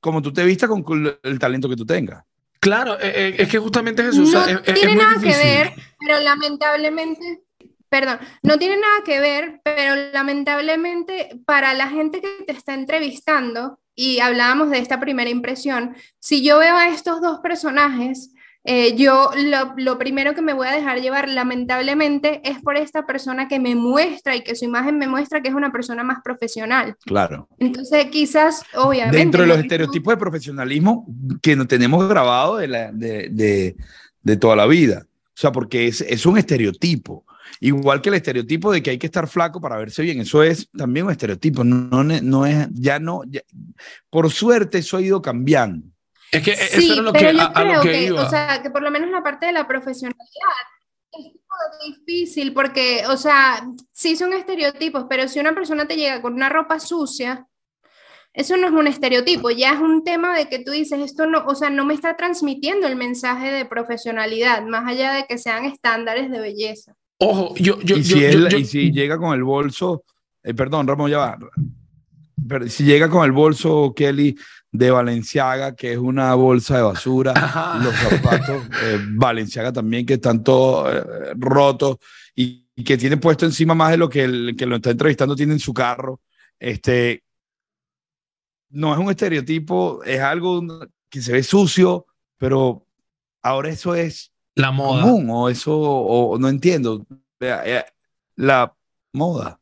como 0.00 0.22
tú 0.22 0.32
te 0.32 0.44
vistas 0.44 0.68
con 0.68 1.18
el 1.22 1.38
talento 1.38 1.68
que 1.68 1.76
tú 1.76 1.86
tengas. 1.86 2.24
Claro, 2.58 2.94
eh, 3.00 3.12
eh, 3.14 3.34
es 3.38 3.48
que 3.48 3.58
justamente 3.58 4.02
es 4.02 4.16
eso. 4.16 4.22
No 4.22 4.62
tiene 4.62 4.96
nada 4.96 5.20
que 5.20 5.28
ver, 5.28 5.72
pero 5.98 6.20
lamentablemente, 6.20 7.42
perdón, 7.88 8.18
no 8.42 8.58
tiene 8.58 8.76
nada 8.76 9.02
que 9.04 9.20
ver, 9.20 9.60
pero 9.64 10.10
lamentablemente 10.12 11.40
para 11.46 11.72
la 11.74 11.88
gente 11.88 12.20
que 12.20 12.44
te 12.46 12.52
está 12.52 12.74
entrevistando, 12.74 13.78
y 13.94 14.20
hablábamos 14.20 14.70
de 14.70 14.78
esta 14.78 15.00
primera 15.00 15.30
impresión, 15.30 15.94
si 16.18 16.42
yo 16.42 16.58
veo 16.58 16.76
a 16.76 16.88
estos 16.88 17.20
dos 17.20 17.40
personajes, 17.40 18.32
eh, 18.64 18.94
yo 18.94 19.30
lo, 19.76 19.98
primero 19.98 20.34
que 20.34 20.42
me 20.42 20.52
voy 20.52 20.68
a 20.68 20.72
dejar 20.72 21.00
llevar, 21.00 21.28
lamentablemente, 21.28 22.42
es 22.44 22.60
por 22.60 22.76
esta 22.76 23.06
persona 23.06 23.48
que 23.48 23.58
me 23.58 23.74
muestra 23.74 24.36
y 24.36 24.42
que 24.42 24.54
su 24.54 24.66
imagen 24.66 24.98
me 24.98 25.08
muestra 25.08 25.40
que 25.40 25.48
es 25.48 25.54
una 25.54 25.72
persona 25.72 26.04
más 26.04 26.18
profesional. 26.22 26.94
Claro. 27.06 27.48
Entonces, 27.58 28.06
quizás, 28.06 28.62
obviamente. 28.74 29.16
Dentro 29.16 29.42
de 29.42 29.48
los 29.48 29.58
estereotipos 29.58 30.12
de 30.12 30.18
profesionalismo 30.18 31.06
que 31.40 31.56
nos 31.56 31.68
tenemos 31.68 32.06
grabado 32.06 32.58
de, 32.58 32.68
la, 32.68 32.92
de, 32.92 33.74
de, 34.22 34.36
toda 34.36 34.56
la 34.56 34.66
vida. 34.66 35.06
O 35.06 35.40
sea, 35.40 35.52
porque 35.52 35.86
es, 35.86 36.02
es, 36.02 36.26
un 36.26 36.36
estereotipo. 36.36 37.24
Igual 37.60 38.02
que 38.02 38.10
el 38.10 38.16
estereotipo 38.16 38.70
de 38.72 38.82
que 38.82 38.90
hay 38.90 38.98
que 38.98 39.06
estar 39.06 39.26
flaco 39.26 39.60
para 39.60 39.78
verse 39.78 40.02
bien. 40.02 40.20
Eso 40.20 40.42
es 40.42 40.68
también 40.76 41.06
un 41.06 41.12
estereotipo. 41.12 41.64
No, 41.64 42.04
no, 42.04 42.46
es, 42.46 42.68
ya 42.72 42.98
no. 42.98 43.22
por 44.10 44.30
suerte, 44.30 44.78
eso 44.78 44.98
ha 44.98 45.02
ido 45.02 45.22
cambiando. 45.22 45.86
Es 46.32 46.42
que 46.42 46.56
sí, 46.56 46.84
eso 46.84 46.92
era 46.92 47.02
lo 47.02 47.12
que, 47.12 47.32
yo 47.34 47.52
creo 47.52 47.82
que, 47.82 48.12
O 48.12 48.28
sea, 48.28 48.60
que 48.62 48.70
por 48.70 48.82
lo 48.82 48.90
menos 48.90 49.10
la 49.10 49.22
parte 49.22 49.46
de 49.46 49.52
la 49.52 49.66
profesionalidad 49.66 50.24
es 51.12 52.06
difícil 52.06 52.52
porque, 52.52 53.02
o 53.08 53.16
sea, 53.16 53.66
sí 53.92 54.16
son 54.16 54.32
estereotipos, 54.32 55.06
pero 55.08 55.28
si 55.28 55.40
una 55.40 55.54
persona 55.54 55.86
te 55.86 55.96
llega 55.96 56.22
con 56.22 56.34
una 56.34 56.48
ropa 56.48 56.78
sucia, 56.78 57.46
eso 58.32 58.56
no 58.56 58.68
es 58.68 58.72
un 58.72 58.86
estereotipo, 58.86 59.50
ya 59.50 59.72
es 59.72 59.80
un 59.80 60.04
tema 60.04 60.36
de 60.36 60.48
que 60.48 60.60
tú 60.60 60.70
dices, 60.70 61.00
esto 61.00 61.26
no, 61.26 61.44
o 61.46 61.54
sea, 61.56 61.68
no 61.68 61.84
me 61.84 61.94
está 61.94 62.16
transmitiendo 62.16 62.86
el 62.86 62.94
mensaje 62.94 63.50
de 63.50 63.64
profesionalidad, 63.64 64.64
más 64.64 64.88
allá 64.88 65.12
de 65.12 65.24
que 65.26 65.36
sean 65.36 65.64
estándares 65.64 66.30
de 66.30 66.40
belleza. 66.40 66.94
Ojo, 67.18 67.54
yo, 67.56 67.80
yo, 67.82 67.96
y, 67.96 68.04
si 68.04 68.24
y 68.24 68.64
si 68.64 68.92
llega 68.92 69.18
con 69.18 69.34
el 69.34 69.42
bolso, 69.42 70.04
eh, 70.42 70.54
perdón, 70.54 70.86
Ramón, 70.86 71.10
ya 71.10 71.18
va. 71.18 71.38
Pero 72.48 72.68
si 72.68 72.84
llega 72.84 73.10
con 73.10 73.24
el 73.24 73.32
bolso, 73.32 73.92
Kelly, 73.94 74.36
de 74.72 74.90
Valenciaga, 74.90 75.74
que 75.74 75.92
es 75.92 75.98
una 75.98 76.34
bolsa 76.34 76.76
de 76.76 76.82
basura, 76.82 77.32
los 77.82 77.94
zapatos 77.94 78.62
eh, 78.82 78.98
Valenciaga 79.10 79.72
también, 79.72 80.06
que 80.06 80.14
están 80.14 80.44
todos 80.44 80.94
eh, 80.94 81.32
rotos 81.36 81.96
y, 82.34 82.66
que 82.84 82.96
tiene 82.96 83.18
puesto 83.18 83.44
encima 83.44 83.74
más 83.74 83.90
de 83.90 83.98
lo 83.98 84.08
que 84.08 84.24
el 84.24 84.54
que 84.56 84.64
lo 84.64 84.76
está 84.76 84.90
entrevistando 84.90 85.36
tiene 85.36 85.52
en 85.52 85.58
su 85.58 85.74
carro. 85.74 86.20
Este, 86.58 87.22
no 88.70 88.94
es 88.94 88.98
un 88.98 89.10
estereotipo, 89.10 90.02
es 90.02 90.20
algo 90.20 90.62
que 91.10 91.20
se 91.20 91.32
ve 91.32 91.42
sucio, 91.42 92.06
pero 92.38 92.86
ahora 93.42 93.68
eso 93.68 93.94
es 93.94 94.32
la 94.54 94.70
moda. 94.70 95.02
común, 95.02 95.28
o 95.28 95.50
eso, 95.50 95.78
o 95.78 96.38
no 96.38 96.48
entiendo, 96.48 97.04
eh, 97.40 97.84
la 98.36 98.74
moda. 99.12 99.59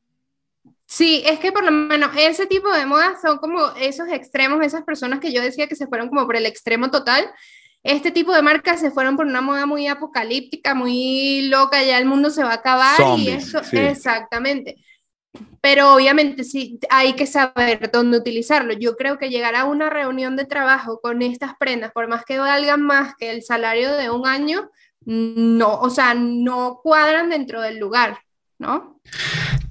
Sí, 0.91 1.23
es 1.27 1.39
que 1.39 1.53
por 1.53 1.65
lo 1.65 1.71
menos 1.71 2.13
ese 2.17 2.47
tipo 2.47 2.73
de 2.73 2.87
modas 2.87 3.21
son 3.21 3.37
como 3.37 3.61
esos 3.79 4.09
extremos, 4.09 4.65
esas 4.65 4.85
personas 4.85 5.21
que 5.21 5.35
yo 5.35 5.43
decía 5.43 5.67
que 5.67 5.77
se 5.77 5.87
fueron 5.87 6.09
como 6.09 6.25
por 6.25 6.35
el 6.35 6.47
extremo 6.47 6.91
total. 6.91 7.31
Este 7.83 8.11
tipo 8.11 8.35
de 8.35 8.41
marcas 8.41 8.81
se 8.81 8.91
fueron 8.91 9.15
por 9.15 9.27
una 9.27 9.43
moda 9.43 9.67
muy 9.67 9.87
apocalíptica, 9.87 10.75
muy 10.75 11.43
loca, 11.49 11.83
ya 11.83 11.99
el 11.99 12.07
mundo 12.07 12.31
se 12.31 12.43
va 12.43 12.53
a 12.53 12.55
acabar 12.55 12.97
y 13.19 13.29
eso, 13.29 13.61
exactamente. 13.73 14.77
Pero 15.61 15.93
obviamente 15.93 16.43
sí, 16.43 16.79
hay 16.89 17.13
que 17.13 17.27
saber 17.27 17.91
dónde 17.93 18.17
utilizarlo. 18.17 18.73
Yo 18.73 18.97
creo 18.97 19.19
que 19.19 19.29
llegar 19.29 19.57
a 19.57 19.67
una 19.67 19.91
reunión 19.91 20.37
de 20.37 20.47
trabajo 20.47 21.01
con 21.03 21.21
estas 21.21 21.53
prendas, 21.59 21.93
por 21.93 22.09
más 22.09 22.25
que 22.25 22.39
valgan 22.39 22.81
más 22.81 23.15
que 23.15 23.31
el 23.31 23.43
salario 23.43 23.95
de 23.95 24.09
un 24.09 24.27
año, 24.27 24.71
no, 25.05 25.81
o 25.81 25.91
sea, 25.91 26.15
no 26.15 26.81
cuadran 26.83 27.29
dentro 27.29 27.61
del 27.61 27.79
lugar, 27.79 28.21
¿no? 28.59 29.03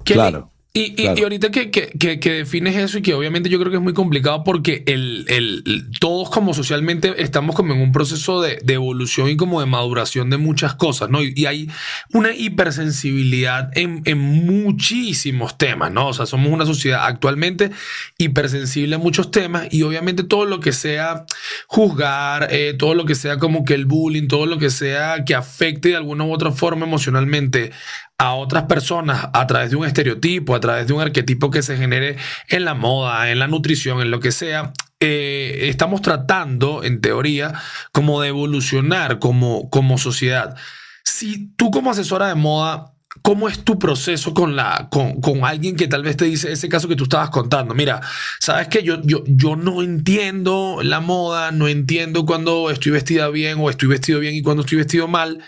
Claro. 0.04 0.52
Y, 0.78 0.94
y, 0.96 1.22
ahorita 1.22 1.50
que, 1.50 1.70
que, 1.72 2.20
que, 2.20 2.32
defines 2.32 2.76
eso 2.76 2.98
y 2.98 3.02
que 3.02 3.12
obviamente 3.12 3.48
yo 3.48 3.58
creo 3.58 3.70
que 3.70 3.78
es 3.78 3.82
muy 3.82 3.94
complicado 3.94 4.44
porque 4.44 4.84
el, 4.86 5.24
el, 5.28 5.90
todos 5.98 6.30
como 6.30 6.54
socialmente 6.54 7.20
estamos 7.20 7.56
como 7.56 7.74
en 7.74 7.80
un 7.80 7.90
proceso 7.90 8.40
de, 8.40 8.60
de 8.62 8.74
evolución 8.74 9.28
y 9.28 9.36
como 9.36 9.58
de 9.58 9.66
maduración 9.66 10.30
de 10.30 10.36
muchas 10.36 10.74
cosas, 10.74 11.10
¿no? 11.10 11.20
Y, 11.20 11.46
hay 11.46 11.68
una 12.12 12.32
hipersensibilidad 12.32 13.76
en, 13.76 14.02
en, 14.04 14.18
muchísimos 14.18 15.58
temas, 15.58 15.90
¿no? 15.90 16.08
O 16.08 16.12
sea, 16.12 16.26
somos 16.26 16.52
una 16.52 16.66
sociedad 16.66 17.06
actualmente 17.06 17.70
hipersensible 18.18 18.94
a 18.94 18.98
muchos 18.98 19.30
temas 19.32 19.66
y 19.72 19.82
obviamente 19.82 20.22
todo 20.22 20.44
lo 20.44 20.60
que 20.60 20.72
sea 20.72 21.24
juzgar, 21.66 22.48
eh, 22.52 22.74
todo 22.78 22.94
lo 22.94 23.04
que 23.04 23.16
sea 23.16 23.38
como 23.38 23.64
que 23.64 23.74
el 23.74 23.86
bullying, 23.86 24.28
todo 24.28 24.46
lo 24.46 24.58
que 24.58 24.70
sea 24.70 25.24
que 25.24 25.34
afecte 25.34 25.88
de 25.88 25.96
alguna 25.96 26.24
u 26.24 26.32
otra 26.32 26.52
forma 26.52 26.86
emocionalmente 26.86 27.72
a 28.18 28.34
otras 28.34 28.64
personas 28.64 29.28
a 29.32 29.46
través 29.46 29.70
de 29.70 29.76
un 29.76 29.86
estereotipo, 29.86 30.56
a 30.56 30.60
través 30.60 30.88
de 30.88 30.92
un 30.92 31.00
arquetipo 31.00 31.50
que 31.52 31.62
se 31.62 31.76
genere 31.76 32.16
en 32.48 32.64
la 32.64 32.74
moda, 32.74 33.30
en 33.30 33.38
la 33.38 33.46
nutrición, 33.46 34.00
en 34.00 34.10
lo 34.10 34.18
que 34.18 34.32
sea, 34.32 34.72
eh, 34.98 35.68
estamos 35.68 36.02
tratando, 36.02 36.82
en 36.82 37.00
teoría, 37.00 37.54
como 37.92 38.20
de 38.20 38.28
evolucionar 38.28 39.20
como, 39.20 39.70
como 39.70 39.98
sociedad. 39.98 40.56
Si 41.04 41.52
tú 41.56 41.70
como 41.70 41.92
asesora 41.92 42.26
de 42.26 42.34
moda, 42.34 42.90
¿cómo 43.22 43.48
es 43.48 43.62
tu 43.64 43.78
proceso 43.78 44.34
con, 44.34 44.56
la, 44.56 44.88
con, 44.90 45.20
con, 45.20 45.44
alguien 45.44 45.76
que 45.76 45.86
tal 45.86 46.02
vez 46.02 46.16
te 46.16 46.24
dice 46.24 46.50
ese 46.50 46.68
caso 46.68 46.88
que 46.88 46.96
tú 46.96 47.04
estabas 47.04 47.30
contando? 47.30 47.72
Mira, 47.72 48.00
sabes 48.40 48.66
que 48.66 48.82
yo, 48.82 49.00
yo, 49.04 49.22
yo 49.28 49.54
no 49.54 49.80
entiendo 49.80 50.80
la 50.82 50.98
moda, 50.98 51.52
no 51.52 51.68
entiendo 51.68 52.26
cuando 52.26 52.68
estoy 52.70 52.90
vestida 52.90 53.28
bien 53.28 53.58
o 53.60 53.70
estoy 53.70 53.88
vestido 53.88 54.18
bien 54.18 54.34
y 54.34 54.42
cuando 54.42 54.62
estoy 54.62 54.78
vestido 54.78 55.06
mal. 55.06 55.40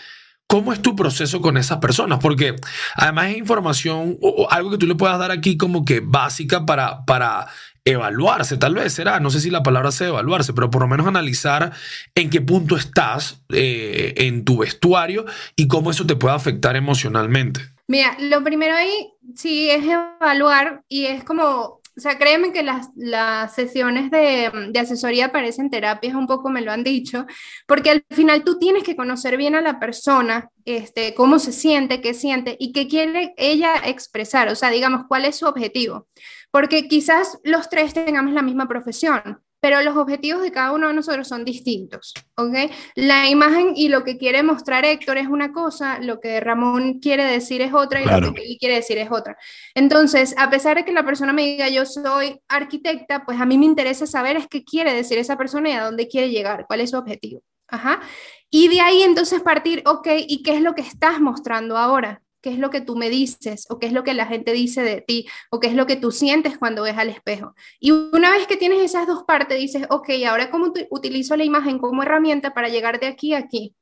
¿Cómo 0.51 0.73
es 0.73 0.81
tu 0.81 0.97
proceso 0.97 1.39
con 1.39 1.55
esas 1.55 1.77
personas? 1.77 2.19
Porque 2.19 2.57
además 2.97 3.29
es 3.29 3.37
información 3.37 4.17
o, 4.21 4.49
algo 4.51 4.69
que 4.69 4.77
tú 4.77 4.85
le 4.85 4.95
puedas 4.95 5.17
dar 5.17 5.31
aquí 5.31 5.55
como 5.55 5.85
que 5.85 6.01
básica 6.01 6.65
para, 6.65 7.05
para 7.05 7.47
evaluarse, 7.85 8.57
tal 8.57 8.75
vez 8.75 8.91
será, 8.91 9.21
no 9.21 9.29
sé 9.29 9.39
si 9.39 9.49
la 9.49 9.63
palabra 9.63 9.93
sea 9.93 10.09
evaluarse, 10.09 10.51
pero 10.51 10.69
por 10.69 10.81
lo 10.81 10.89
menos 10.89 11.07
analizar 11.07 11.71
en 12.15 12.29
qué 12.29 12.41
punto 12.41 12.75
estás 12.75 13.41
eh, 13.53 14.13
en 14.17 14.43
tu 14.43 14.57
vestuario 14.57 15.25
y 15.55 15.69
cómo 15.69 15.89
eso 15.89 16.05
te 16.05 16.17
puede 16.17 16.35
afectar 16.35 16.75
emocionalmente. 16.75 17.61
Mira, 17.87 18.17
lo 18.19 18.43
primero 18.43 18.75
ahí 18.75 19.13
sí 19.35 19.69
es 19.69 19.85
evaluar 19.85 20.83
y 20.89 21.05
es 21.05 21.23
como 21.23 21.80
o 22.01 22.03
sea, 22.03 22.17
créeme 22.17 22.51
que 22.51 22.63
las, 22.63 22.89
las 22.95 23.53
sesiones 23.53 24.09
de, 24.09 24.51
de, 24.71 24.79
asesoría 24.79 25.31
parecen 25.31 25.69
terapias, 25.69 26.15
un 26.15 26.25
poco 26.25 26.49
me 26.49 26.61
lo 26.61 26.71
han 26.71 26.83
dicho, 26.83 27.27
porque 27.67 27.91
al 27.91 28.03
final 28.09 28.43
tú 28.43 28.57
tienes 28.57 28.81
que 28.81 28.95
conocer 28.95 29.37
bien 29.37 29.53
a 29.53 29.61
la 29.61 29.79
persona, 29.79 30.49
este, 30.65 31.13
cómo 31.13 31.37
se 31.37 31.51
siente, 31.51 32.01
qué 32.01 32.15
siente 32.15 32.57
y 32.59 32.71
qué 32.71 32.87
quiere 32.87 33.35
ella 33.37 33.75
expresar, 33.85 34.47
o 34.47 34.55
sea, 34.55 34.71
digamos, 34.71 35.03
cuál 35.07 35.25
es 35.25 35.35
su 35.35 35.45
objetivo. 35.45 36.07
Porque 36.49 36.87
quizás 36.87 37.37
los 37.43 37.69
tres 37.69 37.93
tengamos 37.93 38.33
la 38.33 38.41
misma 38.41 38.67
profesión, 38.67 39.39
pero 39.61 39.81
los 39.81 39.95
objetivos 39.95 40.41
de 40.41 40.51
cada 40.51 40.73
uno 40.73 40.87
de 40.87 40.93
nosotros 40.93 41.27
son 41.27 41.45
distintos, 41.45 42.13
¿ok? 42.35 42.71
La 42.95 43.29
imagen 43.29 43.73
y 43.75 43.89
lo 43.89 44.03
que 44.03 44.17
quiere 44.17 44.43
mostrar 44.43 44.83
Héctor 44.83 45.17
es 45.19 45.27
una 45.27 45.53
cosa, 45.53 45.99
lo 45.99 46.19
que 46.19 46.39
Ramón 46.39 46.99
quiere 46.99 47.23
decir 47.23 47.61
es 47.61 47.73
otra 47.73 48.01
y 48.01 48.05
lo 48.05 48.33
que 48.33 48.41
él 48.41 48.57
quiere 48.59 48.75
decir 48.75 48.97
es 48.97 49.11
otra. 49.11 49.37
Entonces, 49.75 50.35
a 50.37 50.49
pesar 50.49 50.77
de 50.77 50.83
que 50.83 50.91
la 50.91 51.05
persona 51.05 51.31
me 51.31 51.43
diga 51.43 51.69
yo 51.69 51.85
soy 51.85 52.41
arquitecta, 52.49 53.23
pues 53.23 53.39
a 53.39 53.45
mí 53.45 53.57
me 53.57 53.65
interesa 53.65 54.07
saber 54.07 54.35
es 54.35 54.47
qué 54.47 54.63
quiere 54.63 54.93
decir 54.93 55.19
esa 55.19 55.37
persona 55.37 55.69
y 55.69 55.73
a 55.73 55.85
dónde 55.85 56.07
quiere 56.07 56.31
llegar, 56.31 56.65
cuál 56.67 56.81
es 56.81 56.89
su 56.89 56.97
objetivo. 56.97 57.43
Ajá. 57.67 58.01
Y 58.49 58.67
de 58.67 58.81
ahí 58.81 59.03
entonces 59.03 59.41
partir, 59.41 59.81
ok, 59.85 60.07
¿y 60.27 60.43
qué 60.43 60.55
es 60.55 60.61
lo 60.61 60.73
que 60.73 60.81
estás 60.81 61.21
mostrando 61.21 61.77
ahora? 61.77 62.21
Qué 62.41 62.49
es 62.51 62.59
lo 62.59 62.69
que 62.69 62.81
tú 62.81 62.95
me 62.95 63.09
dices 63.09 63.67
o 63.69 63.79
qué 63.79 63.87
es 63.87 63.93
lo 63.93 64.03
que 64.03 64.13
la 64.13 64.25
gente 64.25 64.51
dice 64.51 64.81
de 64.81 65.01
ti 65.01 65.27
o 65.49 65.59
qué 65.59 65.67
es 65.67 65.75
lo 65.75 65.85
que 65.85 65.95
tú 65.95 66.11
sientes 66.11 66.57
cuando 66.57 66.83
ves 66.83 66.97
al 66.97 67.09
espejo. 67.09 67.55
Y 67.79 67.91
una 67.91 68.31
vez 68.31 68.47
que 68.47 68.57
tienes 68.57 68.81
esas 68.81 69.07
dos 69.07 69.23
partes, 69.23 69.59
dices, 69.59 69.85
ok, 69.89 70.09
ahora 70.27 70.49
cómo 70.49 70.73
utilizo 70.89 71.35
la 71.37 71.43
imagen 71.43 71.79
como 71.79 72.03
herramienta 72.03 72.53
para 72.53 72.69
llegar 72.69 72.99
de 72.99 73.07
aquí 73.07 73.33
a 73.33 73.39
aquí. 73.39 73.75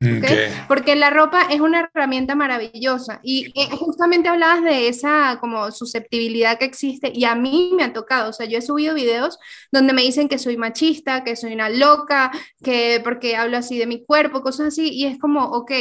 ¿Okay? 0.00 0.48
Porque 0.68 0.94
la 0.94 1.10
ropa 1.10 1.42
es 1.50 1.60
una 1.60 1.80
herramienta 1.80 2.36
maravillosa 2.36 3.18
y 3.24 3.52
justamente 3.72 4.28
hablabas 4.28 4.62
de 4.62 4.86
esa 4.86 5.38
como 5.40 5.72
susceptibilidad 5.72 6.56
que 6.56 6.66
existe 6.66 7.10
y 7.12 7.24
a 7.24 7.34
mí 7.34 7.72
me 7.74 7.82
ha 7.82 7.92
tocado, 7.92 8.30
o 8.30 8.32
sea, 8.32 8.46
yo 8.46 8.58
he 8.58 8.62
subido 8.62 8.94
videos 8.94 9.40
donde 9.72 9.92
me 9.92 10.02
dicen 10.02 10.28
que 10.28 10.38
soy 10.38 10.56
machista, 10.56 11.24
que 11.24 11.34
soy 11.34 11.52
una 11.52 11.68
loca, 11.68 12.30
que 12.62 13.00
porque 13.02 13.34
hablo 13.34 13.56
así 13.56 13.76
de 13.76 13.88
mi 13.88 14.04
cuerpo, 14.04 14.42
cosas 14.42 14.68
así 14.68 14.88
y 14.88 15.04
es 15.06 15.18
como, 15.18 15.46
ok, 15.46 15.72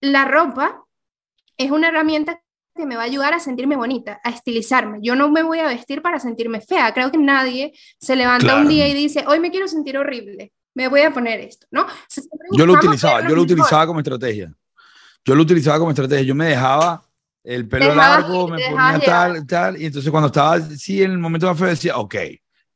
la 0.00 0.24
ropa 0.24 0.83
es 1.56 1.70
una 1.70 1.88
herramienta 1.88 2.40
que 2.76 2.86
me 2.86 2.96
va 2.96 3.02
a 3.02 3.06
ayudar 3.06 3.34
a 3.34 3.38
sentirme 3.38 3.76
bonita, 3.76 4.20
a 4.24 4.30
estilizarme. 4.30 4.98
Yo 5.00 5.14
no 5.14 5.30
me 5.30 5.42
voy 5.42 5.60
a 5.60 5.68
vestir 5.68 6.02
para 6.02 6.18
sentirme 6.18 6.60
fea. 6.60 6.92
Creo 6.92 7.10
que 7.10 7.18
nadie 7.18 7.72
se 8.00 8.16
levanta 8.16 8.56
un 8.56 8.68
día 8.68 8.88
y 8.88 8.94
dice, 8.94 9.24
hoy 9.28 9.38
me 9.38 9.50
quiero 9.50 9.68
sentir 9.68 9.96
horrible, 9.96 10.52
me 10.74 10.88
voy 10.88 11.02
a 11.02 11.12
poner 11.12 11.40
esto, 11.40 11.66
¿no? 11.70 11.86
Yo 12.52 12.66
lo 12.66 12.72
utilizaba, 12.74 13.28
yo 13.28 13.36
lo 13.36 13.42
utilizaba 13.42 13.86
como 13.86 14.00
estrategia. 14.00 14.52
Yo 15.24 15.34
lo 15.34 15.42
utilizaba 15.42 15.78
como 15.78 15.90
estrategia. 15.90 16.24
Yo 16.24 16.34
me 16.34 16.46
dejaba 16.46 17.02
el 17.44 17.68
pelo 17.68 17.94
largo, 17.94 18.48
me 18.48 18.58
ponía 18.70 19.00
tal, 19.00 19.46
tal, 19.46 19.80
y 19.80 19.86
entonces 19.86 20.10
cuando 20.10 20.26
estaba 20.28 20.54
así 20.54 21.02
en 21.02 21.12
el 21.12 21.18
momento 21.18 21.46
más 21.46 21.58
feo 21.58 21.68
decía, 21.68 21.96
ok, 21.96 22.14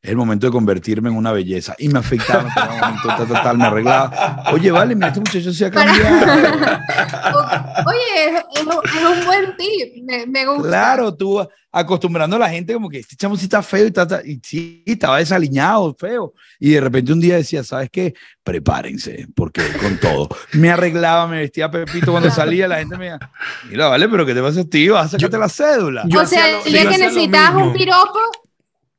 es 0.01 0.11
el 0.11 0.17
momento 0.17 0.47
de 0.47 0.53
convertirme 0.53 1.09
en 1.09 1.17
una 1.17 1.33
belleza. 1.33 1.75
Y 1.77 1.89
me 1.89 1.99
afectaba, 1.99 2.45
me 2.45 3.59
me 3.59 3.65
arreglaba. 3.65 4.45
Oye, 4.53 4.71
vale, 4.71 4.95
mira, 4.95 5.09
este 5.09 5.21
muchacho 5.21 5.53
se 5.53 5.67
ha 5.67 5.71
cambiado. 5.71 6.81
Oye, 7.87 8.37
es, 8.55 8.63
un 8.63 9.25
buen 9.27 9.57
tip, 9.57 10.05
me, 10.29 10.47
gusta. 10.47 10.69
Claro, 10.69 11.15
tú 11.15 11.47
acostumbrando 11.71 12.37
a 12.37 12.39
la 12.39 12.49
gente 12.49 12.73
como 12.73 12.89
que 12.89 12.99
este 12.99 13.17
chamo 13.17 13.37
sí 13.37 13.45
está 13.45 13.63
feo 13.63 13.85
y, 13.85 13.89
está, 13.89 14.21
y 14.25 14.41
sí, 14.43 14.83
estaba 14.87 15.19
desaliñado, 15.19 15.95
feo. 15.99 16.33
Y 16.61 16.71
de 16.71 16.81
repente 16.81 17.13
un 17.13 17.21
día 17.21 17.37
decía, 17.37 17.65
¿sabes 17.65 17.91
qué? 17.91 18.15
Prepárense, 18.45 19.27
porque 19.35 19.63
con 19.81 19.99
todo. 19.99 20.29
Me 20.53 20.71
arreglaba, 20.71 21.27
me 21.27 21.39
vestía 21.39 21.71
Pepito 21.71 22.13
cuando 22.13 22.31
salía, 22.31 22.69
la 22.69 22.79
gente 22.79 22.97
me 22.97 23.07
decía, 23.07 23.31
mira, 23.69 23.89
vale, 23.89 24.09
pero 24.09 24.25
¿qué 24.25 24.35
te 24.35 24.43
pasa 24.43 24.61
a 24.61 24.65
ti? 24.65 24.89
Vas 24.89 25.07
a 25.07 25.09
sacarte 25.11 25.39
la 25.39 25.49
cédula. 25.49 26.05
o 26.05 26.27
sea, 26.27 26.61
el 26.65 26.73
día 26.73 26.89
que 26.89 26.99
necesitabas 26.99 27.55
un 27.63 27.73
piropo, 27.73 28.19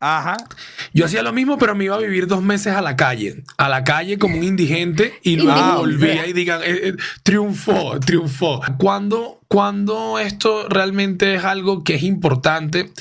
Ajá. 0.02 0.38
Yo 0.94 1.06
hacía 1.06 1.22
lo 1.24 1.34
mismo, 1.34 1.58
pero 1.58 1.76
me 1.76 1.84
iba 1.84 1.96
a 1.96 2.00
vivir 2.00 2.26
dos 2.28 2.42
meses 2.42 2.74
a 2.74 2.82
la 2.82 2.96
calle. 2.96 3.44
A 3.58 3.68
la 3.68 3.84
calle 3.84 4.18
como 4.18 4.38
un 4.38 4.44
indigente 4.46 5.14
y 5.24 5.36
luego 5.36 5.80
volvía 5.80 6.26
y 6.26 6.32
digan, 6.32 6.62
eh, 6.64 6.80
eh, 6.84 6.96
triunfó, 7.24 8.00
triunfó. 8.00 8.62
Cuando, 8.78 9.42
cuando 9.50 10.18
esto 10.18 10.70
realmente 10.70 11.36
es 11.36 11.44
algo 11.44 11.84
que 11.84 11.96
es 11.96 12.04
importante 12.04 12.92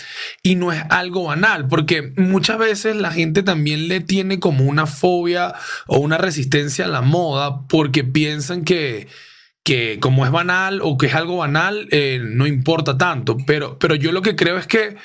y 0.42 0.56
no 0.56 0.72
es 0.72 0.82
algo 0.90 1.24
banal, 1.24 1.68
porque 1.68 2.12
muchas 2.16 2.58
veces 2.58 2.96
la 2.96 3.12
gente 3.12 3.44
también 3.44 3.86
le 3.86 4.00
tiene 4.00 4.40
como 4.40 4.64
una 4.64 4.86
fobia 4.86 5.54
o 5.86 5.98
una 5.98 6.18
resistencia 6.18 6.86
a 6.86 6.88
la 6.88 7.02
moda 7.02 7.66
porque 7.68 8.02
piensan 8.02 8.64
que 8.64 9.06
que 9.68 9.98
como 10.00 10.24
es 10.24 10.32
banal 10.32 10.80
o 10.82 10.96
que 10.96 11.08
es 11.08 11.14
algo 11.14 11.36
banal, 11.36 11.88
eh, 11.90 12.22
no 12.24 12.46
importa 12.46 12.96
tanto. 12.96 13.36
Pero, 13.46 13.78
pero 13.78 13.94
yo 13.94 14.12
lo 14.12 14.22
que 14.22 14.34
creo 14.34 14.56
es 14.56 14.66
que 14.66 14.96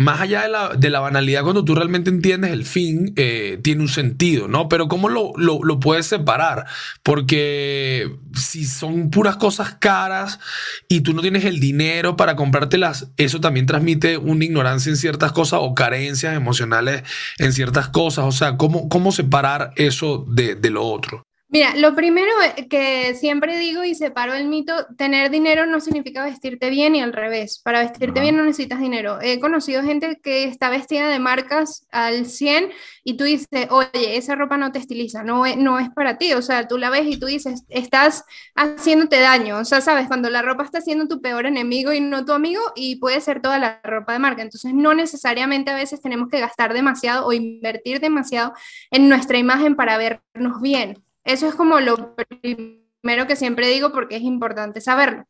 más 0.00 0.22
allá 0.22 0.42
de 0.42 0.48
la, 0.48 0.68
de 0.70 0.88
la, 0.88 1.00
banalidad, 1.00 1.42
cuando 1.42 1.62
tú 1.62 1.74
realmente 1.74 2.08
entiendes 2.08 2.52
el 2.52 2.64
fin, 2.64 3.12
eh, 3.16 3.58
tiene 3.62 3.82
un 3.82 3.88
sentido, 3.88 4.48
¿no? 4.48 4.66
Pero 4.66 4.88
¿cómo 4.88 5.10
lo, 5.10 5.32
lo, 5.36 5.60
lo, 5.62 5.78
puedes 5.78 6.06
separar? 6.06 6.64
Porque 7.02 8.10
si 8.34 8.64
son 8.64 9.10
puras 9.10 9.36
cosas 9.36 9.74
caras 9.78 10.40
y 10.88 11.02
tú 11.02 11.12
no 11.12 11.20
tienes 11.20 11.44
el 11.44 11.60
dinero 11.60 12.16
para 12.16 12.34
comprártelas, 12.34 13.08
eso 13.18 13.40
también 13.42 13.66
transmite 13.66 14.16
una 14.16 14.46
ignorancia 14.46 14.88
en 14.88 14.96
ciertas 14.96 15.32
cosas 15.32 15.60
o 15.62 15.74
carencias 15.74 16.34
emocionales 16.34 17.02
en 17.36 17.52
ciertas 17.52 17.88
cosas. 17.88 18.24
O 18.24 18.32
sea, 18.32 18.56
¿cómo, 18.56 18.88
cómo 18.88 19.12
separar 19.12 19.72
eso 19.76 20.24
de, 20.26 20.54
de 20.54 20.70
lo 20.70 20.82
otro? 20.82 21.26
Mira, 21.52 21.74
lo 21.74 21.96
primero 21.96 22.30
que 22.68 23.16
siempre 23.16 23.58
digo 23.58 23.82
y 23.82 23.96
separo 23.96 24.34
el 24.34 24.46
mito, 24.46 24.86
tener 24.96 25.32
dinero 25.32 25.66
no 25.66 25.80
significa 25.80 26.24
vestirte 26.24 26.70
bien 26.70 26.94
y 26.94 27.00
al 27.00 27.12
revés. 27.12 27.58
Para 27.58 27.80
vestirte 27.80 28.20
bien 28.20 28.36
no 28.36 28.44
necesitas 28.44 28.78
dinero. 28.78 29.18
He 29.20 29.40
conocido 29.40 29.82
gente 29.82 30.20
que 30.22 30.44
está 30.44 30.70
vestida 30.70 31.08
de 31.08 31.18
marcas 31.18 31.88
al 31.90 32.26
100 32.26 32.70
y 33.02 33.16
tú 33.16 33.24
dices, 33.24 33.48
oye, 33.70 34.16
esa 34.16 34.36
ropa 34.36 34.58
no 34.58 34.70
te 34.70 34.78
estiliza, 34.78 35.24
no 35.24 35.44
es, 35.44 35.56
no 35.56 35.80
es 35.80 35.90
para 35.90 36.18
ti. 36.18 36.34
O 36.34 36.42
sea, 36.42 36.68
tú 36.68 36.78
la 36.78 36.88
ves 36.88 37.08
y 37.08 37.18
tú 37.18 37.26
dices, 37.26 37.64
estás 37.68 38.24
haciéndote 38.54 39.18
daño. 39.18 39.58
O 39.58 39.64
sea, 39.64 39.80
sabes, 39.80 40.06
cuando 40.06 40.30
la 40.30 40.42
ropa 40.42 40.62
está 40.62 40.80
siendo 40.80 41.08
tu 41.08 41.20
peor 41.20 41.46
enemigo 41.46 41.92
y 41.92 42.00
no 42.00 42.24
tu 42.24 42.32
amigo 42.32 42.62
y 42.76 42.96
puede 43.00 43.20
ser 43.20 43.42
toda 43.42 43.58
la 43.58 43.80
ropa 43.82 44.12
de 44.12 44.20
marca. 44.20 44.42
Entonces, 44.42 44.72
no 44.72 44.94
necesariamente 44.94 45.72
a 45.72 45.74
veces 45.74 46.00
tenemos 46.00 46.28
que 46.28 46.38
gastar 46.38 46.74
demasiado 46.74 47.26
o 47.26 47.32
invertir 47.32 47.98
demasiado 47.98 48.52
en 48.92 49.08
nuestra 49.08 49.36
imagen 49.38 49.74
para 49.74 49.98
vernos 49.98 50.60
bien. 50.62 51.02
Eso 51.24 51.46
es 51.46 51.54
como 51.54 51.80
lo 51.80 52.14
primero 52.14 53.26
que 53.26 53.36
siempre 53.36 53.68
digo 53.68 53.92
porque 53.92 54.16
es 54.16 54.22
importante 54.22 54.80
saberlo. 54.80 55.24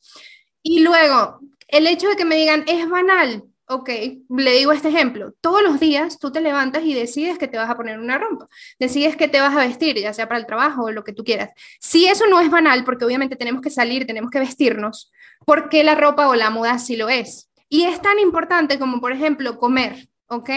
Y 0.63 0.81
luego, 0.81 1.41
el 1.69 1.87
hecho 1.87 2.09
de 2.09 2.17
que 2.17 2.25
me 2.25 2.37
digan, 2.37 2.65
es 2.67 2.89
banal, 2.89 3.45
ok, 3.71 3.89
le 4.31 4.53
digo 4.53 4.73
este 4.73 4.89
ejemplo, 4.89 5.33
todos 5.41 5.63
los 5.63 5.79
días 5.79 6.19
tú 6.19 6.33
te 6.33 6.41
levantas 6.41 6.83
y 6.85 6.93
decides 6.93 7.39
que 7.39 7.47
te 7.47 7.57
vas 7.57 7.71
a 7.71 7.77
poner 7.77 8.01
una 8.01 8.19
ropa, 8.19 8.49
decides 8.79 9.17
que 9.17 9.29
te 9.29 9.41
vas 9.41 9.55
a 9.55 9.61
vestir, 9.61 9.97
ya 9.97 10.13
sea 10.13 10.29
para 10.29 10.41
el 10.41 10.47
trabajo 10.47 10.85
o 10.85 10.91
lo 10.91 11.05
que 11.05 11.13
tú 11.13 11.23
quieras. 11.23 11.51
Si 11.79 12.07
eso 12.07 12.27
no 12.27 12.41
es 12.41 12.51
banal, 12.51 12.85
porque 12.85 13.05
obviamente 13.05 13.37
tenemos 13.37 13.63
que 13.63 13.71
salir, 13.71 14.07
tenemos 14.07 14.31
que 14.31 14.41
vestirnos, 14.41 15.13
¿por 15.47 15.69
qué 15.69 15.85
la 15.85 15.95
ropa 15.95 16.29
o 16.29 16.35
la 16.35 16.51
moda 16.51 16.79
sí 16.79 16.97
lo 16.97 17.09
es? 17.09 17.51
Y 17.69 17.85
es 17.85 18.03
tan 18.03 18.19
importante 18.19 18.79
como, 18.79 19.01
por 19.01 19.13
ejemplo, 19.13 19.57
comer. 19.59 20.09
¿ok? 20.27 20.51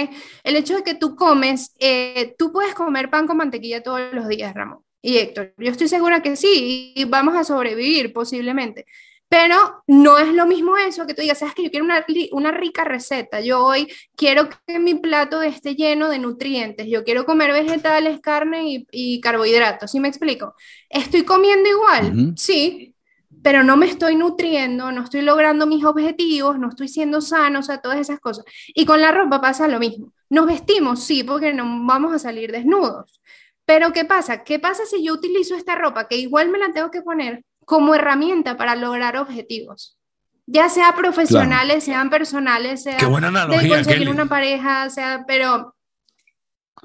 El 0.43 0.55
hecho 0.55 0.75
de 0.75 0.83
que 0.83 0.93
tú 0.95 1.15
comes, 1.15 1.73
eh, 1.79 2.35
tú 2.37 2.51
puedes 2.51 2.75
comer 2.75 3.09
pan 3.09 3.25
con 3.27 3.37
mantequilla 3.37 3.81
todos 3.81 4.01
los 4.13 4.27
días, 4.27 4.53
Ramón 4.53 4.83
y 5.03 5.17
Héctor. 5.17 5.53
Yo 5.57 5.69
estoy 5.69 5.87
segura 5.87 6.23
que 6.23 6.35
sí, 6.35 6.93
y 6.95 7.03
vamos 7.03 7.35
a 7.35 7.43
sobrevivir 7.43 8.13
posiblemente. 8.13 8.85
Pero 9.27 9.83
no 9.87 10.17
es 10.17 10.27
lo 10.29 10.45
mismo 10.45 10.77
eso 10.77 11.05
que 11.05 11.13
tú 11.13 11.21
digas, 11.21 11.39
sabes 11.39 11.55
que 11.55 11.63
yo 11.63 11.71
quiero 11.71 11.85
una, 11.85 12.05
una, 12.31 12.51
rica 12.51 12.83
receta. 12.83 13.41
Yo 13.41 13.65
hoy 13.65 13.91
quiero 14.15 14.47
que 14.65 14.79
mi 14.79 14.93
plato 14.95 15.41
esté 15.41 15.75
lleno 15.75 16.07
de 16.09 16.19
nutrientes. 16.19 16.87
Yo 16.87 17.03
quiero 17.03 17.25
comer 17.25 17.51
vegetales, 17.51 18.19
carne 18.21 18.69
y, 18.69 18.87
y 18.91 19.21
carbohidratos. 19.21 19.91
¿Sí 19.91 19.99
me 19.99 20.07
explico? 20.07 20.55
¿Estoy 20.87 21.23
comiendo 21.23 21.67
igual? 21.67 22.33
Sí, 22.37 22.93
pero 23.41 23.63
no 23.63 23.75
me 23.75 23.87
estoy 23.87 24.15
nutriendo, 24.15 24.91
no 24.91 25.03
estoy 25.03 25.21
logrando 25.21 25.65
mis 25.65 25.83
objetivos, 25.83 26.57
no 26.59 26.69
estoy 26.69 26.87
siendo 26.87 27.19
sano, 27.19 27.59
o 27.59 27.63
sea, 27.63 27.81
todas 27.81 27.99
esas 27.99 28.19
cosas. 28.19 28.45
Y 28.67 28.85
con 28.85 29.01
la 29.01 29.11
ropa 29.11 29.41
pasa 29.41 29.67
lo 29.67 29.79
mismo. 29.79 30.13
Nos 30.29 30.45
vestimos, 30.45 31.03
sí, 31.03 31.23
porque 31.23 31.53
no 31.53 31.85
vamos 31.85 32.13
a 32.13 32.19
salir 32.19 32.51
desnudos. 32.51 33.19
Pero 33.65 33.93
¿qué 33.93 34.05
pasa? 34.05 34.43
¿Qué 34.43 34.59
pasa 34.59 34.83
si 34.85 35.05
yo 35.05 35.13
utilizo 35.13 35.55
esta 35.55 35.75
ropa, 35.75 36.07
que 36.07 36.17
igual 36.17 36.49
me 36.49 36.57
la 36.59 36.71
tengo 36.73 36.91
que 36.91 37.01
poner 37.01 37.43
como 37.65 37.95
herramienta 37.95 38.57
para 38.57 38.75
lograr 38.75 39.17
objetivos? 39.17 39.97
Ya 40.45 40.67
sea 40.67 40.93
profesionales, 40.95 41.85
sean 41.85 42.09
personales, 42.09 42.83
sea 42.83 42.97
qué 42.97 43.05
buena 43.05 43.29
analogía, 43.29 43.61
de 43.61 43.69
conseguir 43.69 44.09
una 44.09 44.25
pareja, 44.25 44.89
sea, 44.89 45.23
pero... 45.25 45.73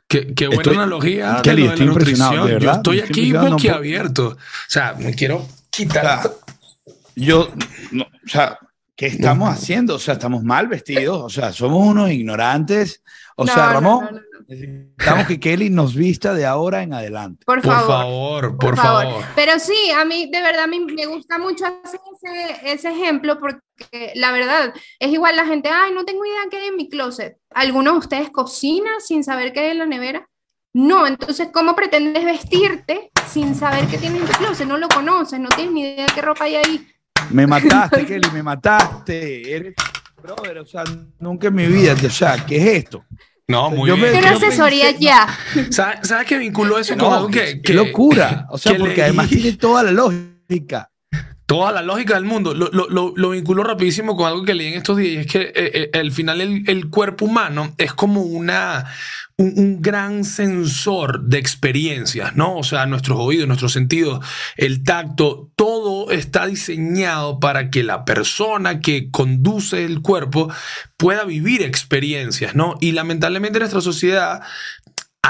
Qué, 0.07 0.33
qué 0.35 0.47
buena 0.47 0.63
Estoy- 0.63 0.77
analogía 0.77 1.41
Kelly, 1.43 1.63
de 1.63 1.69
de 1.69 1.75
estoy 1.75 1.87
la 1.87 1.93
impresionado, 1.93 2.47
de 2.47 2.61
Yo 2.61 2.71
estoy 2.71 3.01
aquí 3.01 3.33
boquiabierto. 3.33 4.29
O 4.29 4.37
sea, 4.69 4.95
me 4.95 5.13
quiero 5.15 5.47
quitar. 5.71 6.05
O 6.07 6.23
sea, 6.23 6.33
yo, 7.17 7.49
no, 7.91 8.05
o 8.05 8.29
sea, 8.29 8.59
¿qué 8.97 9.07
estamos 9.07 9.51
haciendo? 9.51 9.97
O 9.97 9.99
sea, 9.99 10.15
estamos 10.15 10.45
mal 10.45 10.69
vestidos, 10.69 11.21
o 11.25 11.29
sea, 11.29 11.53
somos 11.53 11.85
unos 11.87 12.11
ignorantes. 12.11 13.03
O 13.37 13.45
No, 13.45 13.53
sea, 13.53 13.73
Ramón, 13.73 14.05
no, 14.05 14.11
no, 14.13 14.17
no. 14.19 14.23
Necesitamos 14.49 15.27
que 15.27 15.39
Kelly 15.39 15.71
nos 15.71 15.95
vista 15.95 16.33
de 16.33 16.47
ahora 16.47 16.83
en 16.83 16.95
adelante. 16.95 17.45
Por, 17.45 17.61
Por 17.61 17.73
favor. 17.73 17.87
favor, 17.87 18.59
por 18.59 18.77
favor. 18.77 19.25
Pero 19.35 19.59
sí, 19.59 19.91
a 19.95 20.05
mí 20.05 20.31
de 20.31 20.41
verdad 20.41 20.67
me, 20.67 20.81
me 20.81 21.07
gusta 21.07 21.39
mucho 21.39 21.67
hacer 21.67 22.01
ese, 22.15 22.73
ese 22.73 22.91
ejemplo 22.91 23.39
porque 23.39 24.13
la 24.15 24.33
verdad 24.33 24.73
es 24.99 25.13
igual 25.13 25.37
la 25.37 25.47
gente, 25.47 25.69
ay, 25.69 25.93
no 25.93 26.05
tengo 26.05 26.25
idea 26.25 26.41
qué 26.51 26.57
hay 26.57 26.69
en 26.69 26.77
mi 26.77 26.89
closet. 26.89 27.37
¿Alguno 27.51 27.93
de 27.93 27.99
ustedes 27.99 28.31
cocina 28.31 28.91
sin 29.01 29.23
saber 29.23 29.53
qué 29.53 29.61
hay 29.61 29.71
en 29.71 29.79
la 29.79 29.87
nevera? 29.87 30.27
No, 30.75 31.07
entonces, 31.07 31.49
¿cómo 31.53 31.75
pretendes 31.75 32.25
vestirte 32.25 33.11
sin 33.27 33.55
saber 33.55 33.87
qué 33.87 33.99
tienes 33.99 34.21
en 34.23 34.27
tu 34.29 34.33
closet? 34.33 34.67
No 34.67 34.79
lo 34.79 34.89
conoces, 34.89 35.41
no 35.41 35.49
tienes 35.49 35.73
ni 35.73 35.81
idea 35.81 36.07
qué 36.15 36.23
ropa 36.23 36.45
hay 36.45 36.57
ahí. 36.57 36.87
Me 37.31 37.47
mataste, 37.49 38.07
Kelly, 38.07 38.31
me 38.33 38.43
mataste. 38.43 39.57
Eres, 39.57 39.75
brother, 40.23 40.59
o 40.59 40.67
sea, 40.67 40.85
nunca 41.19 41.49
en 41.49 41.55
mi 41.55 41.67
vida, 41.67 41.95
o 41.95 42.11
sea, 42.11 42.45
¿qué 42.47 42.57
es 42.57 42.85
esto? 42.85 43.05
No, 43.51 43.71
muy 43.71 43.89
Yo 43.89 43.97
me- 43.97 44.11
bien. 44.11 44.21
Pero 44.23 44.39
yo 44.39 44.47
asesoría 44.47 44.91
ya. 44.91 45.27
¿Sabes, 45.71 46.27
que 46.27 46.37
vinculó 46.37 46.79
eso 46.79 46.95
con 46.97 47.09
No, 47.09 47.15
algo 47.15 47.29
que, 47.29 47.41
qué, 47.57 47.63
que- 47.63 47.73
locura. 47.75 48.47
O 48.51 48.59
sea, 48.59 48.73
que 48.73 48.79
porque 48.79 48.95
leí? 48.97 49.01
además 49.05 49.29
tiene 49.31 49.53
toda 49.55 49.83
la 49.85 49.91
lógica. 49.91 50.91
Toda 51.49 51.73
la 51.73 51.81
lógica 51.81 52.15
del 52.15 52.25
mundo. 52.25 52.53
Lo, 52.53 52.69
lo, 52.73 52.91
lo, 52.91 53.15
lo 53.17 53.31
vinculo 53.31 53.65
rapidísimo 53.65 54.17
con 54.17 54.27
algo 54.29 54.45
que 54.45 54.53
leí 54.53 54.69
en 54.69 54.75
estos 54.75 54.99
días. 54.99 55.15
Y 55.15 55.17
es 55.17 55.27
que 55.27 55.41
eh, 55.41 55.53
eh, 55.95 55.99
al 55.99 56.13
final 56.13 56.43
el, 56.43 56.63
el 56.69 56.91
cuerpo 56.91 57.25
humano 57.25 57.73
es 57.79 57.95
como 57.95 58.21
una, 58.21 58.85
un, 59.39 59.55
un 59.57 59.81
gran 59.81 60.25
sensor 60.25 61.23
de 61.23 61.39
experiencias, 61.39 62.37
¿no? 62.37 62.55
O 62.59 62.65
sea, 62.65 62.85
nuestros 62.85 63.19
oídos, 63.19 63.47
nuestros 63.49 63.73
sentidos, 63.73 64.23
el 64.59 64.85
tacto, 64.85 65.51
todo 65.57 66.11
está 66.11 66.47
diseñado 66.47 67.41
para 67.41 67.71
que 67.71 67.83
la 67.83 68.05
persona 68.05 68.81
que 68.81 69.11
conduce 69.11 69.87
el 69.87 70.03
cuerpo 70.03 70.53
pueda 70.99 71.25
vivir 71.25 71.63
experiencias, 71.63 72.55
¿no? 72.55 72.75
Y 72.79 72.93
lamentablemente 72.93 73.59
nuestra 73.59 73.81
sociedad 73.81 74.43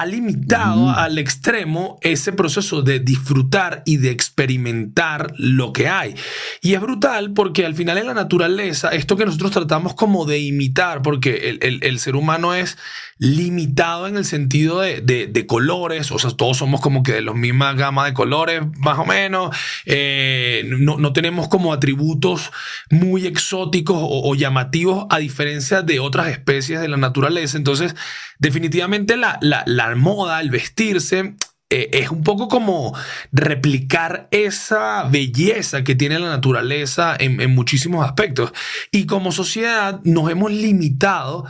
ha 0.00 0.06
limitado 0.06 0.90
al 0.90 1.18
extremo 1.18 1.98
ese 2.02 2.32
proceso 2.32 2.82
de 2.82 3.00
disfrutar 3.00 3.82
y 3.84 3.96
de 3.96 4.10
experimentar 4.10 5.32
lo 5.36 5.72
que 5.72 5.88
hay. 5.88 6.14
Y 6.60 6.74
es 6.74 6.80
brutal 6.80 7.32
porque 7.32 7.66
al 7.66 7.74
final 7.74 7.98
en 7.98 8.06
la 8.06 8.14
naturaleza, 8.14 8.90
esto 8.90 9.16
que 9.16 9.24
nosotros 9.26 9.50
tratamos 9.50 9.94
como 9.94 10.24
de 10.24 10.38
imitar, 10.38 11.02
porque 11.02 11.48
el, 11.50 11.58
el- 11.62 11.82
el 11.82 11.98
ser 11.98 12.16
humano 12.16 12.54
es 12.54 12.76
limitado 13.18 14.06
en 14.06 14.16
el 14.16 14.24
sentido 14.24 14.80
de, 14.80 15.00
de- 15.00 15.46
colores, 15.46 16.10
o 16.12 16.18
sea, 16.18 16.30
todos 16.30 16.58
somos 16.58 16.80
como 16.80 17.02
que 17.02 17.12
de 17.12 17.22
la 17.22 17.32
misma 17.32 17.72
gama 17.72 18.04
de 18.06 18.12
colores, 18.12 18.62
más 18.76 18.98
o 18.98 19.04
menos, 19.04 19.56
eh, 19.86 20.64
no, 20.66 20.98
no 20.98 21.12
tenemos 21.12 21.48
como 21.48 21.72
atributos 21.72 22.50
muy 22.90 23.26
exóticos 23.26 23.96
o, 23.98 24.28
o 24.30 24.34
llamativos 24.34 25.06
a 25.10 25.18
diferencia 25.18 25.82
de 25.82 26.00
otras 26.00 26.28
especies 26.28 26.80
de 26.80 26.88
la 26.88 26.96
naturaleza. 26.96 27.56
Entonces, 27.56 27.96
definitivamente 28.38 29.16
la, 29.16 29.38
la, 29.40 29.62
la 29.66 29.94
moda, 29.96 30.40
el 30.40 30.50
vestirse, 30.50 31.34
eh, 31.70 31.90
es 31.92 32.10
un 32.10 32.22
poco 32.22 32.48
como 32.48 32.96
replicar 33.30 34.26
esa 34.30 35.04
belleza 35.04 35.84
que 35.84 35.94
tiene 35.94 36.18
la 36.18 36.28
naturaleza 36.28 37.14
en, 37.18 37.50
muchísimos 37.50 38.06
aspectos. 38.06 38.52
Y 38.90 39.04
como 39.04 39.32
sociedad 39.32 40.00
nos 40.04 40.30
hemos 40.30 40.50
limitado 40.50 41.44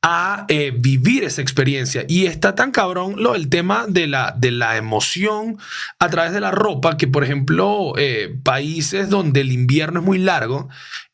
a 0.00 0.44
eh, 0.48 0.72
vivir 0.76 1.24
esa 1.24 1.42
experiencia. 1.42 2.04
Y 2.06 2.26
está 2.26 2.54
tan 2.54 2.70
cabrón 2.70 3.14
lo 3.16 3.32
del 3.32 3.48
tema 3.48 3.86
de 3.88 4.06
la, 4.06 4.32
de 4.36 4.52
la 4.52 4.76
emoción 4.76 5.58
a 5.98 6.08
través 6.08 6.32
de 6.32 6.40
la 6.40 6.52
ropa, 6.52 6.96
que 6.96 7.08
por 7.08 7.24
ejemplo, 7.24 7.94
eh, 7.96 8.36
países 8.44 9.08
donde 9.08 9.40
el 9.40 9.50
invierno 9.50 10.00
es 10.00 10.06
muy 10.06 10.18
largo, 10.18 10.68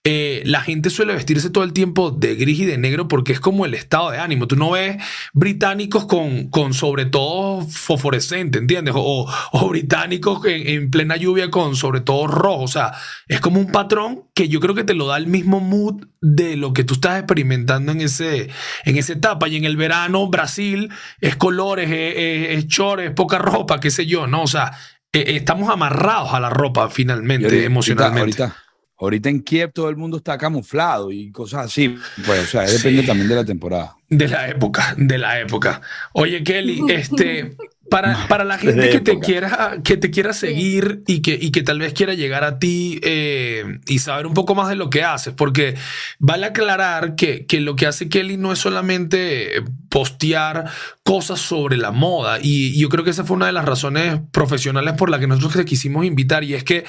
eh, 0.05 0.43
la 0.47 0.63
gente 0.63 0.89
suele 0.89 1.13
vestirse 1.13 1.51
todo 1.51 1.63
el 1.63 1.75
tiempo 1.75 2.11
de 2.11 2.35
gris 2.35 2.61
y 2.61 2.65
de 2.65 2.79
negro 2.79 3.07
porque 3.07 3.33
es 3.33 3.41
como 3.41 3.67
el 3.67 3.75
estado 3.75 4.11
de 4.11 4.19
ánimo. 4.19 4.47
Tú 4.47 4.57
no 4.57 4.71
ves 4.71 4.97
británicos 5.35 6.07
con, 6.07 6.49
con 6.49 6.73
sobre 6.73 7.05
todo 7.05 7.61
fosforescente, 7.67 8.59
¿entiendes? 8.59 8.95
O, 8.97 9.31
o 9.53 9.69
británicos 9.69 10.45
en, 10.47 10.67
en 10.69 10.91
plena 10.91 11.17
lluvia 11.17 11.51
con 11.51 11.77
sobre 11.77 12.01
todo 12.01 12.27
rojo. 12.27 12.63
O 12.63 12.69
sea, 12.69 12.93
es 13.29 13.41
como 13.41 13.61
un 13.61 13.71
patrón 13.73 14.25
que 14.35 14.49
yo 14.49 14.61
creo 14.61 14.75
que 14.75 14.85
te 14.85 14.95
lo 14.95 15.07
da 15.07 15.19
el 15.19 15.27
mismo 15.27 15.61
mood 15.61 16.07
de 16.23 16.57
lo 16.57 16.73
que 16.73 16.85
tú 16.85 16.95
estás 16.95 17.19
experimentando 17.19 17.93
en, 17.93 18.01
ese, 18.01 18.49
en 18.87 18.97
esa 18.97 19.13
etapa. 19.13 19.49
Y 19.49 19.57
en 19.57 19.65
el 19.65 19.77
verano, 19.77 20.29
Brasil 20.29 20.91
es 21.21 21.37
colores, 21.37 21.91
es, 21.91 22.65
es, 22.65 22.67
es 22.99 23.11
poca 23.11 23.39
ropa, 23.39 23.81
qué 23.81 23.91
sé 23.91 24.07
yo, 24.07 24.27
¿no? 24.27 24.45
O 24.45 24.47
sea, 24.47 24.73
eh, 25.13 25.25
estamos 25.37 25.69
amarrados 25.69 26.33
a 26.33 26.41
la 26.41 26.49
ropa 26.49 26.89
finalmente, 26.89 27.47
ahorita- 27.49 27.65
emocionalmente. 27.67 28.43
Ahorita, 28.43 28.57
ahorita 29.01 29.29
en 29.29 29.43
Kiev 29.43 29.73
todo 29.73 29.89
el 29.89 29.97
mundo 29.97 30.19
está 30.19 30.39
camuflado 30.39 31.11
y 31.11 31.31
cosas 31.33 31.67
así. 31.67 31.97
Pues, 32.27 32.43
o 32.43 32.47
sea, 32.47 32.63
depende 32.63 33.01
Sí. 33.03 33.07
también 33.07 33.29
de 33.29 33.35
la 33.35 33.45
temporada. 33.45 33.97
De 34.09 34.29
la 34.29 34.49
época, 34.49 34.95
de 34.97 35.19
la 35.19 35.41
época. 35.41 35.81
Oye, 36.13 36.43
Kelly, 36.45 36.81
este, 36.89 37.57
para, 37.91 38.29
para 38.29 38.45
la 38.45 38.57
gente 38.57 38.89
que 38.89 39.01
te 39.01 39.19
quiera, 39.19 39.79
que 39.85 39.97
te 39.97 40.11
quiera 40.11 40.33
seguir 40.33 41.03
y 41.07 41.21
que, 41.21 41.37
y 41.41 41.51
que 41.51 41.63
tal 41.63 41.81
vez 41.81 41.93
quiera 41.93 42.15
llegar 42.15 42.45
a 42.45 42.59
ti 42.59 43.01
eh, 43.03 43.81
y 43.87 43.99
saber 43.99 44.27
un 44.27 44.35
poco 44.35 44.55
más 44.55 44.69
de 44.69 44.77
lo 44.77 44.89
que 44.89 45.03
haces, 45.03 45.35
porque 45.35 45.75
vale 46.19 46.47
aclarar 46.47 47.17
que, 47.17 47.47
que 47.47 47.61
lo 47.61 47.77
que 47.77 47.87
hace 47.87 48.09
Kelly 48.09 48.37
no 48.37 48.53
es 48.53 48.61
solamente 48.61 49.63
postear 49.91 50.71
cosas 51.03 51.41
sobre 51.41 51.77
la 51.77 51.91
moda. 51.91 52.39
Y 52.41 52.79
yo 52.79 52.89
creo 52.89 53.05
que 53.05 53.11
esa 53.11 53.25
fue 53.25 53.37
una 53.37 53.47
de 53.47 53.53
las 53.53 53.65
razones 53.65 54.21
profesionales 54.31 54.95
por 54.95 55.11
la 55.11 55.19
que 55.19 55.27
nosotros 55.27 55.55
te 55.55 55.65
quisimos 55.65 56.07
invitar. 56.07 56.45
Y 56.45 56.55
es 56.55 56.63
que 56.63 56.85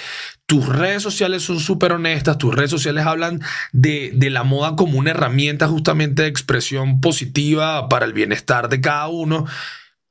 tus 0.46 0.68
redes 0.68 1.02
sociales 1.02 1.42
son 1.42 1.60
súper 1.60 1.94
honestas, 1.94 2.38
tus 2.38 2.54
redes 2.54 2.70
sociales 2.70 3.06
hablan 3.06 3.42
de, 3.72 4.12
de 4.14 4.30
la 4.30 4.44
moda 4.44 4.76
como 4.76 5.00
una 5.00 5.12
herramienta 5.12 5.68
justamente 5.68 6.22
de 6.22 6.28
expresión 6.28 7.02
positiva 7.02 7.90
para 7.90 8.06
el 8.06 8.14
bienestar 8.14 8.70
de 8.70 8.82
cada 8.82 9.08
uno. 9.08 9.48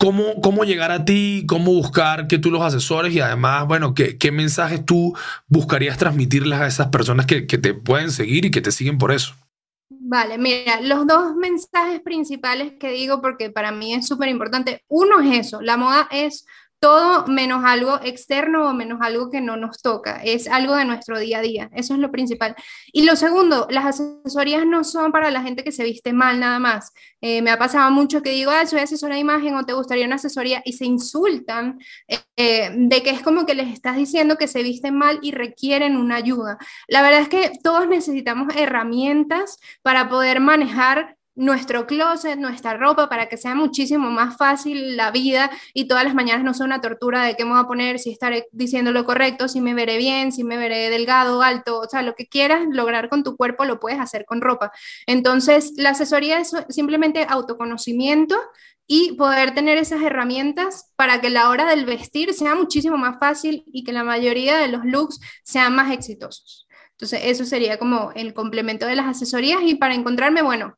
¿Cómo, 0.01 0.41
¿Cómo 0.41 0.65
llegar 0.65 0.93
a 0.93 1.05
ti? 1.05 1.45
¿Cómo 1.47 1.75
buscar 1.75 2.27
que 2.27 2.39
tú 2.39 2.51
los 2.51 2.63
asesores? 2.63 3.13
Y 3.13 3.21
además, 3.21 3.67
bueno, 3.67 3.93
¿qué, 3.93 4.17
qué 4.17 4.33
mensajes 4.33 4.87
tú 4.87 5.15
buscarías 5.47 5.99
transmitirles 5.99 6.59
a 6.59 6.67
esas 6.67 6.89
personas 6.89 7.27
que, 7.27 7.47
que 7.47 7.59
te 7.59 7.75
pueden 7.75 8.11
seguir 8.11 8.47
y 8.47 8.51
que 8.51 8.63
te 8.63 8.73
siguen 8.73 8.97
por 8.97 9.13
eso? 9.13 9.35
Vale, 9.91 10.39
mira, 10.39 10.81
los 10.81 11.07
dos 11.07 11.37
mensajes 11.37 12.01
principales 12.01 12.73
que 12.81 12.93
digo, 12.93 13.21
porque 13.21 13.51
para 13.51 13.73
mí 13.73 13.93
es 13.93 14.07
súper 14.07 14.31
importante, 14.31 14.83
uno 14.89 15.21
es 15.21 15.49
eso, 15.49 15.61
la 15.61 15.77
moda 15.77 16.09
es 16.11 16.47
todo 16.81 17.27
menos 17.27 17.63
algo 17.65 18.01
externo 18.03 18.69
o 18.69 18.73
menos 18.73 19.01
algo 19.03 19.31
que 19.31 19.41
no 19.41 19.57
nos 19.57 19.83
toca, 19.83 20.23
es 20.25 20.49
algo 20.49 20.75
de 20.75 20.87
nuestro 20.87 21.19
día 21.19 21.39
a 21.39 21.43
día, 21.43 21.71
eso 21.75 21.95
es 21.95 22.01
lo 22.01 22.11
principal. 22.11 22.57
Y 22.93 23.05
lo 23.05 23.17
segundo, 23.17 23.67
las 23.71 23.85
asesorías 23.85 24.67
no 24.67 24.83
son 24.83 25.13
para 25.13 25.31
la 25.31 25.43
gente 25.43 25.63
que 25.63 25.73
se 25.73 25.85
viste 25.85 26.13
mal 26.13 26.41
nada 26.41 26.59
más. 26.59 26.93
Eh, 27.21 27.43
me 27.43 27.51
ha 27.51 27.59
pasado 27.59 27.91
mucho 27.91 28.23
que 28.23 28.31
digo, 28.31 28.51
ah, 28.51 28.65
soy 28.65 28.81
asesora 28.81 29.15
de 29.15 29.21
imagen 29.21 29.55
o 29.57 29.67
te 29.67 29.75
gustaría 29.75 30.07
una 30.07 30.17
asesoría 30.17 30.63
y 30.65 30.73
se 30.73 30.87
insultan 30.87 31.79
eh, 32.37 32.71
de 32.75 33.03
que 33.03 33.11
es 33.11 33.21
como 33.21 33.45
que 33.45 33.55
les 33.55 33.69
estás 33.69 33.97
diciendo 33.97 34.37
que 34.37 34.49
se 34.49 34.63
visten 34.63 34.97
mal 34.97 35.19
y 35.23 35.33
requieren 35.33 35.97
una 35.97 36.17
ayuda. 36.17 36.57
La 36.89 37.03
verdad 37.03 37.21
es 37.21 37.29
que 37.29 37.53
todos 37.63 37.87
necesitamos 37.89 38.55
herramientas 38.57 39.59
para 39.83 40.09
poder 40.09 40.41
manejar 40.41 41.17
nuestro 41.41 41.87
closet, 41.87 42.39
nuestra 42.39 42.77
ropa, 42.77 43.09
para 43.09 43.27
que 43.27 43.39
sea 43.39 43.55
muchísimo 43.55 44.11
más 44.11 44.37
fácil 44.37 44.99
la 44.99 45.11
vida 45.11 45.51
y 45.73 45.89
todas 45.89 46.05
las 46.05 46.15
mañanas 46.15 46.45
no 46.45 46.53
sea 46.53 46.67
una 46.67 46.83
tortura 46.83 47.25
de 47.25 47.35
qué 47.35 47.47
me 47.47 47.59
a 47.59 47.65
poner, 47.65 47.99
si 47.99 48.11
estaré 48.11 48.47
diciendo 48.53 48.93
lo 48.93 49.07
correcto, 49.07 49.49
si 49.49 49.63
me 49.63 49.73
veré 49.73 49.97
bien, 49.97 50.33
si 50.33 50.45
me 50.45 50.59
veré 50.59 50.91
delgado, 50.91 51.41
alto, 51.43 51.81
o 51.81 51.89
sea, 51.89 52.03
lo 52.03 52.15
que 52.15 52.27
quieras 52.27 52.67
lograr 52.71 53.09
con 53.09 53.25
tu 53.25 53.37
cuerpo 53.37 53.65
lo 53.65 53.81
puedes 53.81 53.99
hacer 53.99 54.27
con 54.27 54.43
ropa. 54.43 54.71
Entonces, 55.07 55.73
la 55.77 55.91
asesoría 55.91 56.41
es 56.41 56.55
simplemente 56.69 57.25
autoconocimiento 57.27 58.37
y 58.87 59.13
poder 59.13 59.55
tener 59.55 59.79
esas 59.79 60.03
herramientas 60.03 60.93
para 60.97 61.23
que 61.23 61.31
la 61.31 61.49
hora 61.49 61.65
del 61.65 61.87
vestir 61.87 62.35
sea 62.35 62.55
muchísimo 62.55 62.99
más 62.99 63.19
fácil 63.19 63.65
y 63.73 63.85
que 63.85 63.95
la 63.95 64.05
mayoría 64.05 64.59
de 64.59 64.69
los 64.69 64.85
looks 64.85 65.19
sean 65.43 65.75
más 65.75 65.91
exitosos. 65.91 66.69
Entonces, 66.93 67.23
eso 67.25 67.47
sería 67.47 67.79
como 67.79 68.13
el 68.15 68.35
complemento 68.35 68.85
de 68.85 68.97
las 68.97 69.07
asesorías 69.07 69.61
y 69.65 69.77
para 69.77 69.95
encontrarme, 69.95 70.43
bueno, 70.43 70.77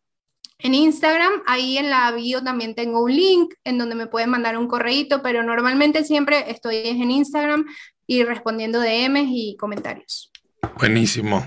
en 0.62 0.74
Instagram, 0.74 1.32
ahí 1.46 1.76
en 1.78 1.90
la 1.90 2.12
bio 2.12 2.42
también 2.42 2.74
tengo 2.74 3.02
un 3.02 3.14
link 3.14 3.54
en 3.64 3.78
donde 3.78 3.94
me 3.94 4.06
pueden 4.06 4.30
mandar 4.30 4.56
un 4.56 4.68
correíto, 4.68 5.22
pero 5.22 5.42
normalmente 5.42 6.04
siempre 6.04 6.50
estoy 6.50 6.76
en 6.76 7.10
Instagram 7.10 7.64
y 8.06 8.22
respondiendo 8.22 8.80
DMs 8.80 9.28
y 9.28 9.56
comentarios. 9.58 10.30
Buenísimo. 10.78 11.44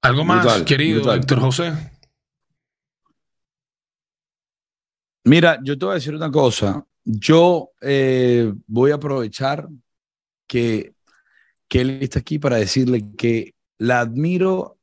¿Algo 0.00 0.24
más, 0.24 0.62
querido 0.62 1.12
Héctor 1.12 1.40
José? 1.40 1.72
Mira, 5.24 5.58
yo 5.62 5.78
te 5.78 5.84
voy 5.84 5.92
a 5.92 5.94
decir 5.94 6.14
una 6.14 6.30
cosa. 6.30 6.86
Yo 7.04 7.70
eh, 7.80 8.52
voy 8.66 8.90
a 8.90 8.96
aprovechar 8.96 9.68
que, 10.46 10.94
que 11.68 11.80
él 11.80 11.98
está 12.02 12.18
aquí 12.18 12.38
para 12.38 12.56
decirle 12.56 13.04
que 13.16 13.54
la 13.78 14.00
admiro 14.00 14.78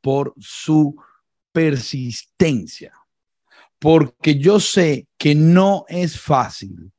por 0.00 0.34
su 0.38 0.96
persistencia, 1.58 2.92
porque 3.80 4.38
yo 4.38 4.60
sé 4.60 5.08
que 5.18 5.34
no 5.34 5.84
es 5.88 6.20
fácil, 6.20 6.92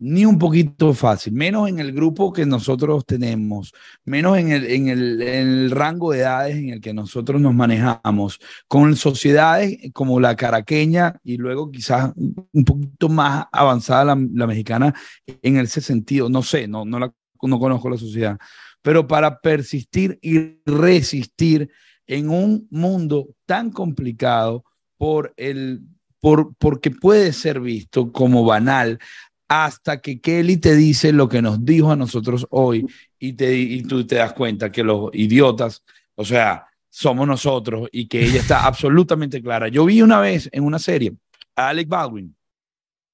ni 0.00 0.24
un 0.24 0.36
poquito 0.36 0.92
fácil, 0.94 1.32
menos 1.32 1.68
en 1.68 1.78
el 1.78 1.92
grupo 1.92 2.32
que 2.32 2.44
nosotros 2.44 3.06
tenemos, 3.06 3.72
menos 4.04 4.36
en 4.36 4.50
el, 4.50 4.66
en 4.66 4.88
el, 4.88 5.22
en 5.22 5.48
el 5.48 5.70
rango 5.70 6.10
de 6.10 6.18
edades 6.18 6.56
en 6.56 6.70
el 6.70 6.80
que 6.80 6.92
nosotros 6.92 7.40
nos 7.40 7.54
manejamos, 7.54 8.40
con 8.66 8.96
sociedades 8.96 9.78
como 9.92 10.18
la 10.18 10.34
caraqueña 10.34 11.20
y 11.22 11.36
luego 11.36 11.70
quizás 11.70 12.12
un 12.16 12.64
poquito 12.64 13.08
más 13.08 13.46
avanzada 13.52 14.04
la, 14.06 14.16
mexicana 14.16 14.92
en 15.24 15.56
ese 15.58 15.80
sentido, 15.80 16.28
no 16.28 16.42
sé, 16.42 16.66
no, 16.66 16.84
no, 16.84 16.98
la, 16.98 17.14
no 17.42 17.60
conozco 17.60 17.88
la 17.88 17.96
sociedad, 17.96 18.38
pero 18.82 19.06
para 19.06 19.38
persistir 19.38 20.18
y 20.20 20.58
resistir 20.66 21.70
en 22.10 22.28
un 22.28 22.66
mundo 22.70 23.28
tan 23.46 23.70
complicado 23.70 24.64
por 24.96 25.32
el, 25.36 25.82
por, 26.18 26.52
porque 26.56 26.90
puede 26.90 27.32
ser 27.32 27.60
visto 27.60 28.10
como 28.10 28.44
banal 28.44 28.98
hasta 29.46 30.00
que 30.00 30.20
Kelly 30.20 30.56
te 30.56 30.74
dice 30.74 31.12
lo 31.12 31.28
que 31.28 31.40
nos 31.40 31.64
dijo 31.64 31.92
a 31.92 31.96
nosotros 31.96 32.48
hoy 32.50 32.84
y, 33.16 33.34
te, 33.34 33.56
y 33.56 33.82
tú 33.84 34.04
te 34.04 34.16
das 34.16 34.32
cuenta 34.32 34.72
que 34.72 34.82
los 34.82 35.10
idiotas, 35.12 35.84
o 36.16 36.24
sea, 36.24 36.66
somos 36.88 37.28
nosotros 37.28 37.88
y 37.92 38.08
que 38.08 38.24
ella 38.24 38.40
está 38.40 38.66
absolutamente 38.66 39.40
clara. 39.40 39.68
Yo 39.68 39.84
vi 39.84 40.02
una 40.02 40.18
vez 40.18 40.48
en 40.50 40.64
una 40.64 40.80
serie 40.80 41.12
a 41.54 41.68
Alec 41.68 41.88
Baldwin, 41.88 42.34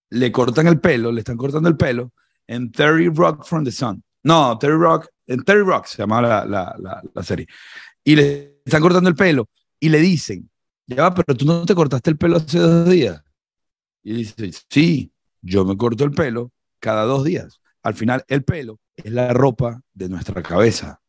le 0.09 0.33
cortan 0.33 0.69
el 0.69 0.81
pelo, 0.81 1.13
le 1.13 1.21
están 1.21 1.37
cortando 1.37 1.69
el 1.69 1.77
pelo 1.77 2.13
en 2.47 2.73
Terry 2.73 3.11
Rock 3.11 3.45
from 3.45 3.63
the 3.63 3.73
Sun. 3.73 4.03
No, 4.23 4.57
Terry 4.57 4.79
Rock, 4.79 5.09
en 5.27 5.45
Terry 5.45 5.63
Rock 5.63 5.85
se 5.85 5.99
llama 5.99 6.23
la, 6.23 6.47
la, 6.47 6.75
la, 6.79 7.03
la 7.15 7.23
serie. 7.23 7.47
Y 8.03 8.17
le 8.17 8.56
están 8.67 8.83
cortando 8.83 9.09
el 9.09 9.17
pelo 9.17 9.49
y 9.81 9.89
le 9.89 10.01
dicen, 10.01 10.51
ya 10.87 11.03
va, 11.03 11.15
pero 11.15 11.37
tú 11.37 11.45
no 11.45 11.65
te 11.65 11.75
cortaste 11.75 12.11
el 12.11 12.19
pelo 12.19 12.37
hace 12.37 12.59
dos 12.59 12.89
días. 12.89 13.23
Y 14.03 14.15
dice, 14.15 14.51
sí, 14.69 15.13
yo 15.41 15.65
me 15.65 15.77
corto 15.77 16.05
el 16.05 16.11
pelo 16.11 16.53
cada 16.81 17.05
dos 17.05 17.25
días. 17.25 17.61
Al 17.83 17.95
final, 17.95 18.25
el 18.29 18.45
pelo 18.45 18.81
es 18.97 19.11
la 19.13 19.33
ropa 19.33 19.81
de 19.95 20.09
nuestra 20.09 20.43
cabeza. 20.43 21.01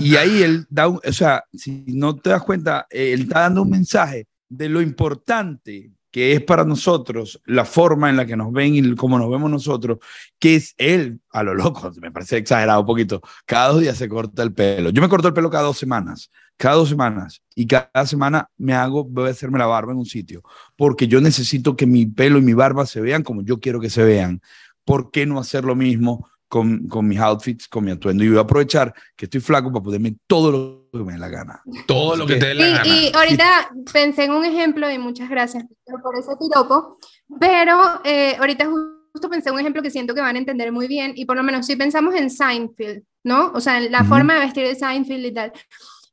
y 0.00 0.16
ahí 0.16 0.42
él 0.42 0.66
da, 0.70 0.88
un, 0.88 1.00
o 1.06 1.12
sea, 1.12 1.44
si 1.52 1.84
no 1.88 2.16
te 2.16 2.30
das 2.30 2.42
cuenta, 2.42 2.86
él 2.90 3.22
está 3.22 3.40
dando 3.40 3.62
un 3.62 3.70
mensaje 3.70 4.26
de 4.48 4.68
lo 4.68 4.80
importante 4.80 5.92
que 6.10 6.32
es 6.32 6.42
para 6.42 6.64
nosotros 6.64 7.40
la 7.44 7.64
forma 7.64 8.10
en 8.10 8.16
la 8.16 8.26
que 8.26 8.36
nos 8.36 8.52
ven 8.52 8.74
y 8.74 8.94
cómo 8.94 9.18
nos 9.18 9.30
vemos 9.30 9.50
nosotros, 9.50 9.98
que 10.38 10.56
es 10.56 10.74
él, 10.76 11.20
a 11.30 11.42
lo 11.42 11.54
loco, 11.54 11.90
me 12.00 12.10
parece 12.10 12.38
exagerado 12.38 12.80
un 12.80 12.86
poquito, 12.86 13.20
cada 13.46 13.68
dos 13.68 13.80
días 13.80 13.96
se 13.96 14.08
corta 14.08 14.42
el 14.42 14.52
pelo. 14.52 14.90
Yo 14.90 15.00
me 15.00 15.08
corto 15.08 15.28
el 15.28 15.34
pelo 15.34 15.50
cada 15.50 15.64
dos 15.64 15.78
semanas, 15.78 16.30
cada 16.56 16.76
dos 16.76 16.88
semanas, 16.88 17.42
y 17.54 17.66
cada 17.66 18.06
semana 18.06 18.50
me 18.58 18.74
hago, 18.74 19.04
voy 19.04 19.28
a 19.28 19.30
hacerme 19.30 19.58
la 19.58 19.66
barba 19.66 19.92
en 19.92 19.98
un 19.98 20.06
sitio, 20.06 20.42
porque 20.76 21.06
yo 21.06 21.20
necesito 21.20 21.76
que 21.76 21.86
mi 21.86 22.06
pelo 22.06 22.38
y 22.38 22.42
mi 22.42 22.54
barba 22.54 22.86
se 22.86 23.00
vean 23.00 23.22
como 23.22 23.42
yo 23.42 23.60
quiero 23.60 23.80
que 23.80 23.90
se 23.90 24.04
vean. 24.04 24.40
¿Por 24.84 25.10
qué 25.10 25.26
no 25.26 25.38
hacer 25.38 25.64
lo 25.64 25.76
mismo 25.76 26.28
con, 26.50 26.88
con, 26.88 27.06
mis 27.06 27.20
outfits, 27.20 27.68
con 27.68 27.84
mi 27.84 27.92
atuendo. 27.92 28.24
Y 28.24 28.28
voy 28.28 28.38
a 28.38 28.40
aprovechar 28.40 28.92
que 29.16 29.26
estoy 29.26 29.40
flaco 29.40 29.72
para 29.72 29.84
poderme 29.84 30.16
todo 30.26 30.50
lo 30.92 30.98
que 30.98 31.04
me 31.04 31.12
dé 31.12 31.18
la 31.18 31.28
gana. 31.28 31.62
Todo 31.86 32.16
lo 32.16 32.26
que, 32.26 32.36
te 32.36 32.46
dé 32.46 32.54
la 32.54 32.68
y, 32.68 32.72
gana. 32.72 32.86
Y 32.88 33.12
ahorita 33.14 33.70
pensé 33.92 34.24
en 34.24 34.32
un 34.32 34.44
ejemplo 34.44 34.90
y 34.90 34.98
muchas 34.98 35.30
gracias 35.30 35.64
por 36.02 36.16
ese 36.16 36.32
piropo, 36.36 36.98
pero 37.38 38.00
eh, 38.04 38.34
ahorita 38.36 38.68
justo 39.12 39.30
pensé 39.30 39.50
en 39.50 39.54
un 39.54 39.60
ejemplo 39.60 39.80
que 39.80 39.90
siento 39.90 40.12
que 40.12 40.20
van 40.20 40.34
a 40.34 40.40
entender 40.40 40.72
muy 40.72 40.88
bien 40.88 41.12
y 41.14 41.24
por 41.24 41.36
lo 41.36 41.44
menos 41.44 41.66
si 41.66 41.76
pensamos 41.76 42.16
en 42.16 42.28
Seinfeld, 42.28 43.04
¿no? 43.22 43.52
O 43.54 43.60
sea, 43.60 43.78
en 43.78 43.92
la 43.92 44.00
uh 44.00 44.02
-huh. 44.02 44.08
forma 44.08 44.34
de 44.34 44.40
vestir 44.40 44.66
de 44.66 44.74
Seinfeld 44.74 45.26
y 45.26 45.32
tal. 45.32 45.52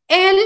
Él 0.07 0.37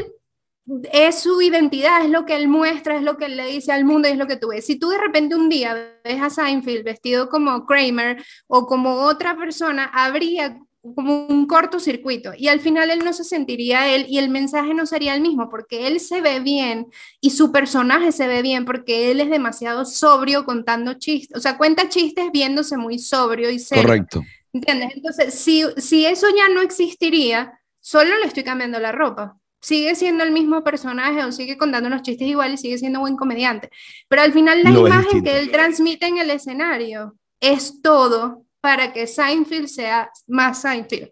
es 0.91 1.21
su 1.21 1.41
identidad, 1.41 2.03
es 2.03 2.09
lo 2.09 2.25
que 2.25 2.35
él 2.35 2.47
muestra, 2.47 2.95
es 2.95 3.03
lo 3.03 3.17
que 3.17 3.25
él 3.25 3.37
le 3.37 3.47
dice 3.47 3.71
al 3.71 3.85
mundo 3.85 4.07
y 4.07 4.11
es 4.11 4.17
lo 4.17 4.27
que 4.27 4.37
tú 4.37 4.49
ves. 4.49 4.65
Si 4.65 4.77
tú 4.77 4.89
de 4.89 4.97
repente 4.97 5.35
un 5.35 5.49
día 5.49 5.97
ves 6.03 6.21
a 6.21 6.29
Seinfeld 6.29 6.83
vestido 6.83 7.29
como 7.29 7.65
Kramer 7.65 8.23
o 8.47 8.65
como 8.65 9.01
otra 9.01 9.35
persona, 9.35 9.89
habría 9.93 10.57
como 10.95 11.27
un 11.27 11.45
cortocircuito 11.45 12.31
y 12.35 12.47
al 12.47 12.59
final 12.59 12.89
él 12.89 13.05
no 13.05 13.13
se 13.13 13.23
sentiría 13.23 13.93
él 13.93 14.07
y 14.09 14.17
el 14.17 14.29
mensaje 14.29 14.73
no 14.73 14.87
sería 14.87 15.13
el 15.13 15.21
mismo 15.21 15.47
porque 15.47 15.85
él 15.85 15.99
se 15.99 16.21
ve 16.21 16.39
bien 16.39 16.87
y 17.19 17.29
su 17.29 17.51
personaje 17.51 18.11
se 18.11 18.25
ve 18.25 18.41
bien 18.41 18.65
porque 18.65 19.11
él 19.11 19.19
es 19.19 19.29
demasiado 19.29 19.85
sobrio 19.85 20.43
contando 20.43 20.95
chistes, 20.95 21.37
o 21.37 21.39
sea, 21.39 21.57
cuenta 21.57 21.87
chistes 21.87 22.31
viéndose 22.31 22.77
muy 22.77 22.97
sobrio 22.97 23.51
y 23.51 23.59
serio. 23.59 23.83
Correcto. 23.83 24.23
¿Entiendes? 24.53 24.93
Entonces, 24.95 25.33
si, 25.35 25.63
si 25.77 26.05
eso 26.05 26.27
ya 26.35 26.49
no 26.49 26.61
existiría, 26.61 27.59
solo 27.79 28.17
le 28.17 28.25
estoy 28.25 28.43
cambiando 28.43 28.79
la 28.79 28.91
ropa 28.91 29.40
sigue 29.61 29.95
siendo 29.95 30.23
el 30.23 30.31
mismo 30.31 30.63
personaje 30.63 31.23
o 31.23 31.31
sigue 31.31 31.57
contando 31.57 31.89
los 31.89 32.01
chistes 32.01 32.27
igual 32.27 32.53
y 32.53 32.57
sigue 32.57 32.77
siendo 32.77 32.99
buen 32.99 33.15
comediante. 33.15 33.69
Pero 34.07 34.23
al 34.23 34.33
final 34.33 34.63
la 34.63 34.71
imagen 34.71 35.23
que 35.23 35.39
él 35.39 35.51
transmite 35.51 36.07
en 36.07 36.17
el 36.17 36.29
escenario 36.31 37.15
es 37.39 37.81
todo 37.81 38.43
para 38.59 38.93
que 38.93 39.07
Seinfeld 39.07 39.67
sea 39.67 40.09
más 40.27 40.61
Seinfeld. 40.61 41.09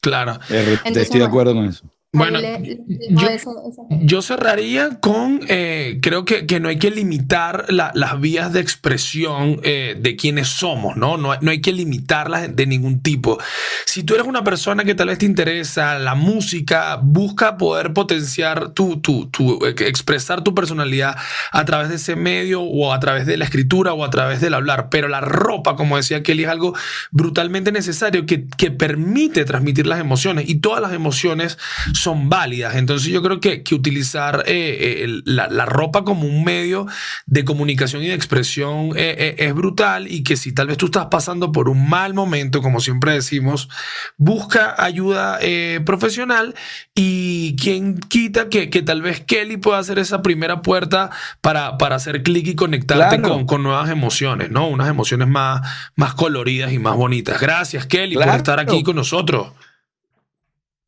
Claro. 0.00 0.38
Entonces, 0.48 1.04
estoy 1.04 1.20
de 1.20 1.26
acuerdo 1.26 1.54
con 1.54 1.64
eso. 1.64 1.84
Bueno, 2.10 2.38
le, 2.40 2.58
le, 2.58 2.78
yo, 3.10 3.28
ese, 3.28 3.50
ese. 3.68 3.82
yo, 4.00 4.22
cerraría 4.22 4.98
con, 4.98 5.40
eh, 5.48 5.98
creo 6.00 6.24
que, 6.24 6.46
que, 6.46 6.58
no 6.58 6.70
hay 6.70 6.78
que 6.78 6.90
limitar 6.90 7.66
la, 7.68 7.92
las 7.94 8.18
vías 8.18 8.50
de 8.54 8.60
expresión 8.60 9.60
eh, 9.62 9.94
de 10.00 10.16
quienes 10.16 10.48
somos, 10.48 10.96
¿no? 10.96 11.18
¿no? 11.18 11.38
No 11.38 11.50
hay 11.50 11.60
que 11.60 11.70
limitarlas 11.70 12.56
de 12.56 12.66
ningún 12.66 13.02
tipo. 13.02 13.38
Si 13.84 14.04
tú 14.04 14.14
eres 14.14 14.26
una 14.26 14.42
persona 14.42 14.84
que 14.84 14.94
tal 14.94 15.08
vez 15.08 15.18
te 15.18 15.26
interesa 15.26 15.98
la 15.98 16.14
música, 16.14 16.98
busca 17.02 17.58
poder 17.58 17.92
potenciar 17.92 18.70
tu, 18.70 19.02
tu, 19.02 19.26
tu 19.26 19.62
eh, 19.66 19.74
expresar 19.80 20.42
tu 20.42 20.54
personalidad 20.54 21.14
a 21.52 21.64
través 21.66 21.90
de 21.90 21.96
ese 21.96 22.16
medio 22.16 22.62
o 22.62 22.94
a 22.94 23.00
través 23.00 23.26
de 23.26 23.36
la 23.36 23.44
escritura 23.44 23.92
o 23.92 24.02
a 24.02 24.08
través 24.08 24.40
del 24.40 24.54
hablar. 24.54 24.88
Pero 24.88 25.08
la 25.08 25.20
ropa, 25.20 25.76
como 25.76 25.98
decía 25.98 26.22
Kelly, 26.22 26.44
es 26.44 26.48
algo 26.48 26.74
brutalmente 27.10 27.70
necesario 27.70 28.24
que, 28.24 28.46
que 28.46 28.70
permite 28.70 29.44
transmitir 29.44 29.86
las 29.86 30.00
emociones 30.00 30.48
y 30.48 30.60
todas 30.60 30.80
las 30.80 30.94
emociones 30.94 31.58
son 31.98 32.28
válidas. 32.28 32.76
Entonces 32.76 33.08
yo 33.08 33.22
creo 33.22 33.40
que, 33.40 33.62
que 33.62 33.74
utilizar 33.74 34.44
eh, 34.46 35.04
eh, 35.04 35.20
la, 35.24 35.48
la, 35.48 35.66
ropa 35.66 36.04
como 36.04 36.26
un 36.26 36.44
medio 36.44 36.86
de 37.26 37.44
comunicación 37.44 38.02
y 38.02 38.08
de 38.08 38.14
expresión 38.14 38.92
eh, 38.96 39.34
es 39.38 39.52
brutal 39.54 40.10
y 40.10 40.22
que 40.22 40.36
si 40.36 40.52
tal 40.52 40.68
vez 40.68 40.76
tú 40.76 40.86
estás 40.86 41.06
pasando 41.06 41.50
por 41.50 41.68
un 41.68 41.88
mal 41.88 42.14
momento, 42.14 42.62
como 42.62 42.80
siempre 42.80 43.12
decimos, 43.12 43.68
busca 44.16 44.74
ayuda 44.82 45.38
profesional 45.84 46.54
y 46.94 47.56
quien 47.56 47.98
quita 47.98 48.48
que, 48.48 48.70
que, 48.70 48.82
tal 48.82 49.02
vez 49.02 49.20
Kelly 49.20 49.56
pueda 49.56 49.78
hacer 49.78 49.98
esa 49.98 50.22
primera 50.22 50.62
puerta 50.62 51.10
para, 51.40 51.78
para 51.78 51.96
hacer 51.96 52.22
clic 52.22 52.46
y 52.46 52.54
conectarte 52.54 53.18
claro. 53.18 53.34
con, 53.34 53.46
con, 53.46 53.62
nuevas 53.62 53.90
emociones, 53.90 54.50
¿no? 54.50 54.68
Unas 54.68 54.88
emociones 54.88 55.28
más, 55.28 55.60
más 55.96 56.14
coloridas 56.14 56.72
y 56.72 56.78
más 56.78 56.96
bonitas. 56.96 57.40
Gracias, 57.40 57.86
Kelly, 57.86 58.14
claro. 58.14 58.32
por 58.32 58.38
estar 58.38 58.60
aquí 58.60 58.82
con 58.82 58.96
nosotros 58.96 59.48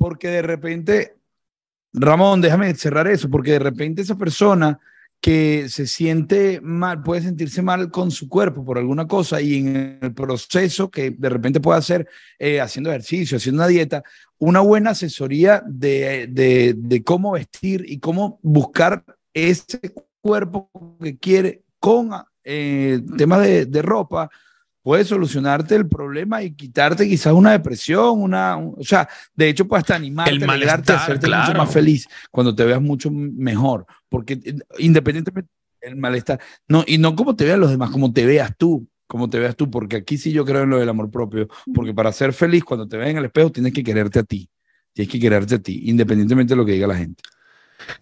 porque 0.00 0.28
de 0.28 0.40
repente, 0.40 1.14
Ramón, 1.92 2.40
déjame 2.40 2.74
cerrar 2.74 3.06
eso, 3.06 3.28
porque 3.28 3.52
de 3.52 3.58
repente 3.58 4.00
esa 4.00 4.16
persona 4.16 4.80
que 5.20 5.68
se 5.68 5.86
siente 5.86 6.58
mal, 6.62 7.02
puede 7.02 7.20
sentirse 7.20 7.60
mal 7.60 7.90
con 7.90 8.10
su 8.10 8.26
cuerpo 8.26 8.64
por 8.64 8.78
alguna 8.78 9.06
cosa 9.06 9.42
y 9.42 9.58
en 9.58 9.98
el 10.00 10.14
proceso 10.14 10.90
que 10.90 11.10
de 11.10 11.28
repente 11.28 11.60
puede 11.60 11.80
hacer 11.80 12.08
eh, 12.38 12.62
haciendo 12.62 12.88
ejercicio, 12.88 13.36
haciendo 13.36 13.60
una 13.60 13.68
dieta, 13.68 14.02
una 14.38 14.60
buena 14.60 14.92
asesoría 14.92 15.62
de, 15.66 17.02
cómo 17.04 17.32
vestir 17.32 17.84
y 17.86 17.98
cómo 17.98 18.40
buscar 18.40 19.04
ese 19.34 19.80
cuerpo 20.22 20.70
que 20.98 21.18
quiere 21.18 21.64
con 21.78 22.10
eh, 22.42 23.02
temas 23.18 23.42
de 23.42 23.82
ropa, 23.82 24.30
puede 24.82 25.04
solucionarte 25.04 25.74
el 25.76 25.86
problema 25.88 26.42
y 26.42 26.52
quitarte 26.52 27.06
quizás 27.08 27.32
una 27.32 27.52
depresión, 27.52 28.20
una, 28.22 28.56
un- 28.56 28.74
o 28.78 28.84
sea, 28.84 29.08
de 29.34 29.48
hecho 29.48 29.66
puede 29.68 29.80
hasta 29.80 29.94
animarte, 29.96 30.30
El 30.30 30.42
alegrarte, 30.42 30.92
malestar, 30.92 30.96
hacerte 30.96 31.26
mucho 31.28 31.54
más 31.58 31.70
feliz 31.72 32.08
cuando 32.30 32.54
te 32.54 32.64
veas 32.64 32.80
mucho 32.80 33.10
mejor, 33.10 33.86
porque 34.08 34.34
eh, 34.44 34.54
independientemente 34.78 35.50
del 35.82 35.96
malestar, 35.96 36.40
no, 36.68 36.84
y 36.86 36.98
no 36.98 37.14
como 37.16 37.34
te 37.36 37.44
vean 37.44 37.60
los 37.60 37.70
demás, 37.70 37.90
como 37.90 38.12
te 38.12 38.24
veas 38.26 38.54
tú, 38.56 38.86
como 39.06 39.28
te 39.28 39.38
veas 39.38 39.56
tú, 39.56 39.70
porque 39.70 39.96
aquí 39.96 40.16
sí 40.18 40.30
yo 40.32 40.44
creo 40.44 40.62
en 40.62 40.70
lo 40.70 40.78
del 40.78 40.88
amor 40.88 41.10
propio, 41.10 41.48
porque 41.74 41.92
para 41.94 42.12
ser 42.12 42.32
feliz 42.32 42.62
cuando 42.64 42.86
te 42.86 42.96
veas 42.96 43.10
en 43.10 43.16
el 43.18 43.24
espejo 43.26 43.50
tienes 43.50 43.72
que 43.72 43.82
quererte 43.82 44.18
a 44.20 44.22
ti, 44.22 44.48
tienes 44.92 45.10
que 45.10 45.18
quererte 45.18 45.56
a 45.56 45.58
ti, 45.58 45.82
independientemente 45.86 46.52
de 46.54 46.56
lo 46.56 46.64
que 46.64 46.72
diga 46.72 46.86
la 46.86 46.96
gente. 46.96 47.22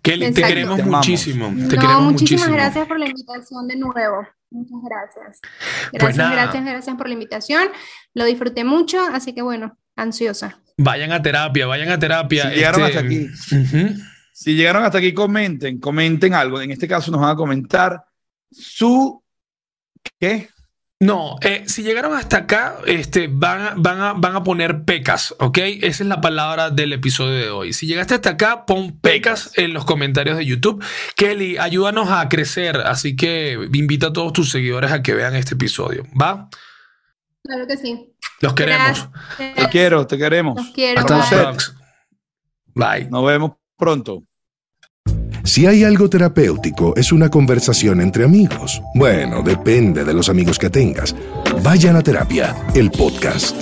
Kelly, 0.02 0.32
te 0.32 0.42
queremos 0.42 0.76
Te 0.76 0.84
muchísimo. 0.84 1.46
Te 1.68 1.76
No, 1.76 1.82
queremos 1.82 2.02
muchísimas 2.12 2.12
muchísimo. 2.48 2.56
gracias 2.56 2.88
por 2.88 2.98
la 2.98 3.06
invitación 3.06 3.68
de 3.68 3.76
nuevo. 3.76 4.26
Muchas 4.50 4.78
gracias. 4.82 5.40
Gracias, 5.42 6.00
Pues 6.00 6.16
nada. 6.16 6.32
gracias, 6.32 6.64
gracias 6.64 6.96
por 6.96 7.06
la 7.08 7.12
invitación. 7.14 7.68
Lo 8.14 8.24
disfruté 8.24 8.64
mucho, 8.64 9.00
así 9.12 9.34
que 9.34 9.42
bueno, 9.42 9.76
ansiosa. 9.96 10.60
Vayan 10.78 11.12
a 11.12 11.20
terapia, 11.20 11.66
vayan 11.66 11.90
a 11.90 11.98
terapia. 11.98 12.50
Si 12.50 12.56
llegaron 12.56 12.82
este, 12.82 12.98
hasta 12.98 13.06
aquí. 13.06 13.26
Si 14.32 14.54
llegaron 14.54 14.84
hasta 14.84 14.98
aquí, 14.98 15.12
comenten, 15.12 15.78
comenten 15.80 16.34
algo. 16.34 16.60
En 16.60 16.70
este 16.70 16.86
caso 16.86 17.10
nos 17.10 17.20
van 17.20 17.30
a 17.30 17.36
comentar 17.36 18.04
su 18.50 19.22
¿qué? 20.18 20.48
No, 21.00 21.36
eh, 21.42 21.62
si 21.66 21.84
llegaron 21.84 22.16
hasta 22.16 22.38
acá, 22.38 22.78
este, 22.84 23.28
van, 23.28 23.60
a, 23.60 23.74
van, 23.76 24.00
a, 24.00 24.12
van 24.14 24.34
a 24.34 24.42
poner 24.42 24.84
pecas, 24.84 25.32
¿ok? 25.38 25.58
Esa 25.58 26.02
es 26.02 26.08
la 26.08 26.20
palabra 26.20 26.70
del 26.70 26.92
episodio 26.92 27.34
de 27.34 27.50
hoy. 27.50 27.72
Si 27.72 27.86
llegaste 27.86 28.14
hasta 28.14 28.30
acá, 28.30 28.66
pon 28.66 28.98
pecas 28.98 29.52
en 29.54 29.74
los 29.74 29.84
comentarios 29.84 30.36
de 30.36 30.44
YouTube. 30.44 30.84
Kelly, 31.14 31.56
ayúdanos 31.56 32.10
a 32.10 32.28
crecer, 32.28 32.78
así 32.78 33.14
que 33.14 33.68
invita 33.74 34.08
a 34.08 34.12
todos 34.12 34.32
tus 34.32 34.50
seguidores 34.50 34.90
a 34.90 35.00
que 35.00 35.14
vean 35.14 35.36
este 35.36 35.54
episodio, 35.54 36.04
¿va? 36.20 36.48
Claro 37.44 37.66
que 37.68 37.76
sí. 37.76 38.12
Los 38.40 38.54
queremos. 38.54 39.08
Te 39.36 39.68
quiero, 39.70 40.04
te 40.04 40.18
queremos. 40.18 40.56
Los 40.56 40.74
quiero. 40.74 41.00
Hasta 41.00 41.52
Bye. 42.74 43.02
Bye. 43.02 43.10
Nos 43.10 43.24
vemos 43.24 43.52
pronto. 43.76 44.24
Si 45.48 45.64
hay 45.64 45.82
algo 45.82 46.10
terapéutico, 46.10 46.94
es 46.94 47.10
una 47.10 47.30
conversación 47.30 48.02
entre 48.02 48.24
amigos. 48.24 48.82
Bueno, 48.94 49.42
depende 49.42 50.04
de 50.04 50.12
los 50.12 50.28
amigos 50.28 50.58
que 50.58 50.68
tengas. 50.68 51.16
Vayan 51.62 51.96
a 51.96 52.02
terapia, 52.02 52.54
el 52.74 52.90
podcast. 52.90 53.56